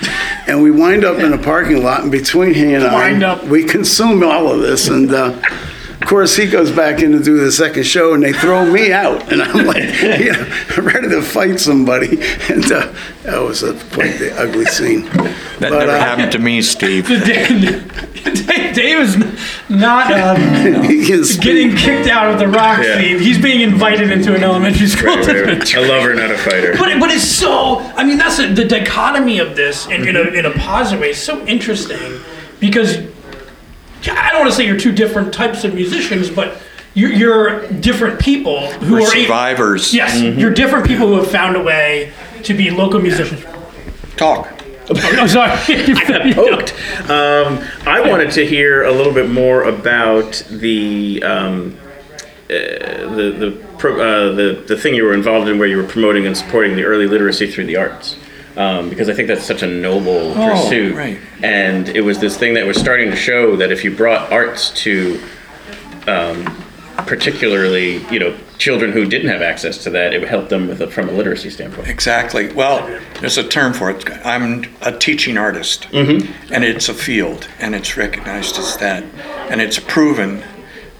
and 0.47 0.62
we 0.62 0.71
wind 0.71 1.03
up 1.03 1.19
in 1.19 1.33
a 1.33 1.38
parking 1.38 1.83
lot. 1.83 2.03
And 2.03 2.12
between 2.12 2.53
he 2.53 2.75
and 2.75 2.85
Wind 2.85 3.25
I, 3.25 3.31
up. 3.37 3.45
we 3.45 3.64
consume 3.64 4.23
all 4.23 4.53
of 4.53 4.61
this, 4.61 4.88
and 4.88 5.11
uh, 5.11 5.40
of 6.01 6.09
course 6.09 6.35
he 6.37 6.47
goes 6.47 6.71
back 6.71 7.01
in 7.03 7.13
to 7.13 7.23
do 7.23 7.39
the 7.39 7.53
second 7.53 7.85
show, 7.85 8.15
and 8.15 8.23
they 8.23 8.33
throw 8.33 8.65
me 8.71 8.93
out, 8.93 9.31
and 9.33 9.43
I'm 9.43 9.67
like, 9.67 9.85
you 10.03 10.33
know, 10.33 10.49
ready 10.83 11.09
to 11.09 11.23
fight 11.23 11.61
somebody, 11.61 12.19
and 12.49 12.65
uh, 12.73 12.93
that 13.25 13.39
was 13.41 13.63
a, 13.63 13.75
quite 13.95 14.19
the 14.19 14.35
ugly 14.37 14.65
scene. 14.67 15.05
That 15.05 15.71
But, 15.71 15.79
never 15.81 15.91
uh, 15.93 15.99
happened 16.01 16.33
to 16.33 16.39
me, 16.39 16.63
Steve. 16.63 17.07
Dave, 17.25 18.75
Dave 18.75 18.99
is 19.01 19.17
not 19.69 20.11
um, 20.39 20.85
He 20.85 21.13
is- 21.13 21.37
getting 21.37 21.77
kicked 21.77 22.09
out 22.09 22.33
of 22.33 22.39
the 22.39 22.49
rock 22.49 22.83
Yeah. 22.83 22.99
scene. 22.99 23.19
He's 23.19 23.41
being 23.41 23.61
invited 23.61 24.11
into 24.11 24.35
an 24.35 24.43
elementary 24.43 24.87
school. 24.87 25.15
Right, 25.17 25.27
right, 25.27 25.47
right. 25.59 25.75
A 25.75 25.81
lover, 25.83 26.15
not 26.15 26.31
a 26.31 26.39
fighter. 26.39 26.75
But, 26.79 26.99
but 26.99 27.11
it's 27.11 27.25
so, 27.25 27.79
I 27.97 28.05
mean, 28.05 28.17
that's 28.19 28.39
a, 28.39 28.53
the 28.53 28.65
dichotomy 28.65 29.39
of 29.39 29.55
this 29.55 29.87
in, 29.87 30.09
in, 30.09 30.17
a, 30.17 30.23
in 30.23 30.47
a 30.47 30.51
positive 30.53 31.01
way. 31.01 31.11
It's 31.11 31.19
so 31.21 31.45
interesting 31.47 32.21
because 32.59 32.97
I 34.09 34.31
don't 34.33 34.41
want 34.41 34.51
to 34.51 34.57
say 34.57 34.67
you're 34.67 34.79
two 34.79 34.93
different 34.93 35.33
types 35.35 35.65
of 35.65 35.75
musicians, 35.75 36.31
but 36.31 36.61
you're, 36.95 37.13
you're 37.13 37.69
different 37.81 38.19
people 38.21 38.71
who 38.73 38.95
We're 38.95 39.01
are 39.03 39.17
a- 39.17 39.23
survivors. 39.23 39.93
yes, 39.95 40.21
you're 40.21 40.53
different 40.53 40.87
people 40.87 41.07
who 41.09 41.15
have 41.17 41.31
found 41.31 41.57
a 41.57 41.63
way 41.63 42.13
to 42.45 42.55
be 42.55 42.71
local 42.71 43.01
musicians. 43.01 43.45
Talk. 44.17 44.49
Oh, 44.93 45.27
sorry. 45.29 45.53
I 45.69 46.05
got 46.09 46.35
poked. 46.35 46.73
Um, 47.09 47.65
I 47.87 48.01
wanted 48.11 48.33
to 48.33 48.44
hear 48.44 48.83
a 48.83 48.90
little 48.90 49.13
bit 49.13 49.31
more 49.31 49.63
about 49.63 50.42
the 50.51 51.23
um, 51.23 51.79
uh, 52.46 52.48
the 52.48 53.37
the, 53.38 53.65
pro, 53.79 53.92
uh, 53.94 54.35
the 54.35 54.65
the 54.67 54.77
thing 54.77 54.96
you 54.96 55.05
were 55.05 55.15
involved 55.15 55.48
in, 55.48 55.61
where 55.61 55.69
you 55.69 55.77
were 55.77 55.85
promoting 55.85 56.27
and 56.27 56.37
supporting 56.37 56.75
the 56.75 56.83
early 56.83 57.07
literacy 57.07 57.48
through 57.48 57.67
the 57.67 57.77
arts. 57.77 58.17
Um, 58.61 58.90
because 58.90 59.08
I 59.08 59.15
think 59.15 59.27
that's 59.29 59.44
such 59.46 59.63
a 59.63 59.67
noble 59.67 60.33
Oh, 60.37 60.50
pursuit, 60.63 60.94
right. 60.94 61.19
and 61.42 61.88
it 61.88 62.02
was 62.02 62.19
this 62.19 62.37
thing 62.37 62.52
that 62.54 62.67
was 62.67 62.77
starting 62.77 63.11
to 63.11 63.17
show 63.17 63.56
that 63.56 63.73
if 63.73 63.85
you 63.85 63.90
brought 63.96 64.31
arts 64.31 64.71
to 64.85 65.19
um, 66.06 66.44
particularly, 67.06 68.04
you 68.13 68.19
know, 68.19 68.37
children 68.58 68.92
who 68.92 69.06
didn't 69.06 69.31
have 69.31 69.40
access 69.40 69.83
to 69.85 69.90
that, 69.90 70.13
it 70.13 70.19
would 70.21 70.29
help 70.29 70.50
them 70.50 70.69
with 70.69 70.83
a, 70.83 70.88
from 70.90 71.08
a 71.08 71.13
literacy 71.13 71.48
standpoint. 71.48 71.88
Exactly. 71.88 72.52
Well, 72.52 72.87
there's 73.21 73.38
a 73.38 73.48
term 73.48 73.73
for 73.73 73.90
it. 73.90 74.04
I'm 74.27 74.67
a 74.83 74.92
teaching 74.98 75.38
artist, 75.38 75.87
and 75.92 76.63
it's 76.63 76.90
a 76.90 76.94
field, 76.94 77.48
and 77.61 77.75
it's 77.75 77.96
recognized 77.96 78.58
as 78.58 78.77
that, 78.77 79.02
and 79.50 79.63
it's 79.63 79.79
proven 79.79 80.42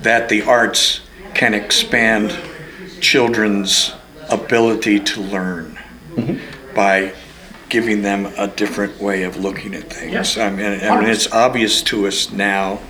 that 0.01 0.31
the 0.31 0.41
arts 0.43 1.01
can 1.35 1.53
expand 1.53 2.35
children's 3.03 3.93
ability 4.31 5.01
to 5.01 5.21
learn 5.21 5.79
by 6.75 7.13
giving 7.71 8.03
them 8.03 8.27
a 8.37 8.49
different 8.49 9.01
way 9.01 9.23
of 9.23 9.39
looking 9.39 9.75
at 9.75 9.85
things. 9.85 10.13
Yes. 10.13 10.37
I 10.37 10.51
mean, 10.51 10.81
I 10.83 11.01
mean, 11.01 11.09
it's 11.09 11.33
obvious 11.33 11.83
to 11.85 12.07
us 12.07 12.31
now, 12.31 12.81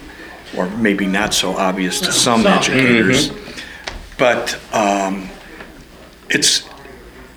or 0.57 0.68
maybe 0.70 1.07
not 1.07 1.33
so 1.33 1.53
obvious 1.53 2.01
to 2.01 2.12
some 2.12 2.43
Some. 2.43 2.53
educators, 2.53 3.28
mm-hmm. 3.28 4.16
but 4.18 4.59
um, 4.74 5.28
it's 6.28 6.68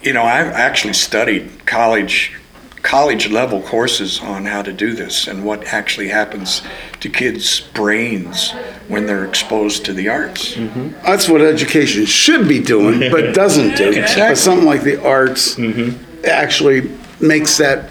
you 0.01 0.13
know 0.13 0.23
I've 0.23 0.53
actually 0.53 0.93
studied 0.93 1.65
college 1.65 2.33
college 2.81 3.29
level 3.29 3.61
courses 3.61 4.19
on 4.21 4.45
how 4.45 4.61
to 4.61 4.73
do 4.73 4.93
this 4.93 5.27
and 5.27 5.45
what 5.45 5.65
actually 5.67 6.09
happens 6.09 6.61
to 6.99 7.09
kids' 7.09 7.61
brains 7.61 8.51
when 8.89 9.05
they're 9.05 9.25
exposed 9.25 9.85
to 9.85 9.93
the 9.93 10.09
arts. 10.09 10.55
Mm-hmm. 10.55 10.89
That's 11.05 11.29
what 11.29 11.39
education 11.41 12.05
should 12.05 12.47
be 12.47 12.61
doing, 12.61 13.09
but 13.09 13.33
doesn't 13.33 13.77
do. 13.77 13.89
Exactly. 13.93 14.21
But 14.21 14.37
something 14.37 14.65
like 14.65 14.81
the 14.81 15.01
arts 15.01 15.55
mm-hmm. 15.55 16.25
actually 16.25 16.91
makes 17.23 17.57
that 17.57 17.89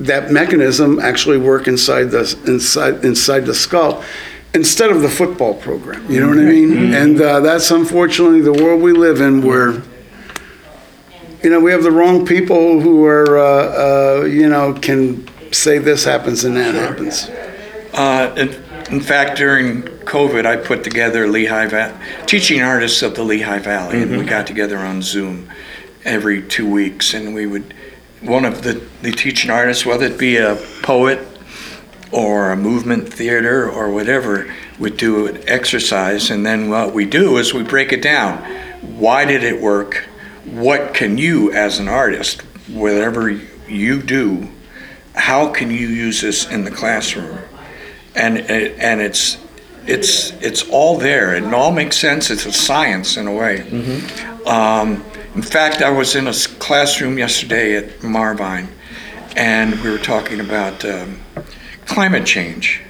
that 0.00 0.30
mechanism 0.30 1.00
actually 1.00 1.38
work 1.38 1.66
inside 1.66 2.04
the 2.04 2.38
inside 2.46 3.04
inside 3.04 3.40
the 3.40 3.54
skull 3.54 4.02
instead 4.54 4.90
of 4.90 5.02
the 5.02 5.08
football 5.08 5.54
program. 5.54 6.10
You 6.10 6.20
know 6.20 6.28
what 6.28 6.38
I 6.38 6.42
mean? 6.42 6.94
And 6.94 7.20
uh, 7.20 7.40
that's 7.40 7.70
unfortunately 7.70 8.40
the 8.40 8.52
world 8.52 8.80
we 8.80 8.92
live 8.92 9.20
in, 9.20 9.42
where 9.42 9.82
you 11.42 11.50
know 11.50 11.60
we 11.60 11.72
have 11.72 11.82
the 11.82 11.90
wrong 11.90 12.24
people 12.24 12.80
who 12.80 13.04
are 13.04 13.38
uh, 13.38 14.22
uh, 14.22 14.24
you 14.24 14.48
know 14.48 14.72
can 14.74 15.28
say 15.52 15.78
this 15.78 16.04
happens 16.04 16.44
and 16.44 16.56
that 16.56 16.74
happens. 16.74 17.28
Uh, 17.92 18.34
in, 18.36 18.48
in 18.94 19.00
fact, 19.00 19.36
during 19.36 19.82
COVID, 19.82 20.46
I 20.46 20.56
put 20.56 20.84
together 20.84 21.26
Lehigh 21.26 21.66
Valley, 21.66 21.94
teaching 22.26 22.62
artists 22.62 23.02
of 23.02 23.14
the 23.14 23.22
Lehigh 23.22 23.58
Valley, 23.58 24.02
and 24.02 24.16
we 24.16 24.24
got 24.24 24.46
together 24.46 24.78
on 24.78 25.02
Zoom 25.02 25.50
every 26.04 26.42
two 26.42 26.70
weeks, 26.70 27.12
and 27.12 27.34
we 27.34 27.46
would, 27.46 27.74
one 28.20 28.44
of 28.44 28.62
the, 28.62 28.82
the 29.02 29.12
teaching 29.12 29.50
artists, 29.50 29.86
whether 29.86 30.06
it 30.06 30.18
be 30.18 30.36
a 30.36 30.56
poet 30.82 31.26
or 32.10 32.50
a 32.50 32.56
movement 32.56 33.12
theater 33.12 33.68
or 33.68 33.90
whatever, 33.90 34.52
would 34.78 34.96
do 34.96 35.26
an 35.26 35.42
exercise, 35.48 36.30
and 36.30 36.44
then 36.46 36.70
what 36.70 36.94
we 36.94 37.04
do 37.04 37.36
is 37.36 37.52
we 37.52 37.62
break 37.62 37.92
it 37.92 38.02
down. 38.02 38.38
Why 38.98 39.24
did 39.24 39.42
it 39.42 39.60
work? 39.60 40.06
What 40.44 40.94
can 40.94 41.18
you, 41.18 41.52
as 41.52 41.78
an 41.78 41.88
artist, 41.88 42.42
whatever 42.68 43.30
you 43.68 44.02
do, 44.02 44.48
how 45.14 45.50
can 45.50 45.70
you 45.70 45.88
use 45.88 46.20
this 46.22 46.48
in 46.48 46.64
the 46.64 46.70
classroom? 46.70 47.38
and 48.18 48.38
and 48.38 49.00
it's 49.00 49.38
it's 49.86 50.32
it's 50.42 50.62
all 50.68 50.98
there. 50.98 51.34
It 51.34 51.44
all 51.54 51.72
makes 51.72 51.96
sense. 51.96 52.30
It's 52.30 52.44
a 52.46 52.52
science 52.52 53.16
in 53.16 53.26
a 53.26 53.32
way. 53.32 53.62
Um, 54.46 55.04
in 55.38 55.42
fact, 55.42 55.82
I 55.82 55.90
was 55.90 56.16
in 56.16 56.26
a 56.26 56.32
classroom 56.58 57.16
yesterday 57.16 57.76
at 57.76 58.02
Marvine, 58.02 58.66
and 59.36 59.80
we 59.82 59.88
were 59.88 59.98
talking 59.98 60.40
about 60.40 60.84
um, 60.84 61.20
climate 61.86 62.26
change. 62.26 62.80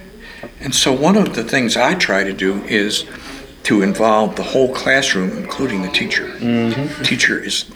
And 0.59 0.73
so, 0.73 0.91
one 0.91 1.15
of 1.15 1.35
the 1.35 1.43
things 1.43 1.77
I 1.77 1.93
try 1.93 2.23
to 2.23 2.33
do 2.33 2.63
is 2.63 3.05
to 3.65 3.83
involve 3.83 4.35
the 4.35 4.41
whole 4.41 4.73
classroom, 4.73 5.37
including 5.37 5.83
the 5.83 5.89
teacher. 5.89 6.25
Teacher 7.03 7.37
is 7.39 7.69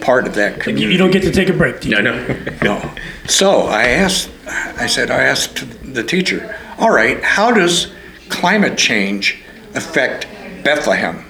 part 0.00 0.26
of 0.26 0.34
that 0.36 0.56
You, 0.56 0.62
community. 0.62 0.92
you 0.92 0.98
don't 0.98 1.10
get 1.10 1.22
to 1.24 1.30
take 1.30 1.50
a 1.50 1.52
break. 1.52 1.84
No, 1.84 2.00
teacher. 2.00 2.02
no. 2.02 2.54
No. 2.80 2.90
So 3.26 3.66
I 3.66 3.88
asked, 3.88 4.30
I 4.46 4.86
said, 4.86 5.10
I 5.10 5.24
asked 5.24 5.66
the 5.92 6.02
teacher, 6.02 6.56
all 6.78 6.90
right, 6.90 7.22
how 7.22 7.52
does 7.52 7.92
climate 8.30 8.78
change 8.78 9.42
affect 9.74 10.26
Bethlehem? 10.64 11.27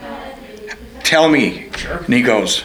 Tell 1.08 1.30
me. 1.30 1.70
And 2.04 2.12
he 2.12 2.20
goes, 2.20 2.60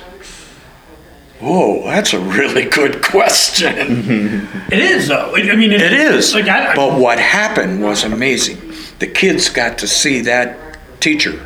Whoa, 1.39 1.83
that's 1.85 2.11
a 2.13 2.19
really 2.19 2.65
good 2.65 3.01
question. 3.01 4.49
It 4.69 4.79
is 4.79 5.07
though. 5.07 5.33
I 5.33 5.55
mean, 5.55 5.71
It 5.71 5.93
is. 5.93 6.33
Like 6.33 6.49
I, 6.49 6.73
I- 6.73 6.75
But 6.75 6.99
what 6.99 7.19
happened 7.19 7.81
was 7.81 8.03
amazing. 8.03 8.59
The 8.99 9.07
kids 9.07 9.47
got 9.49 9.77
to 9.77 9.87
see 9.87 10.19
that 10.21 10.77
teacher 10.99 11.39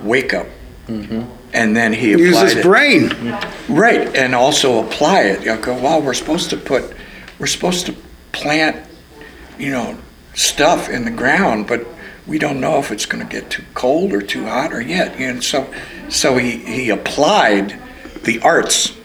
wake 0.00 0.32
up. 0.32 0.46
Mm-hmm. 0.86 1.22
And 1.52 1.76
then 1.76 1.92
he 1.92 2.10
Use 2.10 2.40
his 2.40 2.54
it. 2.56 2.62
brain. 2.62 3.10
Right, 3.68 4.14
and 4.14 4.32
also 4.34 4.84
apply 4.86 5.22
it. 5.22 5.44
You 5.44 5.56
go, 5.56 5.74
well, 5.74 6.00
we're 6.02 6.14
supposed 6.14 6.50
to 6.50 6.56
put, 6.56 6.94
we're 7.40 7.46
supposed 7.48 7.86
to 7.86 7.94
plant, 8.30 8.76
you 9.58 9.70
know, 9.72 9.96
stuff 10.34 10.88
in 10.88 11.04
the 11.04 11.10
ground, 11.10 11.66
but 11.66 11.84
we 12.26 12.38
don't 12.38 12.60
know 12.60 12.78
if 12.78 12.90
it's 12.90 13.06
going 13.06 13.26
to 13.26 13.30
get 13.30 13.50
too 13.50 13.64
cold 13.74 14.12
or 14.12 14.22
too 14.22 14.44
hot 14.46 14.72
or 14.72 14.80
yet. 14.80 15.14
And 15.16 15.42
so, 15.44 15.72
so 16.08 16.36
he, 16.38 16.52
he 16.58 16.90
applied 16.90 17.78
the 18.24 18.40
arts, 18.40 18.96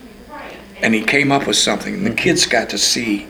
and 0.82 0.94
he 0.94 1.04
came 1.04 1.32
up 1.32 1.46
with 1.46 1.58
something. 1.58 1.94
And 1.94 2.06
the 2.06 2.14
kids 2.14 2.46
got 2.46 2.70
to 2.70 2.78
see 2.78 3.28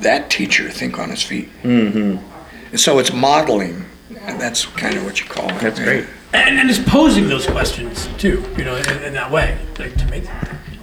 that 0.00 0.30
teacher 0.30 0.68
think 0.70 0.98
on 0.98 1.10
his 1.10 1.22
feet. 1.22 1.48
Mm-hmm. 1.62 2.24
And 2.70 2.80
so 2.80 2.98
it's 2.98 3.12
modeling, 3.12 3.84
and 4.22 4.40
that's 4.40 4.66
kind 4.66 4.96
of 4.96 5.04
what 5.04 5.20
you 5.20 5.26
call 5.26 5.48
it. 5.48 5.60
That's 5.60 5.80
great. 5.80 6.06
and, 6.32 6.58
and 6.58 6.70
it's 6.70 6.78
posing 6.78 7.28
those 7.28 7.46
questions 7.46 8.08
too. 8.18 8.44
You 8.58 8.64
know, 8.64 8.76
in, 8.76 9.02
in 9.02 9.12
that 9.14 9.30
way, 9.30 9.58
like 9.78 9.96
to 9.96 10.06
make 10.06 10.24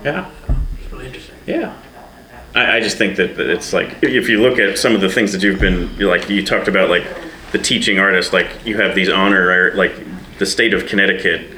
Yeah. 0.04 0.30
it's 0.82 0.92
really 0.92 1.06
interesting. 1.06 1.36
Yeah. 1.46 1.76
I, 2.56 2.78
I 2.78 2.80
just 2.80 2.98
think 2.98 3.18
that, 3.18 3.36
that 3.38 3.48
it's 3.50 3.72
like 3.72 3.98
if 4.02 4.28
you 4.28 4.42
look 4.42 4.58
at 4.58 4.78
some 4.80 4.96
of 4.96 5.02
the 5.02 5.10
things 5.10 5.32
that 5.34 5.44
you've 5.44 5.60
been 5.60 5.98
like 6.00 6.28
you 6.30 6.44
talked 6.44 6.68
about 6.68 6.90
like 6.90 7.06
the 7.52 7.58
teaching 7.60 7.98
artist 8.00 8.34
like 8.34 8.50
you 8.66 8.78
have 8.78 8.94
these 8.96 9.10
honor 9.10 9.72
like 9.76 9.94
the 10.40 10.46
state 10.46 10.74
of 10.74 10.86
Connecticut 10.86 11.50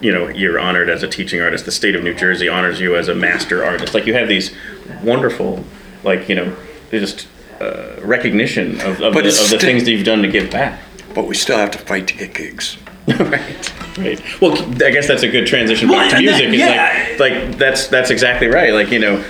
you 0.00 0.12
know 0.12 0.28
you're 0.28 0.58
honored 0.58 0.88
as 0.88 1.02
a 1.02 1.08
teaching 1.08 1.40
artist 1.40 1.64
the 1.64 1.72
state 1.72 1.94
of 1.96 2.02
New 2.02 2.14
Jersey 2.14 2.48
honors 2.48 2.80
you 2.80 2.96
as 2.96 3.08
a 3.08 3.14
master 3.14 3.64
artist 3.64 3.94
like 3.94 4.06
you 4.06 4.14
have 4.14 4.28
these 4.28 4.54
wonderful 5.02 5.64
like 6.04 6.28
you 6.28 6.34
know 6.34 6.54
just 6.90 7.28
uh, 7.60 7.96
recognition 8.02 8.80
of, 8.82 9.00
of, 9.02 9.12
the, 9.14 9.18
of 9.18 9.24
the 9.24 9.30
still- 9.32 9.58
things 9.58 9.84
that 9.84 9.90
you've 9.90 10.04
done 10.06 10.22
to 10.22 10.28
give 10.28 10.50
back 10.50 10.80
But 11.14 11.26
we 11.26 11.34
still 11.34 11.58
have 11.58 11.70
to 11.72 11.78
fight 11.78 12.06
to 12.08 12.14
get 12.16 12.32
gigs. 12.34 12.76
right, 13.08 13.98
right. 13.98 14.40
Well, 14.40 14.52
I 14.84 14.90
guess 14.90 15.08
that's 15.08 15.22
a 15.22 15.28
good 15.28 15.46
transition 15.46 15.88
Well, 15.88 15.98
back 15.98 16.10
to 16.10 16.16
and 16.18 16.28
that- 16.28 16.50
music. 16.50 16.54
Is 16.54 16.60
yeah. 16.60 17.16
like, 17.18 17.32
like 17.48 17.58
that's 17.58 17.88
that's 17.88 18.10
exactly 18.10 18.46
right. 18.48 18.72
Like 18.72 18.90
you 18.90 18.98
know, 19.00 19.24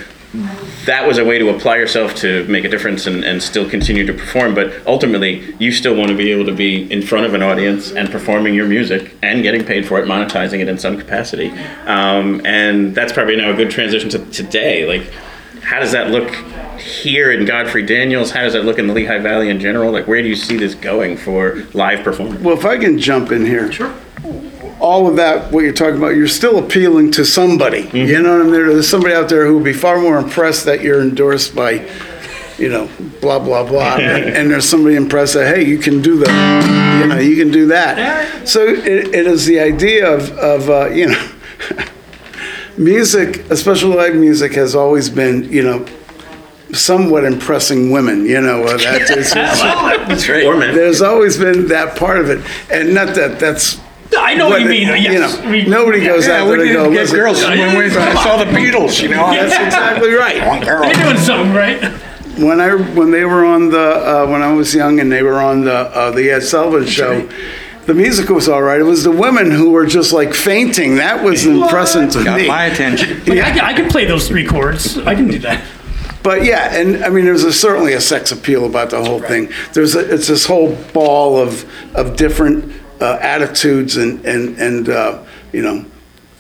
that 0.89 1.07
was 1.07 1.19
a 1.19 1.25
way 1.25 1.39
to 1.39 1.51
apply 1.51 1.77
yourself 1.77 2.15
to 2.15 2.45
make 2.49 2.65
a 2.65 2.69
difference 2.69 3.07
and, 3.07 3.23
and 3.23 3.43
still 3.43 3.69
continue 3.69 4.07
to 4.07 4.13
perform. 4.13 4.55
But 4.55 4.87
ultimately, 4.87 5.55
you 5.59 5.71
still 5.71 5.95
want 5.95 6.09
to 6.11 6.17
be 6.17 6.33
able 6.33 6.47
to 6.47 6.55
be 6.55 6.91
in 6.91 7.03
front 7.03 7.27
of 7.27 7.35
an 7.35 7.43
audience 7.43 7.93
and 7.93 8.11
performing 8.11 8.55
your 8.55 8.67
music 8.67 9.15
and 9.23 9.43
getting 9.43 9.65
paid 9.65 9.87
for 9.87 10.01
it, 10.01 10.07
monetizing 10.07 10.61
it 10.61 10.69
in 10.69 10.79
some 10.79 10.99
capacity. 10.99 11.51
Um, 11.87 12.41
and 12.47 12.95
that's 12.95 13.13
probably 13.13 13.37
now 13.37 13.51
a 13.51 13.55
good 13.55 13.71
transition 13.71 14.09
to 14.11 14.19
today. 14.31 14.87
Like, 14.87 15.13
how 15.63 15.79
does 15.79 15.93
that 15.93 16.11
look 16.11 16.35
here 16.81 17.33
in 17.33 17.45
Godfrey 17.45 17.85
Daniels? 17.85 18.31
How 18.31 18.45
does 18.45 18.55
that 18.55 18.65
look 18.65 18.79
in 18.79 18.87
the 18.87 18.95
Lehigh 18.95 19.19
Valley 19.19 19.51
in 19.51 19.61
general? 19.61 19.93
Like, 19.93 20.09
where 20.09 20.23
do 20.23 20.29
you 20.29 20.37
see 20.37 20.57
this 20.57 20.75
going 20.75 21.19
for 21.19 21.67
live 21.75 22.03
performance? 22.03 22.41
Well, 22.41 22.57
if 22.57 22.65
I 22.65 22.79
can 22.79 22.99
jump 22.99 23.31
in 23.31 23.45
here. 23.45 23.71
Sure. 23.71 23.95
All 24.81 25.09
of 25.09 25.17
that, 25.17 25.53
what 25.53 25.65
you're 25.65 25.73
talking 25.73 25.97
about, 25.97 26.15
you're 26.15 26.29
still 26.29 26.59
appealing 26.59 27.11
to 27.13 27.25
somebody. 27.25 27.89
You 27.93 28.23
know 28.23 28.39
what 28.39 28.47
I 28.47 28.51
mean? 28.51 28.69
There's 28.69 28.89
somebody 28.89 29.15
out 29.15 29.29
there 29.29 29.47
who 29.47 29.55
would 29.55 29.65
be 29.65 29.73
far 29.73 30.01
more 30.01 30.19
impressed 30.19 30.65
that 30.67 30.83
you're 30.83 31.01
endorsed 31.01 31.55
by, 31.55 31.89
you 32.59 32.69
know, 32.69 32.89
blah 33.21 33.39
blah 33.39 33.65
blah, 33.65 33.97
and, 34.01 34.25
and 34.25 34.51
there's 34.51 34.69
somebody 34.69 34.97
impressed 34.97 35.35
that 35.35 35.55
hey, 35.55 35.65
you 35.65 35.79
can 35.79 36.01
do 36.03 36.19
that. 36.19 37.01
you 37.03 37.09
know, 37.09 37.19
you 37.19 37.37
can 37.37 37.51
do 37.51 37.67
that. 37.67 38.47
So 38.47 38.67
it, 38.67 39.15
it 39.15 39.27
is 39.27 39.47
the 39.47 39.61
idea 39.61 40.13
of 40.13 40.31
of 40.39 40.71
uh, 40.71 40.91
you 40.91 41.09
know, 41.09 41.31
music, 42.79 43.39
especially 43.51 43.97
live 43.97 44.15
music, 44.15 44.55
has 44.55 44.75
always 44.75 45.11
been 45.11 45.51
you 45.51 45.63
know. 45.63 45.87
Somewhat 46.71 47.25
impressing 47.25 47.93
women, 47.93 48.27
you 48.27 48.43
know. 48.43 48.63
Uh, 48.65 48.77
that's, 48.77 49.11
it's, 49.11 49.33
it's, 49.35 49.35
That's 49.35 50.29
right. 50.29 50.75
There's 50.75 51.01
always 51.01 51.39
been 51.39 51.69
that 51.69 51.97
part 51.99 52.19
of 52.19 52.29
it, 52.29 52.45
and 52.71 52.93
not 52.93 53.15
that 53.15 53.41
that's 53.41 53.81
I 54.17 54.35
know 54.35 54.49
what 54.49 54.61
you 54.63 54.69
mean. 54.69 54.89
though, 54.89 54.95
you 54.95 55.13
Yes. 55.13 55.39
know, 55.43 55.51
I 55.51 55.63
nobody 55.65 56.05
goes 56.05 56.27
Yeah, 56.27 56.43
out 56.43 56.51
we 56.51 56.57
there 56.57 56.67
to 56.67 56.73
go. 56.73 56.85
get 56.91 57.01
Listen, 57.03 57.17
girls 57.17 57.43
when 57.45 57.79
we 57.79 57.91
saw 57.91 58.37
the 58.37 58.45
Beatles, 58.59 59.03
you 59.03 59.09
know. 59.09 59.31
That's 59.33 59.55
exactly 59.67 60.13
right. 60.13 60.47
One 60.47 60.61
girl. 60.65 60.83
They're 60.83 60.95
doing 60.95 61.17
something 61.19 61.53
right. 61.55 61.83
When 62.39 62.61
I 62.61 62.75
when 62.75 63.11
they 63.11 63.25
were 63.25 63.45
on 63.45 63.71
the 63.71 63.79
uh, 63.81 64.27
when 64.27 64.43
I 64.43 64.53
was 64.53 64.75
young 64.75 65.01
and 65.01 65.11
they 65.11 65.23
were 65.23 65.41
on 65.41 65.63
the 65.65 65.75
uh, 65.75 66.11
the 66.13 66.31
Ed 66.31 66.41
Sullivan 66.43 66.87
show, 66.87 67.29
the 67.87 67.95
music 67.95 68.29
was 68.29 68.49
all 68.49 68.63
right. 68.63 68.81
It 68.81 68.85
was 68.85 69.03
the 69.05 69.11
women 69.11 69.51
who 69.51 69.71
were 69.71 69.87
just 69.87 70.13
like 70.13 70.33
fainting. 70.35 70.97
That 70.97 71.23
was 71.25 71.45
impressive 71.47 72.11
to 72.13 72.25
Got 72.25 72.41
me. 72.41 72.47
my 72.49 72.67
attention. 72.67 73.19
Like, 73.27 73.39
I, 73.41 73.51
can, 73.51 73.61
I 73.61 73.73
can 73.75 73.89
play 73.89 74.05
those 74.05 74.29
three 74.29 74.47
chords. 74.47 74.99
I 74.99 75.15
can 75.17 75.27
do 75.29 75.39
that. 75.41 75.65
But 76.23 76.45
yeah, 76.45 76.75
and 76.77 77.05
I 77.05 77.09
mean, 77.09 77.25
there's 77.25 77.45
a, 77.45 77.53
certainly 77.53 77.95
a 77.95 78.01
sex 78.01 78.31
appeal 78.33 78.67
about 78.67 78.91
the 78.91 79.03
whole 79.05 79.21
thing. 79.21 79.51
There's 79.73 79.95
a, 79.97 80.15
it's 80.15 80.29
this 80.29 80.47
whole 80.47 80.77
ball 80.93 81.37
of 81.39 81.65
of 81.97 82.17
different 82.17 82.73
uh, 83.01 83.19
attitudes 83.21 83.97
and 83.97 84.25
and 84.25 84.59
and 84.59 84.89
uh, 84.89 85.23
you 85.53 85.63
know 85.63 85.85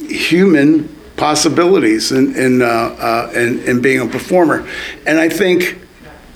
human 0.00 0.88
possibilities 1.16 2.12
in 2.12 2.34
in, 2.36 2.62
uh, 2.62 2.66
uh, 2.66 3.32
in 3.34 3.60
in 3.64 3.80
being 3.80 4.00
a 4.00 4.06
performer. 4.06 4.68
And 5.06 5.18
I 5.18 5.28
think 5.28 5.78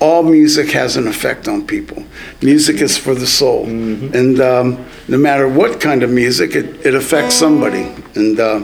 all 0.00 0.24
music 0.24 0.72
has 0.72 0.96
an 0.96 1.06
effect 1.06 1.46
on 1.46 1.64
people. 1.66 2.04
Music 2.42 2.80
is 2.80 2.98
for 2.98 3.14
the 3.14 3.26
soul, 3.26 3.66
and 3.66 4.40
um, 4.40 4.84
no 5.06 5.16
matter 5.16 5.48
what 5.48 5.80
kind 5.80 6.02
of 6.02 6.10
music, 6.10 6.56
it, 6.56 6.84
it 6.84 6.94
affects 6.94 7.36
somebody. 7.36 7.92
And 8.16 8.40
uh, 8.40 8.62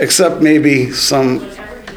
except 0.00 0.40
maybe 0.40 0.90
some 0.90 1.40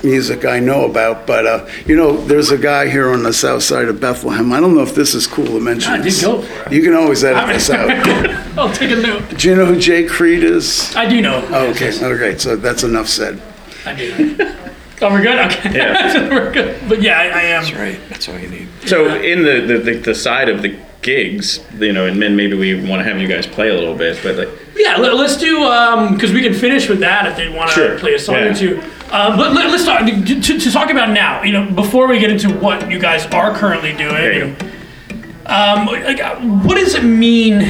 music 0.03 0.45
I 0.45 0.59
know 0.59 0.85
about. 0.85 1.25
But 1.27 1.45
uh, 1.45 1.69
you 1.85 1.95
know, 1.95 2.17
there's 2.25 2.51
a 2.51 2.57
guy 2.57 2.89
here 2.89 3.11
on 3.11 3.23
the 3.23 3.33
south 3.33 3.63
side 3.63 3.87
of 3.87 3.99
Bethlehem. 3.99 4.51
I 4.53 4.59
don't 4.59 4.75
know 4.75 4.81
if 4.81 4.95
this 4.95 5.13
is 5.13 5.27
cool 5.27 5.45
to 5.45 5.59
mention. 5.59 5.93
Dude, 5.95 6.03
this. 6.05 6.21
go 6.23 6.41
for 6.41 6.63
it. 6.63 6.71
You 6.73 6.83
can 6.83 6.93
always 6.93 7.23
edit 7.23 7.47
this 7.53 7.69
out. 7.69 7.89
I'll 8.57 8.73
take 8.73 8.91
a 8.91 8.95
note. 9.01 9.37
Do 9.37 9.49
you 9.49 9.55
know 9.55 9.65
who 9.65 9.79
Jay 9.79 10.05
Creed 10.05 10.43
is? 10.43 10.95
I 10.95 11.07
do 11.07 11.21
know. 11.21 11.45
Oh, 11.51 11.67
okay, 11.71 11.91
okay, 12.03 12.37
so 12.37 12.55
that's 12.55 12.83
enough 12.83 13.07
said. 13.07 13.41
I 13.85 13.95
do. 13.95 14.37
Oh, 15.03 15.09
we're 15.11 15.23
good. 15.23 15.39
Okay. 15.51 15.75
Yeah. 15.79 16.29
we're 16.29 16.53
good. 16.53 16.79
But 16.87 17.01
yeah, 17.01 17.17
I, 17.17 17.23
I 17.23 17.41
am. 17.41 17.63
That's 17.63 17.73
right. 17.73 17.99
That's 18.09 18.29
all 18.29 18.37
you 18.37 18.47
need. 18.49 18.67
So 18.85 19.15
in 19.19 19.41
the, 19.41 19.61
the, 19.61 19.77
the, 19.79 19.93
the 19.97 20.13
side 20.13 20.47
of 20.47 20.61
the 20.61 20.77
gigs, 21.01 21.59
you 21.79 21.91
know, 21.91 22.05
and 22.05 22.21
then 22.21 22.35
maybe 22.35 22.55
we 22.55 22.75
want 22.87 23.03
to 23.03 23.11
have 23.11 23.19
you 23.19 23.27
guys 23.27 23.47
play 23.47 23.69
a 23.69 23.73
little 23.73 23.95
bit, 23.95 24.19
but 24.21 24.35
like, 24.35 24.49
Yeah, 24.75 24.97
let, 24.97 25.13
us 25.13 25.37
do 25.37 25.55
because 26.13 26.31
we 26.31 26.43
can 26.43 26.53
finish 26.53 26.87
with 26.87 26.99
that 26.99 27.25
if 27.25 27.35
they 27.35 27.49
want 27.49 27.69
to 27.71 27.73
Sure. 27.75 27.97
play 27.97 28.13
a 28.13 28.19
song 28.19 28.35
Yeah. 28.35 28.51
or 28.51 28.53
two. 28.53 28.83
Um, 29.11 29.37
but 29.37 29.53
let, 29.53 29.65
us 29.67 29.85
talk 29.85 30.05
to, 30.05 30.41
to, 30.41 30.71
talk 30.71 30.89
about 30.89 31.09
now. 31.09 31.43
You 31.43 31.51
know, 31.51 31.71
before 31.71 32.07
we 32.07 32.19
get 32.19 32.31
into 32.31 32.49
what 32.49 32.89
you 32.89 32.97
guys 32.97 33.25
are 33.27 33.53
currently 33.53 33.91
doing. 33.91 34.13
There 34.13 34.33
you 34.33 34.43
and, 34.43 34.65
um, 35.45 35.85
like, 35.87 36.21
uh, 36.21 36.39
what 36.39 36.75
does 36.75 36.95
it 36.95 37.03
mean? 37.03 37.61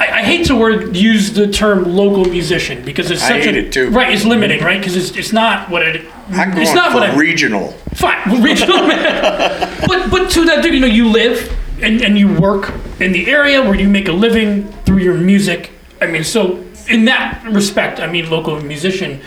I, 0.00 0.18
I 0.18 0.22
hate 0.22 0.46
to 0.46 0.56
word 0.56 0.96
use 0.96 1.32
the 1.32 1.48
term 1.48 1.84
local 1.84 2.24
musician 2.24 2.84
because 2.84 3.10
it's 3.10 3.22
I 3.22 3.28
such 3.30 3.44
hate 3.46 3.56
a 3.56 3.66
it 3.66 3.72
too. 3.72 3.90
right. 3.90 4.14
It's 4.14 4.24
limiting, 4.24 4.62
right? 4.62 4.78
Because 4.78 4.96
it's, 4.96 5.16
it's 5.16 5.32
not 5.32 5.68
what 5.70 5.82
it. 5.82 6.06
I'm 6.28 6.56
it's 6.56 6.72
going 6.72 6.76
not 6.76 6.94
what 6.94 7.08
for 7.08 7.16
I, 7.16 7.18
regional. 7.18 7.70
Fine, 7.94 8.30
well, 8.30 8.40
regional 8.40 8.76
but 8.86 10.08
but 10.08 10.30
to 10.30 10.44
that, 10.44 10.62
degree, 10.62 10.74
you 10.74 10.80
know, 10.80 10.86
you 10.86 11.08
live 11.08 11.52
and, 11.82 12.00
and 12.00 12.16
you 12.16 12.32
work 12.38 12.72
in 13.00 13.10
the 13.10 13.28
area 13.28 13.60
where 13.60 13.74
you 13.74 13.88
make 13.88 14.06
a 14.06 14.12
living 14.12 14.70
through 14.84 14.98
your 14.98 15.14
music. 15.14 15.72
I 16.00 16.06
mean, 16.06 16.22
so 16.22 16.64
in 16.88 17.06
that 17.06 17.44
respect, 17.44 17.98
I 17.98 18.06
mean, 18.06 18.30
local 18.30 18.60
musician. 18.60 19.20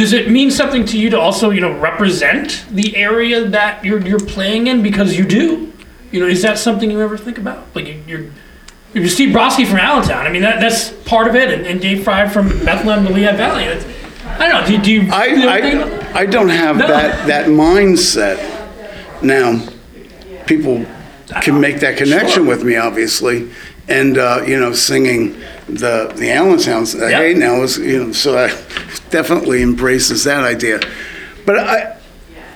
Does 0.00 0.14
it 0.14 0.30
mean 0.30 0.50
something 0.50 0.86
to 0.86 0.98
you 0.98 1.10
to 1.10 1.20
also, 1.20 1.50
you 1.50 1.60
know, 1.60 1.78
represent 1.78 2.64
the 2.70 2.96
area 2.96 3.44
that 3.44 3.84
you're 3.84 4.00
you're 4.00 4.18
playing 4.18 4.66
in 4.66 4.82
because 4.82 5.18
you 5.18 5.26
do? 5.26 5.70
You 6.10 6.20
know, 6.20 6.26
is 6.26 6.40
that 6.40 6.56
something 6.58 6.90
you 6.90 7.02
ever 7.02 7.18
think 7.18 7.36
about? 7.36 7.66
Like 7.74 7.86
you- 7.86 8.02
you're. 8.06 8.24
You're 8.94 9.06
Steve 9.08 9.32
Brosky 9.32 9.66
from 9.68 9.76
Allentown. 9.78 10.26
I 10.26 10.30
mean, 10.32 10.42
that, 10.42 10.58
that's 10.60 10.88
part 11.04 11.28
of 11.28 11.36
it, 11.36 11.48
and, 11.52 11.64
and 11.64 11.80
Dave 11.80 12.02
Fry 12.02 12.26
from 12.28 12.48
Bethlehem 12.64 13.06
to 13.06 13.12
Lehigh 13.12 13.36
Valley. 13.36 13.64
That's, 13.66 13.84
I 14.40 14.48
don't 14.48 14.62
know. 14.62 14.66
Do, 14.66 14.82
do 14.82 14.90
you? 14.92 15.12
I, 15.12 15.24
you 15.26 15.36
know, 15.36 15.60
think? 15.60 16.16
I, 16.16 16.20
I 16.22 16.26
don't 16.26 16.48
have 16.48 16.76
No. 16.78 16.88
that, 16.88 17.26
that 17.28 17.46
mindset. 17.46 18.38
Now, 19.22 19.64
people 20.46 20.84
can 21.42 21.60
make 21.60 21.78
that 21.80 21.96
connection 21.98 22.46
with 22.48 22.64
me, 22.64 22.74
obviously, 22.76 23.50
and, 23.86 24.18
uh, 24.18 24.42
you 24.44 24.58
know, 24.58 24.72
singing 24.72 25.34
the, 25.68 26.12
the 26.16 26.32
Allentown, 26.32 26.84
uh, 27.00 27.06
Yeah. 27.06 27.18
hey 27.18 27.34
now 27.34 27.62
is, 27.62 27.78
you 27.78 28.06
know, 28.06 28.12
so 28.12 28.36
I 28.38 28.48
definitely 29.10 29.62
embraces 29.62 30.24
that 30.24 30.44
idea. 30.44 30.80
But 31.44 31.58
I, 31.58 32.00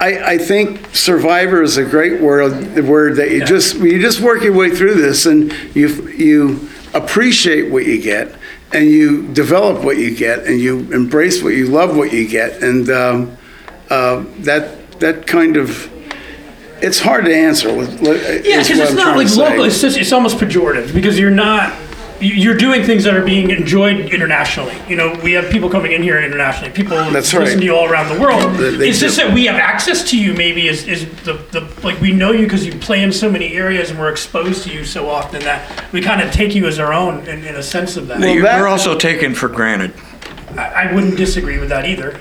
I, 0.00 0.34
I 0.34 0.38
think 0.38 0.94
survivor 0.94 1.62
is 1.62 1.76
a 1.76 1.84
great 1.84 2.20
word, 2.20 2.74
the 2.74 2.82
word 2.82 3.16
that 3.16 3.30
you 3.30 3.44
just, 3.44 3.76
you 3.76 4.00
just 4.00 4.20
work 4.20 4.42
your 4.42 4.52
way 4.52 4.70
through 4.70 4.94
this 4.94 5.26
and 5.26 5.52
you, 5.74 6.08
you 6.10 6.68
appreciate 6.92 7.70
what 7.70 7.86
you 7.86 8.00
get 8.00 8.34
and 8.72 8.86
you 8.86 9.32
develop 9.32 9.84
what 9.84 9.98
you 9.98 10.14
get 10.14 10.44
and 10.44 10.60
you 10.60 10.92
embrace 10.92 11.42
what 11.42 11.50
you 11.50 11.66
love 11.66 11.96
what 11.96 12.12
you 12.12 12.26
get. 12.28 12.62
And 12.62 12.90
um, 12.90 13.36
uh, 13.88 14.24
that, 14.40 14.98
that 15.00 15.26
kind 15.26 15.56
of, 15.56 15.90
it's 16.82 17.00
hard 17.00 17.24
to 17.24 17.34
answer. 17.34 17.68
Yeah, 17.68 18.40
Yeah, 18.44 18.62
because 18.62 18.78
it's 18.78 18.92
not 18.92 19.16
like 19.16 19.34
local. 19.36 19.64
It's 19.64 19.80
just 19.80 19.96
it's 19.96 20.12
almost 20.12 20.36
pejorative 20.36 20.92
because 20.92 21.18
you're 21.18 21.30
not 21.30 21.72
you're 22.20 22.56
doing 22.56 22.82
things 22.84 23.04
that 23.04 23.14
are 23.16 23.24
being 23.24 23.50
enjoyed 23.50 24.12
internationally. 24.12 24.76
You 24.88 24.96
know, 24.96 25.18
we 25.22 25.32
have 25.32 25.50
people 25.50 25.68
coming 25.68 25.92
in 25.92 26.02
here 26.02 26.20
internationally. 26.20 26.72
People 26.72 26.96
That's 26.96 27.32
listen 27.34 27.38
right. 27.40 27.58
to 27.58 27.64
you 27.64 27.74
all 27.76 27.86
around 27.90 28.14
the 28.14 28.20
world. 28.20 28.54
They- 28.54 28.76
they 28.76 28.88
it's 28.90 29.00
just 29.00 29.18
do. 29.18 29.24
that 29.26 29.34
we 29.34 29.46
have 29.46 29.56
access 29.56 30.08
to 30.10 30.18
you. 30.18 30.32
Maybe 30.34 30.68
is 30.68 30.86
is 30.86 31.06
the, 31.24 31.34
the 31.52 31.68
like 31.82 32.00
we 32.00 32.12
know 32.12 32.30
you 32.32 32.44
because 32.44 32.64
you 32.64 32.72
play 32.78 33.02
in 33.02 33.12
so 33.12 33.30
many 33.30 33.54
areas 33.54 33.90
and 33.90 33.98
we're 33.98 34.10
exposed 34.10 34.62
to 34.64 34.72
you 34.72 34.84
so 34.84 35.08
often 35.10 35.42
that 35.42 35.84
we 35.92 36.00
kind 36.00 36.20
of 36.22 36.30
take 36.32 36.54
you 36.54 36.66
as 36.66 36.78
our 36.78 36.92
own 36.92 37.26
in, 37.26 37.44
in 37.44 37.56
a 37.56 37.62
sense 37.62 37.96
of 37.96 38.06
that. 38.08 38.20
Well, 38.20 38.28
You're 38.34 38.42
that- 38.44 38.62
also 38.64 38.96
taken 38.96 39.34
for 39.34 39.48
granted. 39.48 39.92
I, 40.56 40.88
I 40.88 40.94
wouldn't 40.94 41.16
disagree 41.16 41.58
with 41.58 41.68
that 41.70 41.84
either. 41.84 42.18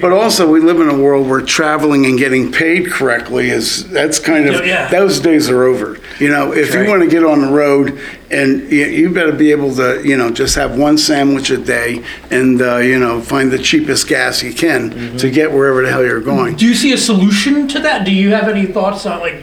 But 0.00 0.12
also, 0.12 0.50
we 0.50 0.60
live 0.60 0.80
in 0.80 0.88
a 0.88 0.96
world 0.98 1.28
where 1.28 1.40
traveling 1.40 2.06
and 2.06 2.18
getting 2.18 2.50
paid 2.52 2.90
correctly 2.90 3.50
is 3.50 3.88
that's 3.90 4.18
kind 4.18 4.46
of 4.48 4.54
Yeah, 4.54 4.66
yeah. 4.66 4.88
those 4.88 5.20
days 5.20 5.48
are 5.50 5.64
over. 5.64 5.98
You 6.18 6.28
know, 6.28 6.52
if 6.52 6.74
you 6.74 6.86
want 6.86 7.02
to 7.02 7.08
get 7.08 7.24
on 7.24 7.40
the 7.40 7.50
road, 7.50 7.98
and 8.30 8.62
you, 8.70 8.84
you 8.86 9.10
better 9.12 9.32
be 9.32 9.50
able 9.50 9.74
to, 9.76 10.02
you 10.06 10.16
know, 10.16 10.30
just 10.30 10.54
have 10.54 10.78
one 10.78 10.98
sandwich 10.98 11.50
a 11.50 11.56
day, 11.56 12.04
and 12.30 12.60
uh, 12.60 12.76
you 12.76 12.98
know, 12.98 13.20
find 13.20 13.50
the 13.50 13.58
cheapest 13.58 14.08
gas 14.08 14.42
you 14.42 14.52
can 14.52 14.90
Mm-hmm. 14.90 15.16
to 15.18 15.30
get 15.30 15.50
wherever 15.52 15.82
the 15.82 15.90
hell 15.90 16.04
you're 16.04 16.20
going. 16.20 16.56
Do 16.56 16.66
you 16.66 16.74
see 16.74 16.92
a 16.92 16.98
solution 16.98 17.66
to 17.68 17.80
that? 17.80 18.04
Do 18.04 18.12
you 18.12 18.30
have 18.34 18.48
any 18.48 18.66
thoughts 18.66 19.04
on 19.06 19.20
like, 19.20 19.42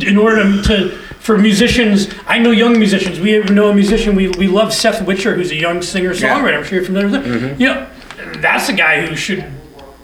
in 0.00 0.16
order 0.16 0.42
to, 0.42 0.62
to 0.62 0.90
for 1.20 1.38
musicians? 1.38 2.08
I 2.26 2.38
know 2.38 2.50
young 2.50 2.78
musicians. 2.78 3.20
We 3.20 3.38
know 3.40 3.70
a 3.70 3.74
musician. 3.74 4.14
We, 4.14 4.28
we 4.28 4.46
love 4.48 4.72
Seth 4.72 5.02
Witcher, 5.06 5.34
who's 5.34 5.50
a 5.50 5.56
young 5.56 5.82
singer 5.82 6.10
songwriter. 6.14 6.56
I'm 6.58 6.64
sure 6.64 6.78
you're 6.78 6.86
familiar 6.86 7.08
with 7.10 7.24
him. 7.24 7.60
You 7.60 7.66
know, 7.68 7.86
that's 8.40 8.68
a 8.68 8.72
guy 8.72 9.06
who 9.06 9.16
should 9.16 9.44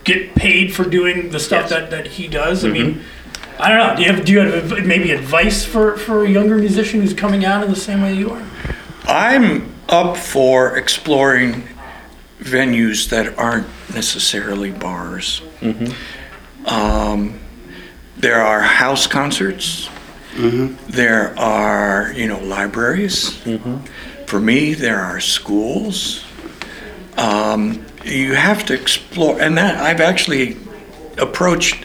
get 0.05 0.35
paid 0.35 0.75
for 0.75 0.85
doing 0.85 1.31
the 1.31 1.39
stuff 1.41 1.69
that, 1.71 1.91
that 1.91 2.07
he 2.07 2.29
does. 2.29 2.65
I 2.65 2.69
mean. 2.69 3.03
I 3.59 3.69
don't 3.69 3.79
know. 3.79 3.97
Do 3.97 4.03
you 4.03 4.13
have 4.13 4.25
do 4.25 4.33
you 4.33 4.39
have 4.41 4.87
maybe 4.87 5.13
advice 5.13 5.65
for, 5.65 5.97
for 5.97 6.25
a 6.25 6.29
younger 6.29 6.57
musician 6.57 7.01
who's 7.01 7.15
coming 7.15 7.45
out 7.45 7.63
in 7.63 7.71
the 7.71 7.77
same 7.77 8.03
way 8.03 8.15
you 8.15 8.31
are? 8.31 8.43
I'm 9.05 9.73
up 9.89 10.17
for 10.17 10.77
exploring 10.77 11.63
venues 12.41 13.11
that 13.11 13.39
aren't 13.39 13.69
necessarily 13.95 14.73
bars. 14.73 15.43
Um, 16.67 17.39
there 18.17 18.41
are 18.41 18.61
house 18.61 19.07
concerts. 19.07 19.89
There 20.35 21.39
are, 21.39 22.13
you 22.17 22.27
know, 22.27 22.41
libraries. 22.41 23.37
For 24.27 24.41
me, 24.41 24.75
there 24.75 25.01
are 25.01 25.21
schools. 25.21 26.25
Um, 27.17 27.85
you 28.05 28.35
have 28.35 28.65
to 28.67 28.75
explore, 28.75 29.41
and 29.41 29.57
that 29.59 29.81
I've 29.81 30.01
actually 30.01 30.57
approached 31.19 31.85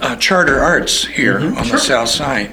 uh, 0.00 0.16
Charter 0.16 0.60
Arts 0.60 1.04
here 1.04 1.40
mm-hmm. 1.40 1.58
on 1.58 1.68
the 1.68 1.78
South 1.78 2.08
Side, 2.08 2.50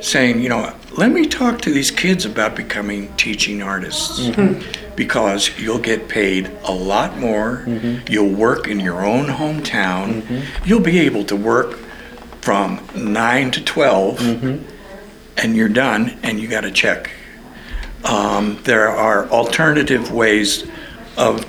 saying, 0.00 0.40
you 0.40 0.48
know, 0.48 0.74
let 0.96 1.10
me 1.10 1.26
talk 1.26 1.60
to 1.62 1.70
these 1.70 1.90
kids 1.90 2.24
about 2.24 2.54
becoming 2.54 3.14
teaching 3.16 3.62
artists 3.62 4.20
mm-hmm. 4.20 4.94
because 4.94 5.58
you'll 5.58 5.80
get 5.80 6.08
paid 6.08 6.50
a 6.64 6.72
lot 6.72 7.18
more. 7.18 7.64
Mm-hmm. 7.66 8.12
You'll 8.12 8.32
work 8.32 8.68
in 8.68 8.78
your 8.78 9.04
own 9.04 9.26
hometown. 9.26 10.44
You'll 10.64 10.80
be 10.80 11.00
able 11.00 11.24
to 11.24 11.36
work 11.36 11.78
from 12.42 12.86
9 12.94 13.50
to 13.52 13.64
12 13.64 14.20
and 15.38 15.56
you're 15.56 15.68
done 15.68 16.16
and 16.22 16.38
you 16.38 16.46
got 16.46 16.64
a 16.64 16.70
check. 16.70 17.10
Um, 18.04 18.60
there 18.64 18.88
are 18.88 19.26
alternative 19.30 20.12
ways 20.12 20.66
of 21.16 21.44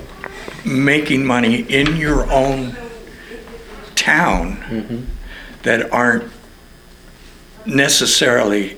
making 0.65 1.25
money 1.25 1.61
in 1.61 1.95
your 1.97 2.29
own 2.31 2.75
town 3.95 5.07
that 5.63 5.91
aren't 5.91 6.31
necessarily 7.65 8.77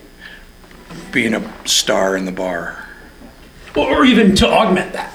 being 1.11 1.33
a 1.33 1.67
star 1.67 2.15
in 2.15 2.25
the 2.25 2.31
bar. 2.31 2.85
Or, 3.75 3.97
or 3.99 4.05
even 4.05 4.35
to 4.37 4.47
augment 4.47 4.93
that? 4.93 5.13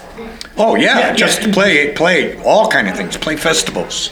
Oh 0.57 0.75
yeah, 0.77 0.99
Yeah, 0.99 1.15
just 1.15 1.43
yeah. 1.43 1.53
play 1.53 1.93
play 1.93 2.41
all 2.43 2.69
kind 2.69 2.89
of 2.89 2.97
things. 2.97 3.17
Play 3.17 3.37
festivals. 3.37 4.11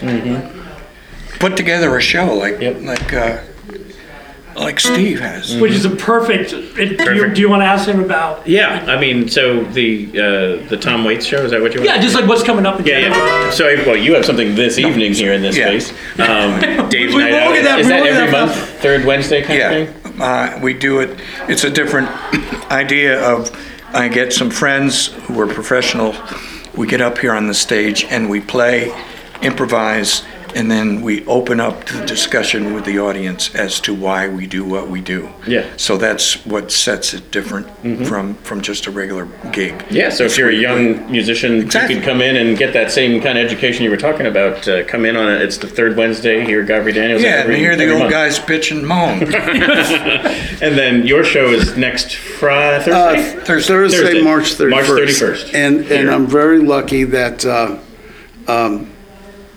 Put 1.39 1.57
together 1.57 1.97
a 1.97 2.01
show 2.01 2.35
like 2.35 2.61
Yep. 2.61 2.81
like 2.83 3.13
uh, 3.13 3.39
like 4.61 4.79
Steve 4.79 5.21
has. 5.21 5.57
Which 5.57 5.73
is 5.73 5.85
a 5.85 5.91
perfect. 5.91 6.53
It, 6.53 6.75
Do, 6.75 6.83
you, 6.85 6.97
Perfect. 6.97 7.35
do 7.35 7.41
you 7.41 7.49
want 7.51 7.63
to 7.63 7.67
ask 7.67 7.89
him 7.89 8.01
about? 8.05 8.47
yeah, 8.47 8.85
I 8.89 9.01
mean, 9.01 9.29
so 9.29 9.65
the 9.65 10.09
uh, 10.11 10.69
the 10.69 10.77
Tom 10.81 11.05
Waits 11.05 11.25
show 11.27 11.39
is 11.45 11.51
that 11.51 11.61
what 11.61 11.75
you? 11.75 11.83
Yeah, 11.83 12.01
just 12.01 12.15
like 12.15 12.27
what's 12.29 12.43
coming 12.43 12.67
up. 12.67 12.79
in 12.81 12.87
Yeah, 12.87 12.99
yeah. 12.99 13.51
So, 13.51 13.65
well, 13.87 13.97
you 13.97 14.15
have 14.15 14.25
something 14.25 14.55
this 14.55 14.79
evening 14.79 15.13
here 15.15 15.33
in 15.33 15.43
this 15.43 15.57
Yeah. 15.57 15.67
space. 15.79 15.93
Um, 16.21 16.89
Dave's 16.91 17.15
We- 17.15 17.23
Night 17.23 17.33
we'll 17.33 17.49
Out. 17.49 17.55
get 17.55 17.65
that- 17.65 17.79
Is 17.81 17.87
we'll 17.87 17.97
that 17.97 18.05
get 18.05 18.13
every 18.17 18.31
that 18.31 18.47
month, 18.49 18.69
third 18.81 19.05
Wednesday 19.05 19.43
kind 19.43 19.63
of 19.63 19.95
thing? 20.13 20.21
Uh, 20.23 20.59
we 20.63 20.75
do 20.75 21.01
it. 21.01 21.19
It's 21.49 21.65
a 21.65 21.71
different 21.71 22.09
idea 22.71 23.21
of. 23.21 23.51
I 23.93 24.07
get 24.09 24.33
some 24.33 24.51
friends 24.51 25.07
who 25.27 25.41
are 25.41 25.47
professional. 25.49 26.15
We 26.77 26.87
get 26.87 27.01
up 27.01 27.19
here 27.19 27.33
on 27.33 27.49
the 27.49 27.55
stage 27.55 28.05
and 28.05 28.31
we 28.31 28.41
play, 28.41 28.93
improvise, 29.43 30.23
and 30.55 30.71
then 30.71 31.03
we 31.03 31.25
open 31.27 31.61
up 31.61 31.85
the 31.87 32.05
discussion 32.07 32.75
with 32.75 32.85
the 32.85 32.99
audience 32.99 33.55
as 33.55 33.81
to 33.81 33.95
why 33.95 34.29
we 34.29 34.47
do 34.47 34.65
what 34.65 34.89
we 34.89 35.01
do. 35.01 35.29
Yeah. 35.47 35.67
So 35.77 35.97
that's 35.97 36.45
what 36.47 36.71
sets 36.73 37.15
it 37.15 37.31
different 37.31 37.67
from 38.07 38.35
from 38.35 38.61
just 38.61 38.87
a 38.87 38.91
regular 38.91 39.27
gig. 39.53 39.85
Yeah, 39.91 40.11
so 40.11 40.25
if 40.25 40.37
you're 40.37 40.51
a 40.51 40.55
young 40.55 41.11
musician, 41.11 41.61
Exactly. 41.61 41.95
you 41.97 42.01
could 42.01 42.09
come 42.11 42.21
in 42.23 42.37
and 42.37 42.57
get 42.59 42.73
that 42.73 42.91
same 42.91 43.21
kind 43.21 43.39
of 43.39 43.45
education 43.45 43.85
you 43.85 43.91
were 43.91 43.97
talking 43.97 44.27
about. 44.27 44.67
Uh, 44.69 44.85
come 44.85 45.05
in 45.05 45.17
on 45.17 45.33
it. 45.33 45.43
It's 45.43 45.59
the 45.59 45.67
third 45.69 45.97
Wednesday 45.97 46.45
here, 46.45 46.63
at 46.63 46.69
Godfrey 46.69 46.93
Daniels. 46.93 47.23
Yeah, 47.23 47.43
and 47.45 47.53
hear 47.55 47.77
the 47.77 47.91
old 47.91 48.01
month. 48.01 48.11
guys 48.13 48.39
pitch 48.39 48.71
and 48.71 48.87
moan. 48.87 49.21
And 50.63 50.77
then 50.77 51.07
your 51.07 51.25
show 51.25 51.47
is 51.53 51.77
next 51.77 52.15
Friday, 52.17 52.91
Uh, 52.91 53.15
Thursday. 53.17 53.45
Thursday, 53.45 53.99
Thursday. 53.99 54.23
March 54.23 54.55
31st. 54.55 54.71
March 54.71 54.85
31st. 54.87 55.55
And, 55.55 55.77
and 55.79 55.87
Here. 55.87 56.11
I'm 56.11 56.27
very 56.27 56.59
lucky 56.61 57.05
that 57.05 57.45
uh, 57.47 57.79
um, 58.47 58.91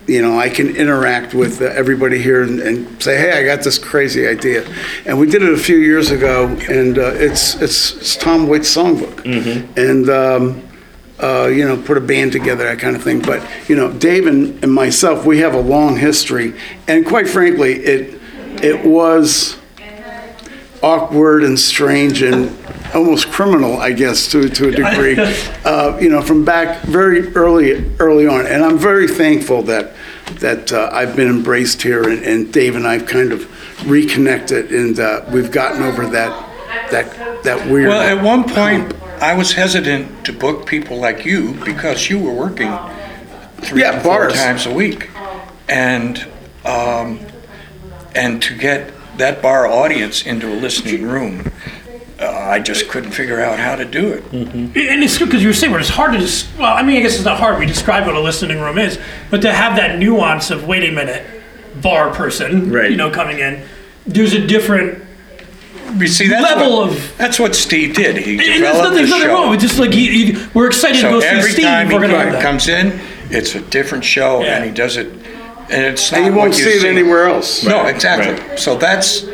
you 0.07 0.21
know, 0.21 0.37
I 0.37 0.49
can 0.49 0.75
interact 0.75 1.33
with 1.33 1.61
everybody 1.61 2.21
here 2.21 2.43
and, 2.43 2.59
and 2.59 3.01
say, 3.01 3.17
hey, 3.17 3.31
I 3.39 3.43
got 3.45 3.63
this 3.63 3.77
crazy 3.77 4.27
idea. 4.27 4.67
And 5.05 5.19
we 5.19 5.27
did 5.29 5.41
it 5.43 5.53
a 5.53 5.57
few 5.57 5.77
years 5.77 6.11
ago, 6.11 6.47
and 6.69 6.97
uh, 6.97 7.13
it's, 7.13 7.55
it's, 7.61 7.95
it's 7.95 8.15
Tom 8.15 8.47
Waits 8.47 8.75
songbook. 8.75 9.25
And, 9.77 10.09
um, 10.09 10.67
uh, 11.19 11.47
you 11.47 11.65
know, 11.65 11.77
put 11.81 11.97
a 11.97 12.01
band 12.01 12.33
together, 12.33 12.65
that 12.65 12.79
kind 12.79 12.95
of 12.95 13.03
thing. 13.03 13.21
But, 13.21 13.47
you 13.69 13.75
know, 13.77 13.93
Dave 13.93 14.27
and, 14.27 14.61
and 14.61 14.73
myself, 14.73 15.25
we 15.25 15.39
have 15.39 15.53
a 15.53 15.61
long 15.61 15.95
history. 15.95 16.53
And 16.87 17.05
quite 17.05 17.29
frankly, 17.29 17.73
it, 17.75 18.19
it 18.61 18.85
was 18.85 19.57
awkward 20.81 21.43
and 21.43 21.57
strange 21.57 22.21
and 22.21 22.53
almost 22.93 23.31
criminal, 23.31 23.77
I 23.77 23.93
guess, 23.93 24.29
to, 24.31 24.49
to 24.49 24.67
a 24.67 24.71
degree, 24.71 25.15
uh, 25.65 25.97
you 25.99 26.09
know, 26.09 26.21
from 26.21 26.43
back 26.43 26.81
very 26.83 27.33
early, 27.35 27.89
early 27.99 28.27
on. 28.27 28.45
And 28.45 28.63
I'm 28.63 28.77
very 28.77 29.07
thankful 29.07 29.63
that, 29.63 29.92
that 30.39 30.71
uh, 30.71 30.89
I've 30.91 31.15
been 31.15 31.29
embraced 31.29 31.81
here 31.81 32.03
and, 32.09 32.23
and 32.23 32.51
Dave 32.51 32.75
and 32.75 32.87
I've 32.87 33.05
kind 33.05 33.31
of 33.31 33.47
reconnected 33.89 34.71
and 34.71 34.99
uh, 34.99 35.23
we've 35.31 35.51
gotten 35.51 35.83
over 35.83 36.07
that, 36.07 36.31
that, 36.91 37.43
that 37.43 37.69
weird. 37.69 37.89
Well, 37.89 38.01
at 38.01 38.23
one 38.23 38.43
point, 38.43 38.93
I 39.21 39.35
was 39.35 39.53
hesitant 39.53 40.25
to 40.25 40.33
book 40.33 40.65
people 40.65 40.97
like 40.97 41.25
you 41.25 41.53
because 41.63 42.09
you 42.09 42.19
were 42.19 42.33
working 42.33 42.71
three 43.61 43.81
Yeah, 43.81 43.99
four 44.01 44.19
bars. 44.27 44.33
times 44.33 44.65
a 44.65 44.73
week, 44.73 45.09
and 45.69 46.25
um, 46.65 47.19
and 48.15 48.41
to 48.43 48.57
get 48.57 48.91
that 49.17 49.41
bar 49.41 49.65
audience 49.67 50.25
into 50.25 50.51
a 50.51 50.55
listening 50.55 51.03
room, 51.03 51.51
uh, 52.23 52.49
I 52.49 52.59
just 52.59 52.87
couldn't 52.89 53.11
figure 53.11 53.41
out 53.41 53.59
how 53.59 53.75
to 53.75 53.85
do 53.85 54.13
it. 54.13 54.23
And 54.33 54.75
it's 55.03 55.17
good 55.17 55.25
because 55.25 55.41
you 55.41 55.49
were 55.49 55.53
saying, 55.53 55.71
but 55.73 55.81
it's 55.81 55.89
hard 55.89 56.13
to 56.13 56.19
just, 56.19 56.47
well, 56.57 56.75
I 56.75 56.81
mean, 56.83 56.97
I 56.97 57.01
guess 57.01 57.15
it's 57.15 57.25
not 57.25 57.37
hard. 57.39 57.59
We 57.59 57.65
describe 57.65 58.05
what 58.05 58.15
a 58.15 58.19
listening 58.19 58.59
room 58.59 58.77
is, 58.77 58.99
but 59.29 59.41
to 59.41 59.51
have 59.53 59.75
that 59.77 59.99
nuance 59.99 60.49
of, 60.51 60.65
wait 60.67 60.87
a 60.87 60.91
minute, 60.91 61.25
bar 61.81 62.11
person, 62.13 62.71
Right. 62.71 62.89
you 62.91 62.97
know, 62.97 63.09
coming 63.11 63.39
in, 63.39 63.63
there's 64.05 64.33
a 64.33 64.45
different, 64.45 65.03
You 65.97 66.07
see, 66.07 66.27
that's 66.27 66.43
Level 66.43 66.77
what, 66.81 66.89
of- 66.91 67.17
that's 67.17 67.39
what 67.39 67.55
Steve 67.55 67.95
did. 67.95 68.17
He 68.17 68.31
and 68.31 68.39
there's 68.39 68.57
developed 68.59 68.77
nothing, 68.77 68.91
the 68.91 68.95
there's 68.97 69.09
nothing 69.09 69.27
wrong 69.29 69.43
show. 69.45 69.49
with 69.51 69.61
just 69.61 69.79
like, 69.79 69.93
he, 69.93 70.31
he, 70.33 70.47
we're 70.53 70.67
excited 70.67 70.95
to 70.95 71.01
So 71.01 71.09
go 71.11 71.19
see 71.21 71.27
every 71.27 71.51
Steve. 71.51 71.65
time 71.65 71.87
he 71.89 71.93
We're 71.93 71.99
going 72.01 72.11
to 72.11 72.17
have 72.17 72.27
co- 72.27 72.33
that. 72.33 72.41
comes 72.41 72.67
in, 72.67 72.99
it's 73.29 73.55
a 73.55 73.61
different 73.61 74.03
show, 74.03 74.41
Yeah. 74.41 74.55
and 74.57 74.65
he 74.65 74.71
does 74.71 74.97
it, 74.97 75.07
and 75.07 75.81
it's 75.85 76.11
not 76.11 76.21
and 76.21 76.33
you 76.33 76.39
won't 76.39 76.53
see 76.53 76.63
it 76.69 76.83
anywhere 76.83 77.27
else. 77.27 77.63
No, 77.63 77.85
exactly. 77.85 78.33
right. 78.47 78.59
So 78.59 78.75
that's 78.77 79.25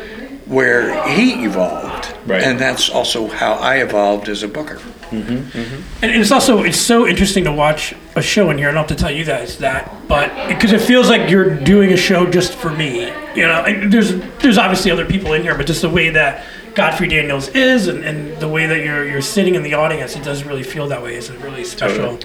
where 0.46 1.06
he 1.08 1.44
evolved, 1.44 1.89
Right. 2.30 2.42
and 2.42 2.58
that's 2.58 2.88
also 2.88 3.28
how 3.28 3.54
I 3.54 3.76
evolved 3.76 4.28
as 4.28 4.42
a 4.42 4.48
booker. 4.48 4.76
Mm-hmm, 4.76 5.58
mm-hmm. 5.58 6.04
And 6.04 6.12
it's 6.12 6.30
also 6.30 6.62
it's 6.62 6.78
so 6.78 7.06
interesting 7.06 7.44
to 7.44 7.52
watch 7.52 7.94
a 8.14 8.22
show 8.22 8.50
in 8.50 8.58
here. 8.58 8.68
I 8.68 8.72
don't 8.72 8.88
have 8.88 8.96
to 8.96 9.02
tell 9.02 9.10
you 9.10 9.24
guys 9.24 9.58
that, 9.58 9.92
but 10.06 10.48
because 10.48 10.72
it 10.72 10.80
feels 10.80 11.08
like 11.08 11.28
you're 11.28 11.56
doing 11.56 11.92
a 11.92 11.96
show 11.96 12.30
just 12.30 12.54
for 12.54 12.70
me. 12.70 13.06
You 13.34 13.46
know, 13.46 13.64
and 13.64 13.92
there's 13.92 14.14
there's 14.38 14.58
obviously 14.58 14.90
other 14.90 15.04
people 15.04 15.32
in 15.32 15.42
here, 15.42 15.56
but 15.56 15.66
just 15.66 15.82
the 15.82 15.90
way 15.90 16.10
that 16.10 16.44
Godfrey 16.74 17.08
Daniels 17.08 17.48
is, 17.48 17.88
and, 17.88 18.04
and 18.04 18.38
the 18.38 18.48
way 18.48 18.66
that 18.66 18.84
you're 18.84 19.04
you're 19.04 19.22
sitting 19.22 19.56
in 19.56 19.62
the 19.62 19.74
audience, 19.74 20.14
it 20.14 20.22
does 20.22 20.44
really 20.44 20.62
feel 20.62 20.86
that 20.88 21.02
way. 21.02 21.16
It's 21.16 21.28
a 21.28 21.38
really 21.38 21.64
special. 21.64 22.18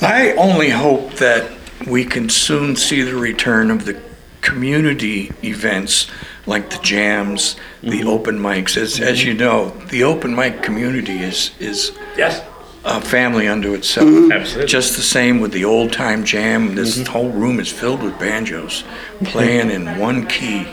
I 0.00 0.32
only 0.32 0.70
hope 0.70 1.14
that 1.14 1.50
we 1.86 2.04
can 2.04 2.28
soon 2.28 2.76
see 2.76 3.02
the 3.02 3.16
return 3.16 3.70
of 3.70 3.84
the 3.84 4.00
community 4.40 5.32
events 5.42 6.08
like 6.48 6.70
the 6.70 6.78
jams, 6.78 7.56
the 7.82 8.00
mm-hmm. 8.00 8.08
open 8.08 8.38
mics. 8.38 8.76
As, 8.76 8.98
as 9.00 9.18
mm-hmm. 9.18 9.28
you 9.28 9.34
know, 9.34 9.68
the 9.90 10.02
open 10.04 10.34
mic 10.34 10.62
community 10.62 11.18
is 11.18 11.52
is 11.60 11.92
Yes. 12.16 12.42
a 12.84 13.00
family 13.00 13.46
unto 13.46 13.74
itself. 13.74 14.08
Mm-hmm. 14.08 14.32
Absolutely. 14.32 14.66
Just 14.66 14.96
the 14.96 15.02
same 15.02 15.40
with 15.40 15.52
the 15.52 15.64
old 15.64 15.92
time 15.92 16.24
jam. 16.24 16.74
This 16.74 17.06
whole 17.06 17.30
room 17.30 17.60
is 17.60 17.70
filled 17.70 18.02
with 18.02 18.18
banjos 18.18 18.82
playing 19.24 19.70
in 19.70 19.98
one 19.98 20.26
key. 20.26 20.66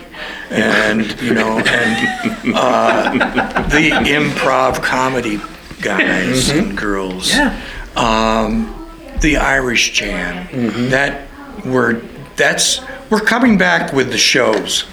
And, 0.50 1.20
you 1.20 1.34
know, 1.34 1.58
and 1.66 2.54
uh, 2.54 3.62
the 3.68 3.90
improv 3.90 4.82
comedy 4.82 5.40
guys 5.82 6.48
and 6.48 6.76
girls. 6.76 7.34
Yeah. 7.34 7.60
Um, 7.96 8.72
the 9.20 9.36
Irish 9.36 9.92
jam. 9.92 10.90
That 10.90 11.28
we're 11.64 12.00
that's 12.36 12.80
we're 13.10 13.20
coming 13.20 13.58
back 13.58 13.92
with 13.92 14.10
the 14.10 14.18
shows. 14.18 14.84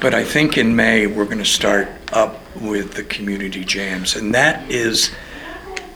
But 0.00 0.14
I 0.14 0.24
think 0.24 0.56
in 0.56 0.76
May 0.76 1.06
we're 1.06 1.24
going 1.24 1.38
to 1.38 1.44
start 1.44 1.88
up 2.12 2.40
with 2.56 2.94
the 2.94 3.02
community 3.02 3.64
jams, 3.64 4.14
and 4.14 4.34
that 4.34 4.70
is 4.70 5.10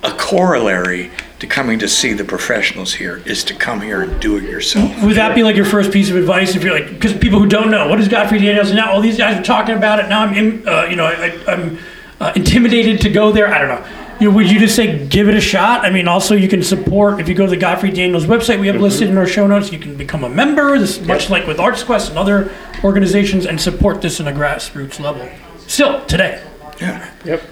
a 0.03 0.11
corollary 0.11 1.11
to 1.39 1.47
coming 1.47 1.79
to 1.79 1.89
see 1.89 2.13
the 2.13 2.25
professionals 2.25 2.95
here 2.95 3.23
is 3.25 3.45
to 3.45 3.55
come 3.55 3.81
here 3.81 4.03
and 4.03 4.21
do 4.21 4.37
it 4.37 4.43
yourself. 4.43 4.91
Would 5.03 5.17
that 5.17 5.35
be 5.35 5.45
like 5.45 5.55
your 5.55 5.65
first 5.65 5.93
piece 5.93 6.11
of 6.11 6.17
advice 6.17 6.57
if 6.57 6.65
you're 6.65 6.75
like, 6.75 6.89
because 6.89 7.13
people 7.17 7.39
who 7.39 7.47
don't 7.47 7.71
know, 7.71 7.89
what 7.89 8.01
is 8.01 8.09
Godfrey 8.09 8.41
Daniels? 8.41 8.69
And 8.69 8.77
now 8.77 8.93
all 8.93 9.01
these 9.01 9.19
guys 9.19 9.39
are 9.39 9.43
talking 9.43 9.77
about 9.77 10.01
it. 10.01 10.09
Now 10.09 10.23
I'm, 10.23 10.35
in, 10.35 10.67
uh, 10.67 10.85
you 10.85 10.97
know, 10.97 11.05
I, 11.05 11.39
I'm 11.47 11.79
uh, 12.21 12.33
intimidated 12.35 13.01
to 13.03 13.11
go 13.11 13.31
there. 13.31 13.47
I 13.47 13.59
don't 13.59 13.69
know. 13.69 14.02
You 14.23 14.31
know, 14.31 14.37
would 14.37 14.49
you 14.49 14.61
just 14.61 14.77
say 14.77 15.05
give 15.09 15.29
it 15.29 15.35
a 15.35 15.41
shot? 15.41 15.85
I 15.85 15.91
mean, 15.91 16.07
also 16.07 16.37
you 16.37 16.47
can 16.47 16.63
support 16.63 17.19
if 17.19 17.29
you 17.29 17.35
go 17.35 17.45
to 17.45 17.51
the 17.51 17.57
Godfrey 17.57 17.91
Daniels 17.91 18.25
website. 18.25 18.61
We 18.61 18.69
have 18.69 18.81
listed 18.81 19.09
in 19.09 19.19
our 19.19 19.27
show 19.27 19.49
notes. 19.49 19.73
You 19.73 19.81
can 19.81 19.97
become 19.97 20.23
a 20.23 20.29
member, 20.29 20.79
this 20.79 21.01
much 21.01 21.29
like 21.29 21.45
with 21.49 21.59
Arts 21.59 21.83
Quest 21.83 22.11
and 22.11 22.17
other 22.17 22.53
organizations, 22.85 23.47
and 23.47 23.61
support 23.61 24.01
this 24.01 24.21
in 24.21 24.29
a 24.29 24.31
grassroots 24.31 25.01
level. 25.01 25.29
Still 25.67 26.07
today. 26.07 26.41
Yeah. 26.81 27.11
Yep. 27.25 27.43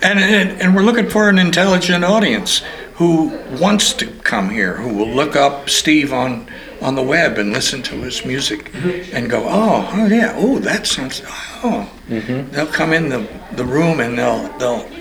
And, 0.00 0.18
and, 0.18 0.62
and 0.62 0.74
we're 0.74 0.80
looking 0.80 1.10
for 1.10 1.28
an 1.28 1.38
intelligent 1.38 2.06
audience 2.06 2.62
who 2.94 3.38
wants 3.60 3.92
to 3.92 4.06
come 4.06 4.48
here, 4.48 4.76
who 4.76 4.94
will 4.94 5.10
look 5.10 5.36
up 5.36 5.68
Steve 5.68 6.10
on, 6.10 6.50
on 6.80 6.94
the 6.94 7.02
web 7.02 7.36
and 7.36 7.52
listen 7.52 7.82
to 7.82 7.96
his 7.96 8.24
music 8.24 8.70
and 9.12 9.28
go, 9.28 9.44
oh, 9.46 9.90
oh 9.92 10.06
yeah, 10.06 10.32
oh, 10.36 10.58
that 10.60 10.86
sounds, 10.86 11.20
oh. 11.62 11.92
Mm-hmm. 12.08 12.50
They'll 12.52 12.66
come 12.66 12.94
in 12.94 13.10
the, 13.10 13.28
the 13.52 13.64
room 13.66 14.00
and 14.00 14.16
they'll, 14.16 14.48
they'll 14.56 14.99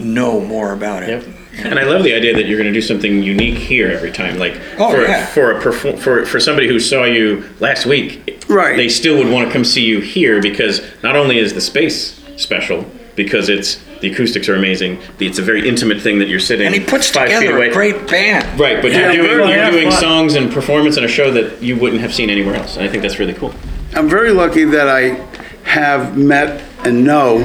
know 0.00 0.40
more 0.40 0.72
about 0.72 1.02
it. 1.02 1.08
Yep. 1.08 1.24
And 1.64 1.78
I 1.78 1.84
love 1.84 2.04
the 2.04 2.14
idea 2.14 2.32
that 2.34 2.46
you're 2.46 2.56
going 2.58 2.72
to 2.72 2.72
do 2.72 2.80
something 2.80 3.22
unique 3.22 3.58
here 3.58 3.88
every 3.90 4.12
time. 4.12 4.38
Like 4.38 4.58
Oh, 4.78 4.92
for 4.92 5.02
yeah. 5.02 5.26
for 5.26 5.52
a 5.52 5.60
perform 5.60 5.96
for 5.96 6.24
for 6.24 6.40
somebody 6.40 6.68
who 6.68 6.78
saw 6.80 7.04
you 7.04 7.44
last 7.60 7.86
week, 7.86 8.36
Right. 8.48 8.76
They 8.76 8.88
still 8.88 9.16
would 9.18 9.28
want 9.28 9.46
to 9.48 9.52
come 9.52 9.64
see 9.64 9.84
you 9.84 10.00
here 10.00 10.40
because 10.42 10.80
not 11.02 11.16
only 11.16 11.38
is 11.38 11.52
the 11.54 11.60
space 11.60 12.20
special 12.36 12.84
because 13.16 13.48
it's 13.48 13.78
the 14.00 14.10
acoustics 14.10 14.48
are 14.48 14.54
amazing. 14.54 14.98
It's 15.18 15.38
a 15.38 15.42
very 15.42 15.68
intimate 15.68 16.00
thing 16.00 16.18
that 16.20 16.28
you're 16.28 16.40
sitting 16.40 16.66
And 16.66 16.74
he 16.74 16.80
puts 16.80 17.10
five 17.10 17.28
feet 17.28 17.34
together 17.40 17.56
away. 17.58 17.68
a 17.68 17.72
great 17.72 18.08
band. 18.08 18.58
Right, 18.58 18.80
but 18.80 18.92
Yeah, 18.92 19.12
you're 19.12 19.26
doing 19.38 19.50
you're 19.50 19.70
doing 19.70 19.90
songs 19.90 20.34
and 20.36 20.50
performance 20.50 20.96
in 20.96 21.04
a 21.04 21.08
show 21.08 21.30
that 21.32 21.62
you 21.62 21.76
wouldn't 21.76 22.00
have 22.00 22.14
seen 22.14 22.30
anywhere 22.30 22.54
else, 22.54 22.76
and 22.76 22.84
I 22.84 22.88
think 22.88 23.02
that's 23.02 23.18
really 23.18 23.34
cool. 23.34 23.52
I'm 23.94 24.08
very 24.08 24.30
lucky 24.32 24.64
that 24.64 24.88
I 24.88 25.16
have 25.64 26.16
met 26.16 26.62
and 26.84 27.04
know 27.04 27.38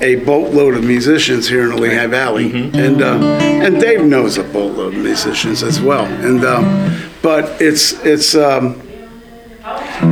a 0.00 0.16
boatload 0.16 0.74
of 0.74 0.84
musicians 0.84 1.48
here 1.48 1.64
in 1.64 1.70
the 1.70 1.76
Lehigh 1.76 2.06
Valley, 2.06 2.50
and 2.52 3.02
uh, 3.02 3.16
and 3.16 3.80
Dave 3.80 4.04
knows 4.04 4.36
a 4.38 4.44
boatload 4.44 4.94
of 4.94 5.00
musicians 5.00 5.62
as 5.62 5.80
well. 5.80 6.04
And 6.04 6.44
um, 6.44 7.02
but 7.22 7.60
it's 7.60 7.92
it's 8.04 8.34
um, 8.34 8.82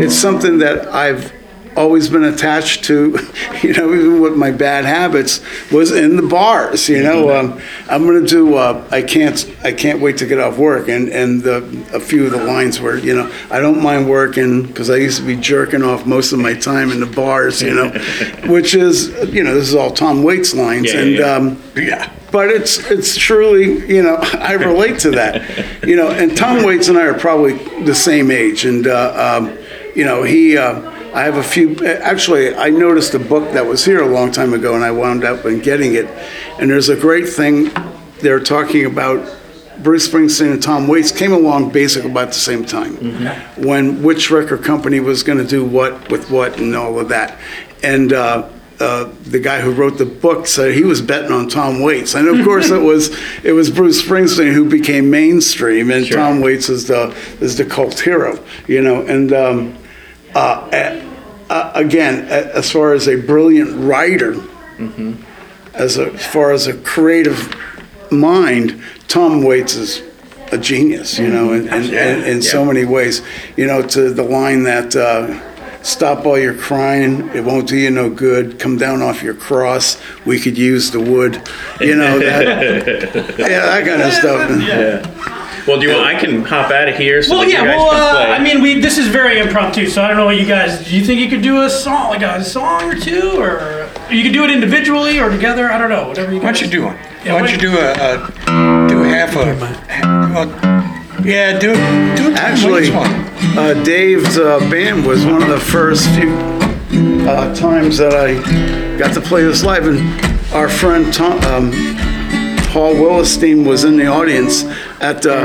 it's 0.00 0.14
something 0.14 0.58
that 0.58 0.88
I've 0.88 1.32
always 1.76 2.08
been 2.08 2.24
attached 2.24 2.84
to. 2.84 3.18
You 3.62 3.72
know, 3.72 3.94
even 3.94 4.20
with 4.20 4.36
my 4.36 4.50
bad 4.50 4.84
habits, 4.84 5.40
was 5.72 5.90
in 5.90 6.16
the 6.16 6.22
bars. 6.22 6.86
You 6.88 7.02
know, 7.02 7.34
um, 7.34 7.58
I'm 7.88 8.04
going 8.04 8.20
to 8.22 8.28
do. 8.28 8.56
Uh, 8.56 8.86
I 8.90 9.00
can't. 9.00 9.38
I 9.62 9.72
can't 9.72 10.00
wait 10.00 10.18
to 10.18 10.26
get 10.26 10.38
off 10.38 10.58
work. 10.58 10.88
And 10.88 11.08
and 11.08 11.42
the, 11.42 11.64
a 11.94 12.00
few 12.00 12.26
of 12.26 12.32
the 12.32 12.44
lines 12.44 12.78
were, 12.80 12.98
you 12.98 13.14
know, 13.14 13.32
I 13.50 13.60
don't 13.60 13.82
mind 13.82 14.06
working 14.10 14.66
because 14.66 14.90
I 14.90 14.96
used 14.96 15.18
to 15.18 15.26
be 15.26 15.36
jerking 15.36 15.82
off 15.82 16.04
most 16.04 16.32
of 16.32 16.40
my 16.40 16.52
time 16.52 16.90
in 16.90 17.00
the 17.00 17.06
bars. 17.06 17.62
You 17.62 17.74
know, 17.74 17.90
which 18.52 18.74
is, 18.74 19.08
you 19.32 19.42
know, 19.42 19.54
this 19.54 19.68
is 19.68 19.74
all 19.74 19.90
Tom 19.90 20.22
Waits 20.22 20.52
lines, 20.54 20.92
Yeah, 20.92 21.00
and. 21.00 21.10
yeah. 21.12 21.32
Um, 21.32 21.62
Yeah. 21.74 22.12
but 22.30 22.50
it's 22.50 22.90
it's 22.90 23.16
truly 23.16 23.86
you 23.94 24.02
know 24.02 24.16
I 24.34 24.52
relate 24.54 24.98
to 25.00 25.10
that, 25.12 25.86
you 25.88 25.96
know. 25.96 26.10
And 26.10 26.36
Tom 26.36 26.64
Waits 26.64 26.88
and 26.88 26.98
I 26.98 27.06
are 27.06 27.18
probably 27.18 27.54
the 27.84 27.94
same 27.94 28.30
age, 28.30 28.66
and 28.66 28.86
uh, 28.86 29.38
um, 29.38 29.56
you 29.94 30.04
know 30.04 30.22
he. 30.22 30.58
Uh, 30.58 30.92
I 31.14 31.22
have 31.22 31.36
a 31.36 31.42
few. 31.42 31.76
Actually, 31.86 32.54
I 32.56 32.70
noticed 32.70 33.14
a 33.14 33.18
book 33.20 33.52
that 33.52 33.64
was 33.66 33.84
here 33.84 34.02
a 34.02 34.08
long 34.08 34.32
time 34.32 34.52
ago, 34.52 34.74
and 34.74 34.82
I 34.84 34.90
wound 34.90 35.24
up 35.24 35.44
in 35.44 35.60
getting 35.60 35.94
it. 35.94 36.06
And 36.58 36.68
there's 36.70 36.88
a 36.88 36.96
great 36.96 37.28
thing 37.28 37.70
they're 38.20 38.40
talking 38.40 38.84
about. 38.84 39.24
Bruce 39.82 40.08
Springsteen 40.08 40.52
and 40.52 40.62
Tom 40.62 40.86
Waits 40.86 41.10
came 41.10 41.32
along 41.32 41.70
basically 41.70 42.08
about 42.10 42.28
the 42.28 42.34
same 42.34 42.64
time 42.64 42.94
when 43.56 44.02
which 44.04 44.30
record 44.30 44.62
company 44.62 45.00
was 45.00 45.24
going 45.24 45.38
to 45.38 45.44
do 45.46 45.64
what 45.64 46.10
with 46.10 46.30
what 46.30 46.58
and 46.58 46.74
all 46.76 46.98
of 47.00 47.08
that. 47.08 47.38
And 47.82 48.12
uh, 48.12 48.48
uh, 48.78 49.10
the 49.22 49.40
guy 49.40 49.60
who 49.60 49.72
wrote 49.72 49.98
the 49.98 50.06
book 50.06 50.46
said 50.46 50.74
he 50.74 50.84
was 50.84 51.02
betting 51.02 51.32
on 51.32 51.48
Tom 51.48 51.80
Waits, 51.80 52.14
and 52.14 52.28
of 52.28 52.44
course 52.44 52.70
it 52.70 52.82
was 52.82 53.16
it 53.44 53.52
was 53.52 53.68
Bruce 53.70 54.00
Springsteen 54.02 54.52
who 54.52 54.68
became 54.68 55.10
mainstream, 55.10 55.90
and 55.90 56.06
Sure. 56.06 56.18
Tom 56.18 56.40
Waits 56.40 56.68
is 56.68 56.86
the 56.86 57.14
is 57.40 57.56
the 57.56 57.64
cult 57.64 57.98
hero, 58.00 58.38
you 58.68 58.80
know. 58.80 59.02
And 59.06 59.32
um, 59.32 59.76
uh, 60.36 60.68
uh, 61.50 61.72
again, 61.74 62.26
as 62.28 62.70
far 62.70 62.92
as 62.94 63.08
a 63.08 63.16
brilliant 63.16 63.76
writer, 63.76 64.34
as, 65.74 65.98
a, 65.98 66.12
as 66.12 66.26
far 66.26 66.52
as 66.52 66.66
a 66.66 66.74
creative 66.78 67.54
mind, 68.10 68.82
Tom 69.08 69.42
Waits 69.42 69.74
is 69.74 70.02
a 70.52 70.58
genius, 70.58 71.18
you 71.18 71.28
know, 71.28 71.52
in, 71.52 71.68
in, 71.68 71.84
in, 71.94 72.24
in 72.24 72.42
so 72.42 72.64
many 72.64 72.84
ways. 72.84 73.22
You 73.56 73.66
know, 73.66 73.82
to 73.88 74.10
the 74.10 74.22
line 74.22 74.62
that 74.64 74.94
uh, 74.96 75.82
"Stop 75.82 76.26
all 76.26 76.38
your 76.38 76.54
crying; 76.54 77.28
it 77.34 77.44
won't 77.44 77.68
do 77.68 77.76
you 77.76 77.90
no 77.90 78.08
good. 78.08 78.58
Come 78.58 78.78
down 78.78 79.02
off 79.02 79.22
your 79.22 79.34
cross. 79.34 80.00
We 80.24 80.38
could 80.40 80.56
use 80.56 80.90
the 80.90 81.00
wood." 81.00 81.42
You 81.80 81.96
know 81.96 82.18
that, 82.18 82.46
yeah, 83.38 83.80
that 83.80 83.84
kind 83.84 84.02
of 84.02 84.12
stuff. 84.12 85.33
Well, 85.66 85.80
do 85.80 85.86
you 85.88 85.94
want? 85.94 86.04
I 86.06 86.20
can 86.20 86.44
hop 86.44 86.70
out 86.70 86.88
of 86.88 86.96
here 86.96 87.22
so 87.22 87.30
Well, 87.36 87.40
that 87.40 87.50
yeah. 87.50 87.62
you 87.62 87.68
guys 87.68 87.76
Well, 87.78 87.90
can 87.90 88.30
uh. 88.32 88.34
I 88.34 88.38
mean, 88.38 88.60
we 88.60 88.80
this 88.80 88.98
is 88.98 89.08
very 89.08 89.38
impromptu, 89.38 89.86
so 89.86 90.02
I 90.02 90.08
don't 90.08 90.16
know 90.18 90.26
what 90.26 90.36
you 90.36 90.46
guys. 90.46 90.84
Do 90.86 90.94
you 90.96 91.04
think 91.04 91.20
you 91.20 91.28
could 91.28 91.42
do 91.42 91.62
a 91.62 91.70
song, 91.70 92.10
like 92.10 92.22
a 92.22 92.44
song 92.44 92.82
or 92.90 92.94
two, 92.94 93.40
or 93.40 93.88
you 94.10 94.22
could 94.22 94.32
do 94.34 94.44
it 94.44 94.50
individually 94.50 95.18
or 95.20 95.30
together? 95.30 95.70
I 95.70 95.78
don't 95.78 95.88
know. 95.88 96.06
Whatever 96.08 96.32
you. 96.32 96.38
Why 96.40 96.52
don't 96.52 96.60
you 96.60 96.68
do 96.68 96.84
one? 96.84 96.96
Yeah, 97.24 97.32
Why 97.34 97.40
don't 97.40 97.50
you 97.50 97.56
do 97.58 97.78
a, 97.78 97.92
a 97.92 98.88
do 98.88 99.02
half 99.04 99.34
a? 99.36 99.54
Well, 100.34 101.26
yeah, 101.26 101.58
do 101.58 101.72
do 102.16 102.30
a 102.30 102.34
Actually, 102.36 102.90
Tom 102.90 103.02
Waits 103.02 103.54
one. 103.56 103.58
uh, 103.58 103.82
Dave's 103.84 104.36
uh, 104.36 104.58
band 104.70 105.06
was 105.06 105.24
one 105.24 105.42
of 105.42 105.48
the 105.48 105.58
first 105.60 106.06
few 106.10 106.34
uh, 107.26 107.54
times 107.54 107.96
that 107.96 108.12
I 108.14 108.34
got 108.98 109.14
to 109.14 109.20
play 109.22 109.42
this 109.44 109.64
live, 109.64 109.86
and 109.86 109.98
our 110.52 110.68
friend 110.68 111.10
Tom, 111.14 111.38
um, 111.44 111.70
Paul 112.74 112.94
Willestein 112.96 113.64
was 113.64 113.84
in 113.84 113.96
the 113.96 114.06
audience 114.08 114.64
at 115.00 115.24
uh, 115.24 115.44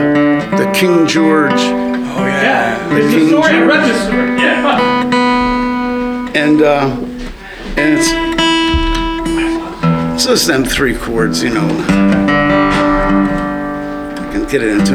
the 0.57 0.71
King 0.73 1.05
George, 1.05 1.51
Oh 1.53 2.25
Yeah, 2.25 2.89
yeah. 2.89 2.97
it's 2.97 3.05
a 3.05 3.17
King 3.17 3.27
story. 3.27 3.43
I 3.43 3.51
George. 3.59 3.85
this. 3.85 4.09
Yeah. 4.41 6.31
and 6.33 6.61
uh, 6.63 6.89
and 7.77 7.99
it's 7.99 8.09
it's 10.15 10.25
just 10.25 10.47
them 10.47 10.63
three 10.65 10.95
chords, 10.97 11.43
you 11.43 11.51
know. 11.51 11.67
I 14.17 14.29
can 14.33 14.47
get 14.47 14.63
it 14.63 14.69
into. 14.79 14.93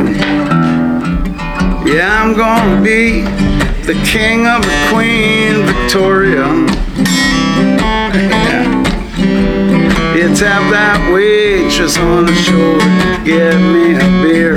Yeah, 1.89 2.21
I'm 2.21 2.35
gonna 2.35 2.83
be 2.83 3.21
the 3.87 3.95
king 4.05 4.49
of 4.49 4.63
the 4.63 4.89
queen, 4.91 5.67
Victoria. 5.67 6.47
Tap 10.25 10.63
that 10.73 11.13
waitress 11.15 11.97
on 11.97 12.27
the 12.27 12.35
shoulder, 12.35 12.83
get 13.23 13.55
me 13.55 13.95
a 13.95 14.09
beer. 14.21 14.57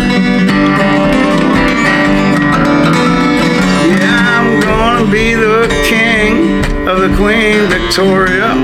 Yeah, 3.94 4.42
I'm 4.42 4.60
gonna 4.60 5.12
be 5.12 5.36
the 5.36 5.68
king 5.86 6.66
of 6.88 6.98
the 7.00 7.14
Queen 7.16 7.70
Victoria. 7.70 8.56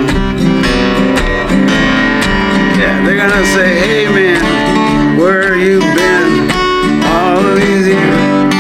Yeah, 2.82 3.06
they're 3.06 3.18
gonna 3.18 3.45
say, 3.54 3.78
hey 3.78 4.08
man, 4.10 5.20
where 5.20 5.56
you 5.56 5.82
been 5.82 6.49
all 7.14 7.45
of 7.45 7.56
these 7.58 7.88
years? 7.93 8.54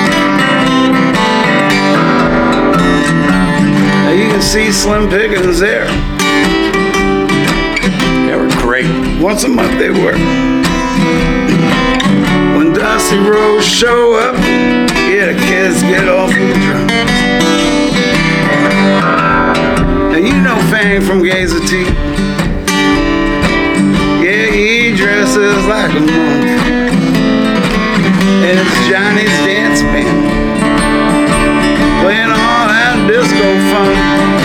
Now 4.05 4.11
you 4.11 4.29
can 4.29 4.41
see 4.43 4.71
Slim 4.71 5.09
Pickens 5.09 5.59
there. 5.59 6.12
They. 8.83 9.21
Once 9.21 9.43
a 9.43 9.49
month 9.49 9.77
they 9.79 9.89
work. 9.89 10.17
When 12.57 12.73
Dusty 12.73 13.17
Rose 13.17 13.65
show 13.65 14.15
up, 14.15 14.35
yeah, 14.35 15.31
the 15.31 15.39
kids 15.39 15.81
get 15.83 16.07
off 16.07 16.29
the 16.29 16.53
drum. 16.65 16.87
Now 20.11 20.17
you 20.17 20.33
know 20.41 20.57
Fang 20.69 21.01
from 21.01 21.23
Gazer 21.23 21.59
T. 21.61 21.83
Yeah, 24.23 24.51
he 24.51 24.95
dresses 24.95 25.65
like 25.65 25.91
a 25.91 25.99
monk. 25.99 26.45
And 28.43 28.59
it's 28.59 28.89
Johnny's 28.89 29.37
dance 29.45 29.81
band. 29.81 30.31
Playing 32.03 32.31
all 32.31 32.67
that 32.67 33.07
disco 33.07 33.47
funk. 33.71 34.42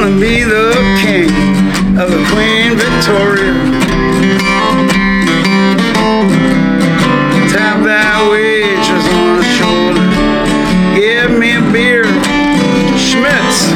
Gonna 0.00 0.20
be 0.20 0.44
the 0.44 0.72
king 1.02 1.28
of 1.98 2.08
the 2.08 2.22
Queen 2.30 2.78
Victoria. 2.78 3.52
Tap 7.50 7.82
that 7.82 8.28
waitress 8.30 9.06
on 9.18 9.38
the 9.38 9.46
shoulder. 9.58 10.06
Give 10.94 11.36
me 11.36 11.56
a 11.56 11.62
beer, 11.72 12.04
Schmitz. 12.94 13.74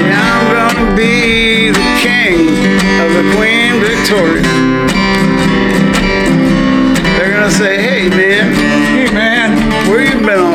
Yeah, 0.00 0.16
I'm 0.16 0.46
gonna 0.56 0.96
be 0.96 1.68
the 1.68 1.88
king 2.00 2.48
of 3.04 3.12
the 3.12 3.24
Queen 3.36 3.76
Victoria. 3.84 4.48
They're 7.18 7.30
gonna 7.30 7.50
say, 7.50 7.76
hey 7.76 8.08
man, 8.08 8.54
Hey 8.94 9.12
man, 9.12 9.88
where 9.90 10.00
you 10.00 10.16
been 10.24 10.38
all 10.38 10.53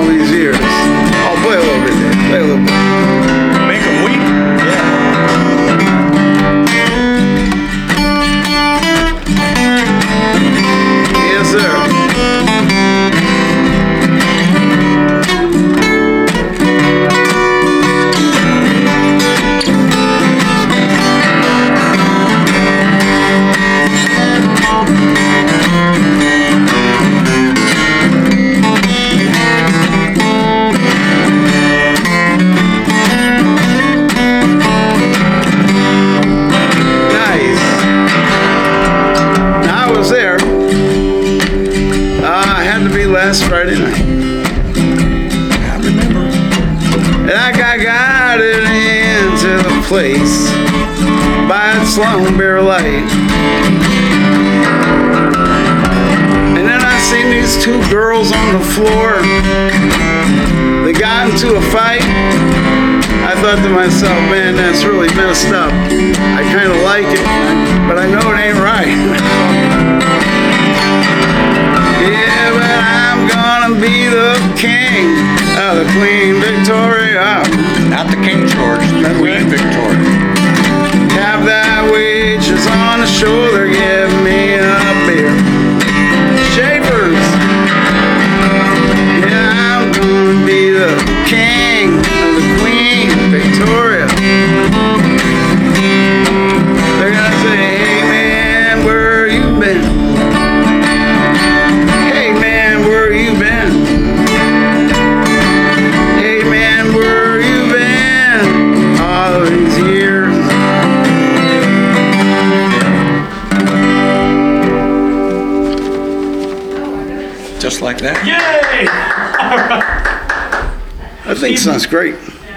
Just 117.70 117.82
like 117.84 118.00
that. 118.00 118.26
Yay! 118.26 118.34
I 121.30 121.36
think 121.36 121.60
sounds 121.60 121.86
great. 121.86 122.16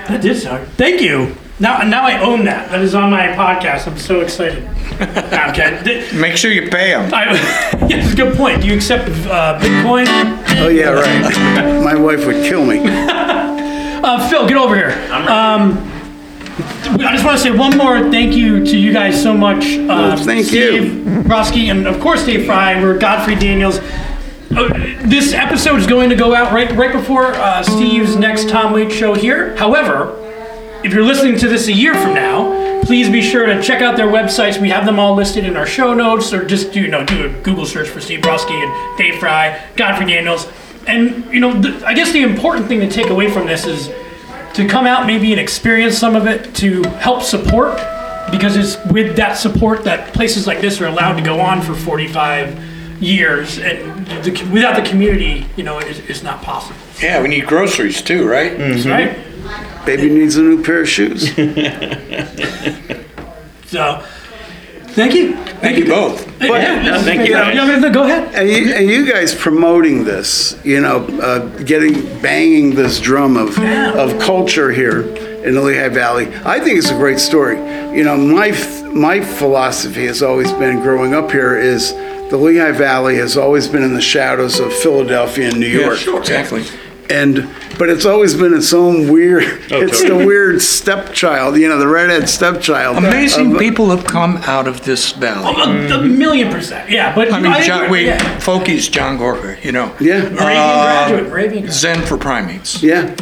That 0.08 0.22
did 0.22 0.38
sound. 0.38 0.66
Thank 0.78 1.02
you. 1.02 1.36
Now, 1.60 1.82
now 1.82 2.04
I 2.06 2.18
own 2.22 2.46
that. 2.46 2.70
That 2.70 2.80
is 2.80 2.94
on 2.94 3.10
my 3.10 3.26
podcast. 3.26 3.86
I'm 3.86 3.98
so 3.98 4.20
excited. 4.20 4.66
Okay. 5.52 6.08
Make 6.14 6.36
sure 6.36 6.52
you 6.52 6.70
pay 6.70 6.90
them. 6.92 7.12
I, 7.12 7.32
yeah, 7.88 7.96
that's 8.00 8.12
a 8.12 8.16
good 8.16 8.36
point. 8.36 8.62
Do 8.62 8.68
you 8.68 8.74
accept 8.74 9.08
uh, 9.26 9.58
Bitcoin? 9.60 10.06
Oh 10.60 10.68
yeah, 10.68 10.90
right. 10.90 11.80
My 11.84 11.96
wife 11.96 12.24
would 12.24 12.44
kill 12.44 12.64
me. 12.64 12.78
Uh, 12.84 14.28
Phil, 14.30 14.46
get 14.46 14.56
over 14.56 14.76
here. 14.76 14.92
Um, 15.10 15.76
I 17.00 17.10
just 17.12 17.24
want 17.24 17.36
to 17.36 17.42
say 17.42 17.50
one 17.50 17.76
more 17.76 17.98
thank 18.10 18.34
you 18.34 18.64
to 18.64 18.78
you 18.78 18.92
guys 18.92 19.20
so 19.20 19.34
much. 19.34 19.64
Uh, 19.66 20.16
thank 20.16 20.46
Steve 20.46 20.84
you. 20.84 21.04
Brosky 21.22 21.70
and 21.70 21.86
of 21.86 21.98
course 22.00 22.24
Dave 22.24 22.46
Fry. 22.46 22.80
We're 22.80 22.98
Godfrey 22.98 23.34
Daniels. 23.34 23.80
Uh, 24.54 24.68
this 25.08 25.32
episode 25.32 25.80
is 25.80 25.86
going 25.86 26.10
to 26.10 26.14
go 26.14 26.34
out 26.34 26.52
right 26.52 26.70
right 26.72 26.92
before 26.92 27.32
uh, 27.32 27.62
Steve's 27.62 28.16
next 28.16 28.50
Tom 28.50 28.74
Waits 28.74 28.94
show 28.94 29.14
here. 29.14 29.56
However, 29.56 30.14
if 30.84 30.92
you're 30.92 31.04
listening 31.04 31.38
to 31.38 31.48
this 31.48 31.68
a 31.68 31.72
year 31.72 31.94
from 31.94 32.12
now, 32.12 32.82
please 32.82 33.08
be 33.08 33.22
sure 33.22 33.46
to 33.46 33.62
check 33.62 33.80
out 33.80 33.96
their 33.96 34.08
websites. 34.08 34.60
We 34.60 34.68
have 34.68 34.84
them 34.84 34.98
all 34.98 35.14
listed 35.14 35.46
in 35.46 35.56
our 35.56 35.64
show 35.64 35.94
notes, 35.94 36.34
or 36.34 36.44
just 36.44 36.70
do 36.70 36.82
you 36.82 36.88
know 36.88 37.02
do 37.02 37.24
a 37.24 37.28
Google 37.40 37.64
search 37.64 37.88
for 37.88 38.02
Steve 38.02 38.20
Brosky 38.20 38.50
and 38.50 38.98
Dave 38.98 39.18
Fry, 39.18 39.58
Godfrey 39.76 40.04
Daniels, 40.04 40.46
and 40.86 41.24
you 41.32 41.40
know 41.40 41.52
I 41.86 41.94
guess 41.94 42.12
the 42.12 42.22
important 42.22 42.68
thing 42.68 42.80
to 42.80 42.90
take 42.90 43.08
away 43.08 43.30
from 43.30 43.46
this 43.46 43.64
is 43.64 43.88
to 44.52 44.68
come 44.68 44.86
out 44.86 45.06
maybe 45.06 45.32
and 45.32 45.40
experience 45.40 45.96
some 45.96 46.14
of 46.14 46.26
it 46.26 46.54
to 46.56 46.82
help 46.98 47.22
support 47.22 47.78
because 48.30 48.56
it's 48.56 48.76
with 48.92 49.16
that 49.16 49.38
support 49.38 49.84
that 49.84 50.12
places 50.12 50.46
like 50.46 50.60
this 50.60 50.78
are 50.82 50.88
allowed 50.88 51.14
to 51.14 51.22
go 51.22 51.40
on 51.40 51.62
for 51.62 51.74
45 51.74 52.71
years 53.02 53.58
and 53.58 54.06
the, 54.24 54.30
without 54.52 54.76
the 54.82 54.88
community 54.88 55.44
you 55.56 55.64
know 55.64 55.78
it's, 55.78 55.98
it's 56.10 56.22
not 56.22 56.40
possible 56.42 56.78
Yeah, 57.02 57.20
we 57.20 57.28
need 57.28 57.46
groceries 57.46 58.00
too, 58.02 58.26
right? 58.26 58.56
right 58.86 59.16
Baby 59.84 60.08
needs 60.10 60.36
a 60.36 60.42
new 60.42 60.62
pair 60.62 60.82
of 60.82 60.88
shoes. 60.88 61.34
so 63.66 64.04
thank 64.94 65.14
you 65.14 65.36
Thank 65.62 65.78
you 65.78 65.86
both. 65.86 66.26
yeah, 66.40 66.82
no, 66.82 67.00
thank 67.02 67.26
you, 67.28 67.34
yeah, 67.34 67.52
guys. 67.52 67.68
yeah, 67.68 67.78
no, 67.78 67.92
go 67.92 68.02
ahead 68.04 68.34
And 68.34 68.48
you, 68.48 68.72
and 68.74 68.88
you 68.90 69.10
guys 69.10 69.32
promoting 69.34 70.04
this, 70.04 70.58
you 70.64 70.80
know, 70.80 71.04
uh, 71.20 71.38
getting 71.62 71.94
banging 72.20 72.74
this 72.74 72.98
drum 73.00 73.36
of 73.36 73.56
of 73.58 74.18
culture 74.20 74.70
here 74.72 75.02
in 75.44 75.54
the 75.54 75.60
Lehigh 75.60 75.88
Valley. 75.88 76.26
I 76.44 76.58
think 76.60 76.78
it's 76.78 76.90
a 76.90 76.94
great 76.96 77.18
story. 77.20 77.56
You 77.96 78.02
know, 78.04 78.16
my 78.16 78.48
f- 78.48 78.82
my 78.84 79.20
philosophy 79.20 80.06
has 80.06 80.20
always 80.22 80.50
been 80.52 80.80
growing 80.80 81.14
up 81.14 81.30
here 81.30 81.56
is 81.56 81.92
the 82.32 82.38
Lehigh 82.38 82.72
Valley 82.72 83.16
has 83.16 83.36
always 83.36 83.68
been 83.68 83.82
in 83.82 83.92
the 83.92 84.00
shadows 84.00 84.58
of 84.58 84.72
Philadelphia 84.72 85.48
and 85.50 85.60
New 85.60 85.66
York. 85.66 85.98
sure, 85.98 86.18
Exactly. 86.18 86.64
and 87.10 87.46
but 87.78 87.90
it's 87.90 88.06
always 88.06 88.34
been 88.34 88.54
its 88.54 88.72
own 88.72 89.12
weird 89.12 89.42
oh, 89.70 89.82
it's 89.82 90.02
the 90.02 90.16
weird 90.16 90.62
stepchild 90.62 91.56
you 91.58 91.68
know 91.68 91.78
the 91.78 91.86
redhead 91.86 92.26
stepchild 92.28 92.96
Amazing 92.96 93.52
of- 93.52 93.58
people 93.58 93.90
have 93.90 94.04
come 94.04 94.38
out 94.46 94.66
of 94.66 94.84
this 94.84 95.12
valley. 95.12 95.90
a, 95.90 95.98
a 95.98 96.02
million 96.02 96.50
percent 96.50 96.88
yeah 96.88 97.14
but 97.14 97.30
I 97.32 97.38
mean, 97.40 97.52
John, 97.62 97.84
agree, 97.84 97.90
wait, 97.90 98.06
yeah. 98.06 98.38
Foki's 98.38 98.88
John 98.88 99.18
Gorka, 99.18 99.58
you 99.62 99.72
know. 99.72 99.94
yeah 100.00 100.20
Moravian 100.30 100.38
uh, 100.38 100.82
graduate 100.84 101.28
Moravian 101.28 101.62
graduate. 101.64 101.72
Zen 101.72 102.02
for 102.06 102.16
primates. 102.16 102.82
yeah 102.82 103.14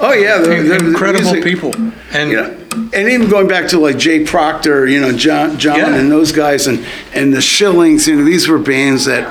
oh 0.00 0.12
yeah 0.12 0.38
the, 0.38 0.48
the- 0.48 0.62
the 0.78 0.86
Incredible 0.88 1.32
music- 1.32 1.44
people. 1.44 1.72
And 2.12 2.30
you 2.30 2.36
know 2.36 2.60
and 2.92 3.08
even 3.08 3.28
going 3.28 3.46
back 3.46 3.68
to 3.68 3.78
like 3.78 3.98
Jay 3.98 4.24
Proctor, 4.24 4.86
you 4.88 5.00
know, 5.00 5.12
John, 5.16 5.58
John 5.58 5.76
Yeah. 5.78 5.94
and 5.94 6.10
those 6.10 6.32
guys, 6.32 6.66
and 6.66 6.84
and 7.12 7.32
the 7.32 7.40
Shillings, 7.40 8.08
you 8.08 8.16
know, 8.16 8.24
these 8.24 8.48
were 8.48 8.58
bands 8.58 9.04
that 9.04 9.24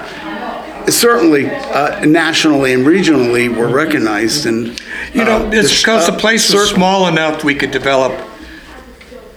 certainly 0.90 1.50
uh, 1.50 2.04
nationally 2.06 2.72
and 2.74 2.86
regionally 2.86 3.54
were 3.54 3.68
recognized. 3.68 4.46
And 4.46 4.80
You 5.14 5.26
know, 5.26 5.48
uh, 5.48 5.52
it's 5.52 5.72
sh- 5.72 5.82
because 5.82 6.08
the 6.08 6.14
uh, 6.14 6.20
place 6.20 6.50
was 6.54 6.62
circle- 6.64 6.76
small 6.78 7.08
enough 7.08 7.44
we 7.44 7.54
could 7.56 7.72
develop 7.72 8.14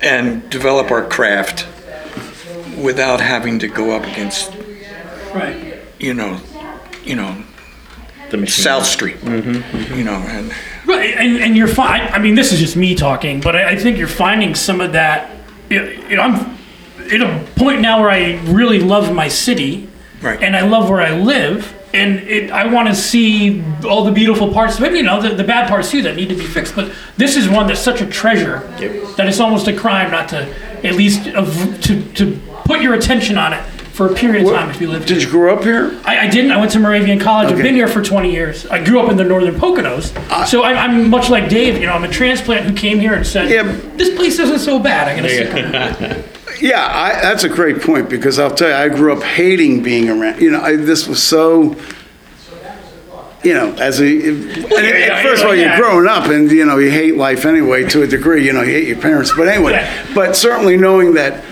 and 0.02 0.48
develop 0.50 0.90
our 0.92 1.04
craft 1.04 1.66
without 2.80 3.20
having 3.20 3.58
to 3.60 3.68
go 3.68 3.90
up 3.96 4.04
against, 4.04 4.52
right 5.34 5.56
you 5.98 6.12
know, 6.14 6.38
you 7.04 7.16
know, 7.16 7.42
The 8.30 8.36
machine. 8.36 8.64
South 8.64 8.86
Street. 8.86 9.16
Mm-hmm, 9.18 9.50
mm-hmm. 9.52 9.94
You 9.94 10.04
know, 10.04 10.14
and 10.14 10.52
Right, 10.86 11.14
and, 11.16 11.36
and 11.38 11.56
you're 11.56 11.66
fine. 11.68 12.02
I 12.12 12.18
mean, 12.18 12.34
this 12.36 12.52
is 12.52 12.60
just 12.60 12.76
me 12.76 12.94
talking, 12.94 13.40
but 13.40 13.56
I, 13.56 13.70
I 13.70 13.76
think 13.76 13.98
you're 13.98 14.06
finding 14.06 14.54
some 14.54 14.80
of 14.80 14.92
that. 14.92 15.30
You 15.68 16.16
know, 16.16 16.22
I'm 16.22 16.58
at 17.12 17.20
a 17.20 17.44
point 17.56 17.80
now 17.80 18.00
where 18.00 18.10
I 18.10 18.40
really 18.44 18.78
love 18.78 19.12
my 19.12 19.26
city, 19.28 19.88
Right. 20.22 20.40
and 20.42 20.54
I 20.56 20.62
love 20.62 20.88
where 20.88 21.00
I 21.00 21.10
live, 21.18 21.74
and 21.92 22.20
it, 22.20 22.50
I 22.52 22.66
want 22.72 22.88
to 22.88 22.94
see 22.94 23.64
all 23.84 24.04
the 24.04 24.12
beautiful 24.12 24.52
parts. 24.52 24.78
Maybe 24.78 24.98
you 24.98 25.02
know 25.02 25.20
the, 25.20 25.34
the 25.34 25.44
bad 25.44 25.68
parts 25.68 25.90
too 25.90 26.02
that 26.02 26.14
need 26.14 26.28
to 26.28 26.36
be 26.36 26.46
fixed. 26.46 26.76
But 26.76 26.92
this 27.16 27.36
is 27.36 27.48
one 27.48 27.66
that's 27.66 27.80
such 27.80 28.00
a 28.00 28.06
treasure 28.06 28.60
that 29.16 29.26
it's 29.26 29.40
almost 29.40 29.66
a 29.66 29.76
crime 29.76 30.10
not 30.12 30.28
to 30.30 30.42
at 30.86 30.94
least 30.94 31.26
of, 31.28 31.80
to 31.82 32.02
to 32.12 32.38
put 32.64 32.80
your 32.80 32.94
attention 32.94 33.38
on 33.38 33.52
it 33.54 33.64
for 33.96 34.12
a 34.12 34.14
period 34.14 34.46
of 34.46 34.52
time 34.52 34.68
if 34.68 34.78
you 34.78 34.88
live 34.88 35.06
Did 35.06 35.16
here. 35.16 35.26
you 35.26 35.30
grow 35.32 35.54
up 35.56 35.64
here? 35.64 35.98
I, 36.04 36.26
I 36.26 36.28
didn't. 36.28 36.50
I 36.52 36.58
went 36.58 36.70
to 36.72 36.78
Moravian 36.78 37.18
College. 37.18 37.46
I've 37.46 37.54
Okay. 37.54 37.62
been 37.62 37.74
here 37.74 37.88
for 37.88 38.02
20 38.02 38.30
years. 38.30 38.66
I 38.66 38.84
grew 38.84 39.00
up 39.00 39.10
in 39.10 39.16
the 39.16 39.24
northern 39.24 39.54
Poconos. 39.54 40.12
so 40.46 40.62
I, 40.62 40.74
I'm 40.74 41.08
much 41.08 41.30
like 41.30 41.48
Dave. 41.48 41.80
You 41.80 41.86
know, 41.86 41.94
I'm 41.94 42.04
a 42.04 42.08
transplant 42.08 42.66
who 42.66 42.74
came 42.76 43.00
here 43.00 43.14
and 43.14 43.26
said, 43.26 43.48
Yeah. 43.48 43.62
"This 43.96 44.14
place 44.14 44.38
isn't 44.38 44.58
so 44.58 44.78
bad. 44.78 45.08
I'm 45.08 45.16
gonna 45.16 45.28
stick 45.30 45.52
around." 45.54 46.24
Yeah, 46.60 46.86
I, 46.86 47.20
that's 47.22 47.44
a 47.44 47.48
great 47.48 47.80
point 47.82 48.08
because 48.08 48.38
I'll 48.38 48.50
tell 48.54 48.68
you, 48.68 48.74
I 48.74 48.88
grew 48.88 49.12
up 49.12 49.22
hating 49.22 49.82
being 49.82 50.08
around. 50.10 50.40
You 50.42 50.50
know, 50.50 50.60
I, 50.60 50.76
this 50.76 51.06
was 51.08 51.22
so. 51.22 51.74
You 53.44 53.54
know, 53.54 53.72
as 53.74 54.00
a 54.00 54.04
and, 54.06 54.46
yeah, 54.70 55.22
first 55.22 55.42
of 55.42 55.48
all, 55.48 55.54
yeah. 55.54 55.76
you're 55.76 55.86
growing 55.86 56.08
up, 56.08 56.24
and 56.28 56.50
you 56.50 56.64
know 56.66 56.78
you 56.78 56.90
hate 56.90 57.16
life 57.16 57.44
anyway 57.44 57.84
to 57.90 58.02
a 58.02 58.06
degree. 58.06 58.44
You 58.44 58.52
know, 58.52 58.62
you 58.62 58.72
hate 58.72 58.88
your 58.88 58.98
parents, 59.00 59.32
but 59.36 59.46
anyway. 59.46 59.72
Yeah. 59.72 60.06
But 60.14 60.34
certainly 60.34 60.76
knowing 60.76 61.14
that 61.14 61.44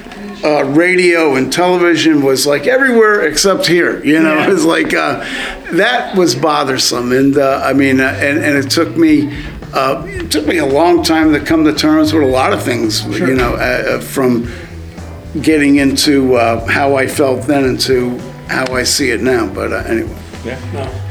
uh, 0.45 0.63
radio 0.65 1.35
and 1.37 1.53
television 1.53 2.23
was 2.23 2.47
like 2.47 2.67
everywhere 2.67 3.23
except 3.27 3.67
here. 3.67 4.05
You 4.05 4.21
know, 4.23 4.35
Yeah. 4.37 4.47
it 4.49 4.53
was 4.53 4.65
like 4.65 4.93
uh, 4.95 5.21
that 5.73 6.17
was 6.17 6.35
bothersome, 6.35 7.13
and 7.13 7.37
uh, 7.39 7.63
I 7.65 7.73
mean, 7.73 8.01
uh, 8.01 8.17
and 8.21 8.39
and 8.45 8.57
it 8.57 8.71
took 8.71 8.97
me. 8.97 9.33
Uh, 9.73 10.05
it 10.07 10.31
took 10.31 10.47
me 10.47 10.59
a 10.59 10.67
long 10.67 11.03
time 11.03 11.33
to 11.33 11.41
come 11.41 11.65
to 11.65 11.73
terms 11.73 12.13
with 12.13 12.23
a 12.23 12.27
lot 12.27 12.53
of 12.53 12.63
things, 12.63 13.05
you 13.19 13.35
know, 13.35 13.55
uh, 13.57 13.99
from 14.01 14.49
getting 15.43 15.77
into 15.77 16.37
uh, 16.37 16.65
how 16.69 16.95
I 16.95 17.09
felt 17.09 17.43
then 17.49 17.65
into 17.65 18.17
how 18.47 18.73
I 18.73 18.85
see 18.85 19.11
it 19.11 19.21
now. 19.21 19.49
But 19.53 19.73
uh, 19.73 19.83
anyway, 19.89 20.15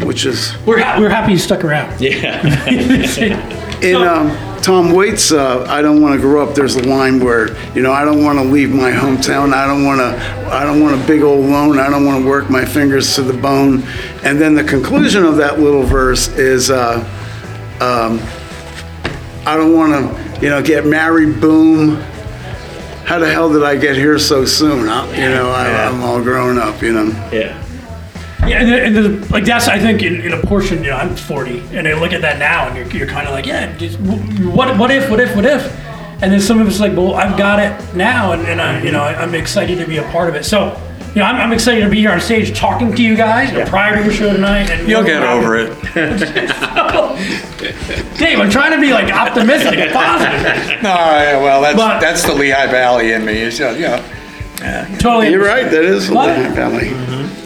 which 0.06 0.26
is 0.26 0.54
We're 0.66 0.80
ha- 0.82 0.98
we're 0.98 1.10
happy 1.10 1.34
you 1.34 1.38
stuck 1.40 1.66
around. 1.66 2.00
Yeah. 2.00 2.40
in 3.82 3.96
um, 3.98 4.30
Tom 4.64 4.94
Waits. 4.94 5.32
Uh, 5.34 5.66
I 5.68 5.82
don't 5.82 6.02
want 6.02 6.16
to 6.16 6.22
grow 6.22 6.48
up. 6.48 6.56
There's 6.56 6.76
a 6.78 6.84
line 6.84 7.20
where 7.20 7.50
you 7.74 7.82
know 7.82 7.92
I 7.92 8.06
don't 8.06 8.24
want 8.24 8.40
to 8.40 8.46
leave 8.46 8.72
my 8.72 8.92
hometown. 8.92 9.54
I 9.54 9.68
don't 9.68 9.84
want 9.84 10.00
to. 10.00 10.48
I 10.52 10.64
don't 10.64 10.82
want 10.82 11.02
a 11.02 11.06
big 11.06 11.22
old 11.22 11.46
loan. 11.46 11.80
I 11.80 11.90
don't 11.90 12.06
want 12.06 12.24
to 12.24 12.30
work 12.30 12.50
my 12.50 12.64
fingers 12.64 13.14
to 13.16 13.22
the 13.24 13.34
bone. 13.34 13.84
And 14.24 14.40
then 14.40 14.56
the 14.56 14.64
conclusion 14.64 15.24
of 15.26 15.38
that 15.38 15.60
little 15.60 15.84
verse 15.84 16.30
is. 16.30 16.72
Uh, 16.72 17.00
um, 17.82 18.20
I 19.46 19.58
don't 19.58 19.74
want 19.74 19.92
to, 19.92 20.40
you 20.42 20.50
know, 20.50 20.62
get 20.64 20.86
married. 20.86 21.42
Boom. 21.42 21.96
How 23.06 23.20
the 23.20 23.30
hell 23.30 23.52
did 23.52 23.64
I 23.64 23.76
get 23.76 23.98
here 23.98 24.18
so 24.18 24.46
soon? 24.46 24.88
I, 24.88 25.06
you 25.12 25.30
know, 25.30 25.50
I, 25.50 25.68
Yeah. 25.68 25.90
I'm 25.90 26.02
all 26.02 26.22
grown 26.22 26.58
up. 26.58 26.82
You 26.82 26.94
know. 26.94 27.30
Yeah. 27.34 27.63
Yeah, 28.48 28.62
and, 28.62 28.98
and 28.98 29.24
the, 29.24 29.34
like 29.34 29.46
that's 29.46 29.68
I 29.68 29.80
think 29.80 30.02
in, 30.04 30.22
in 30.22 30.34
a 30.34 30.42
portion. 30.42 30.84
You 30.84 30.92
know, 30.92 30.98
I'm 30.98 31.16
40, 31.16 31.76
and 31.78 31.88
I 31.88 31.94
look 31.94 32.14
at 32.14 32.22
that 32.22 32.40
now, 32.40 32.68
and 32.68 32.76
you're, 32.78 32.88
you're 32.98 33.08
kind 33.08 33.28
of 33.28 33.34
like, 33.34 33.46
yeah, 33.46 33.76
just, 33.78 34.04
w- 34.04 34.50
what 34.50 34.78
what 34.78 34.92
if, 34.92 35.10
what 35.10 35.20
if, 35.20 35.36
what 35.36 35.46
if? 35.46 35.64
And 36.22 36.32
then 36.32 36.40
some 36.40 36.62
of 36.62 36.68
it's 36.68 36.80
like, 36.80 36.96
well, 36.96 37.16
I've 37.16 37.38
got 37.38 37.60
it 37.60 37.96
now, 37.96 38.32
and, 38.34 38.44
and 38.48 38.62
I, 38.62 38.82
you 38.82 38.92
know, 38.92 39.02
I, 39.04 39.16
I'm 39.16 39.36
excited 39.36 39.78
to 39.80 39.88
be 39.88 39.98
a 39.98 40.04
part 40.12 40.30
of 40.30 40.36
it. 40.36 40.46
So, 40.46 40.80
you 41.14 41.20
know, 41.20 41.26
I'm, 41.26 41.36
I'm 41.36 41.52
excited 41.54 41.84
to 41.84 41.90
be 41.90 41.98
here 42.00 42.12
on 42.12 42.22
stage 42.22 42.58
talking 42.58 42.96
to 42.96 43.04
you 43.04 43.16
guys 43.18 43.52
you 43.52 43.60
know, 43.60 43.66
prior 43.66 43.98
to 43.98 44.04
your 44.04 44.14
show 44.14 44.32
tonight. 44.32 44.70
And 44.70 44.88
you'll 44.88 45.04
get 45.04 45.22
over 45.22 45.58
it. 45.58 45.74
Dave, 48.18 48.40
I'm 48.40 48.50
trying 48.50 48.72
to 48.72 48.80
be 48.82 48.94
like 48.94 49.14
optimistic 49.14 49.78
and 49.80 49.92
positive. 49.92 50.34
No, 50.84 50.90
yeah, 50.90 51.42
well, 51.42 51.62
that's 51.62 51.76
But- 51.78 52.00
that's 52.00 52.24
the 52.24 52.34
Lehigh 52.34 52.68
Valley 52.68 53.12
in 53.14 53.26
me. 53.26 53.34
It's, 53.34 53.60
uh, 53.60 53.76
yeah, 53.78 54.02
Totally. 55.00 55.30
You're 55.32 55.44
right. 55.46 55.70
That 55.70 55.84
is 55.84 56.08
the 56.08 56.16
What? 56.16 56.30
Lehigh 56.38 56.54
Valley. 56.54 56.90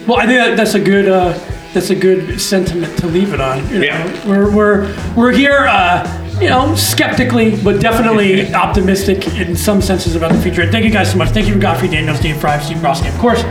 Well, 0.07 0.17
I 0.17 0.25
think 0.25 0.39
that, 0.39 0.55
that's 0.57 0.73
a 0.75 0.79
good 0.79 1.07
uh, 1.09 1.33
that's 1.73 1.89
a 1.89 1.95
good 1.95 2.39
sentiment 2.39 2.97
to 2.99 3.07
leave 3.07 3.33
it 3.33 3.41
on. 3.41 3.67
You 3.69 3.79
know, 3.79 3.85
Yeah. 3.85 4.27
we're 4.27 4.49
we're 4.49 4.95
we're 5.15 5.31
here, 5.33 5.65
uh, 5.67 6.39
you 6.39 6.47
know, 6.49 6.73
skeptically, 6.75 7.61
but 7.63 7.81
definitely 7.81 8.53
optimistic 8.65 9.27
in 9.35 9.55
some 9.55 9.81
senses 9.81 10.15
about 10.15 10.31
the 10.31 10.41
future. 10.41 10.69
Thank 10.71 10.85
you 10.85 10.91
guys 10.91 11.11
so 11.11 11.17
much. 11.17 11.29
Thank 11.29 11.47
you, 11.47 11.59
Godfrey 11.59 11.89
Daniels, 11.89 12.19
Dave 12.21 12.37
Fry, 12.39 12.57
Steve 12.59 12.77
Brosky, 12.77 13.13
of 13.13 13.19
course, 13.19 13.41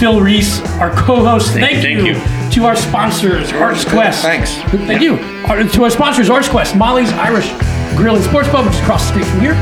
Phil 0.00 0.20
Reese, 0.20 0.60
our 0.80 0.90
co-host. 0.90 1.52
Thank, 1.52 1.80
Thank 1.82 2.04
you, 2.04 2.14
you. 2.14 2.50
to 2.52 2.64
our 2.64 2.74
sponsors, 2.76 3.52
Arts 3.52 3.84
Quest. 3.84 4.22
Thanks. 4.22 4.54
Thank 4.86 5.02
you. 5.02 5.16
To 5.70 5.82
our 5.84 5.90
sponsors, 5.90 6.28
Arts 6.30 6.48
Quest, 6.48 6.74
Molly's 6.76 7.12
Irish 7.12 7.48
Grill 7.96 8.16
and 8.16 8.24
Sports 8.24 8.48
Pub, 8.48 8.64
which 8.64 8.74
is 8.74 8.80
across 8.80 9.02
the 9.06 9.10
street 9.12 9.26
from 9.26 9.40
here, 9.40 9.54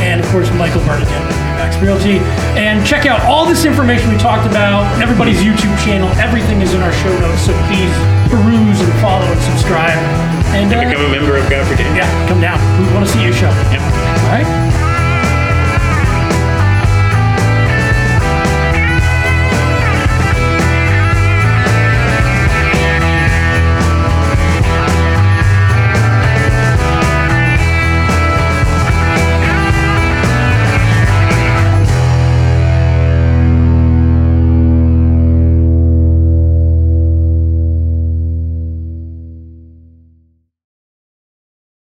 and 0.00 0.20
of 0.20 0.26
course, 0.30 0.50
Michael 0.54 0.80
Bernadette, 0.82 1.30
Max 1.64 1.80
Realty. 1.80 2.20
And 2.60 2.84
check 2.84 3.06
out 3.06 3.24
all 3.24 3.46
this 3.48 3.64
information 3.64 4.10
we 4.12 4.18
talked 4.18 4.44
about, 4.44 4.84
everybody's 5.00 5.40
YouTube 5.40 5.72
channel. 5.80 6.08
Everything 6.20 6.60
is 6.60 6.74
in 6.74 6.82
our 6.82 6.92
show 6.92 7.08
notes, 7.20 7.40
so 7.48 7.56
please 7.72 7.88
peruse 8.28 8.80
and 8.84 8.92
follow 9.00 9.24
and 9.24 9.40
subscribe. 9.40 9.96
And 10.52 10.68
uh, 10.68 10.84
Become 10.84 11.06
a 11.06 11.08
member 11.08 11.36
of 11.38 11.48
Godfrey 11.48 11.76
Daniels. 11.76 11.96
yeah, 12.04 12.28
come 12.28 12.42
down. 12.42 12.60
We 12.76 12.92
want 12.92 13.06
to 13.06 13.10
see 13.10 13.22
your 13.24 13.32
show. 13.32 13.48
Yep. 13.72 13.80
All 13.80 14.28
right. 14.28 14.73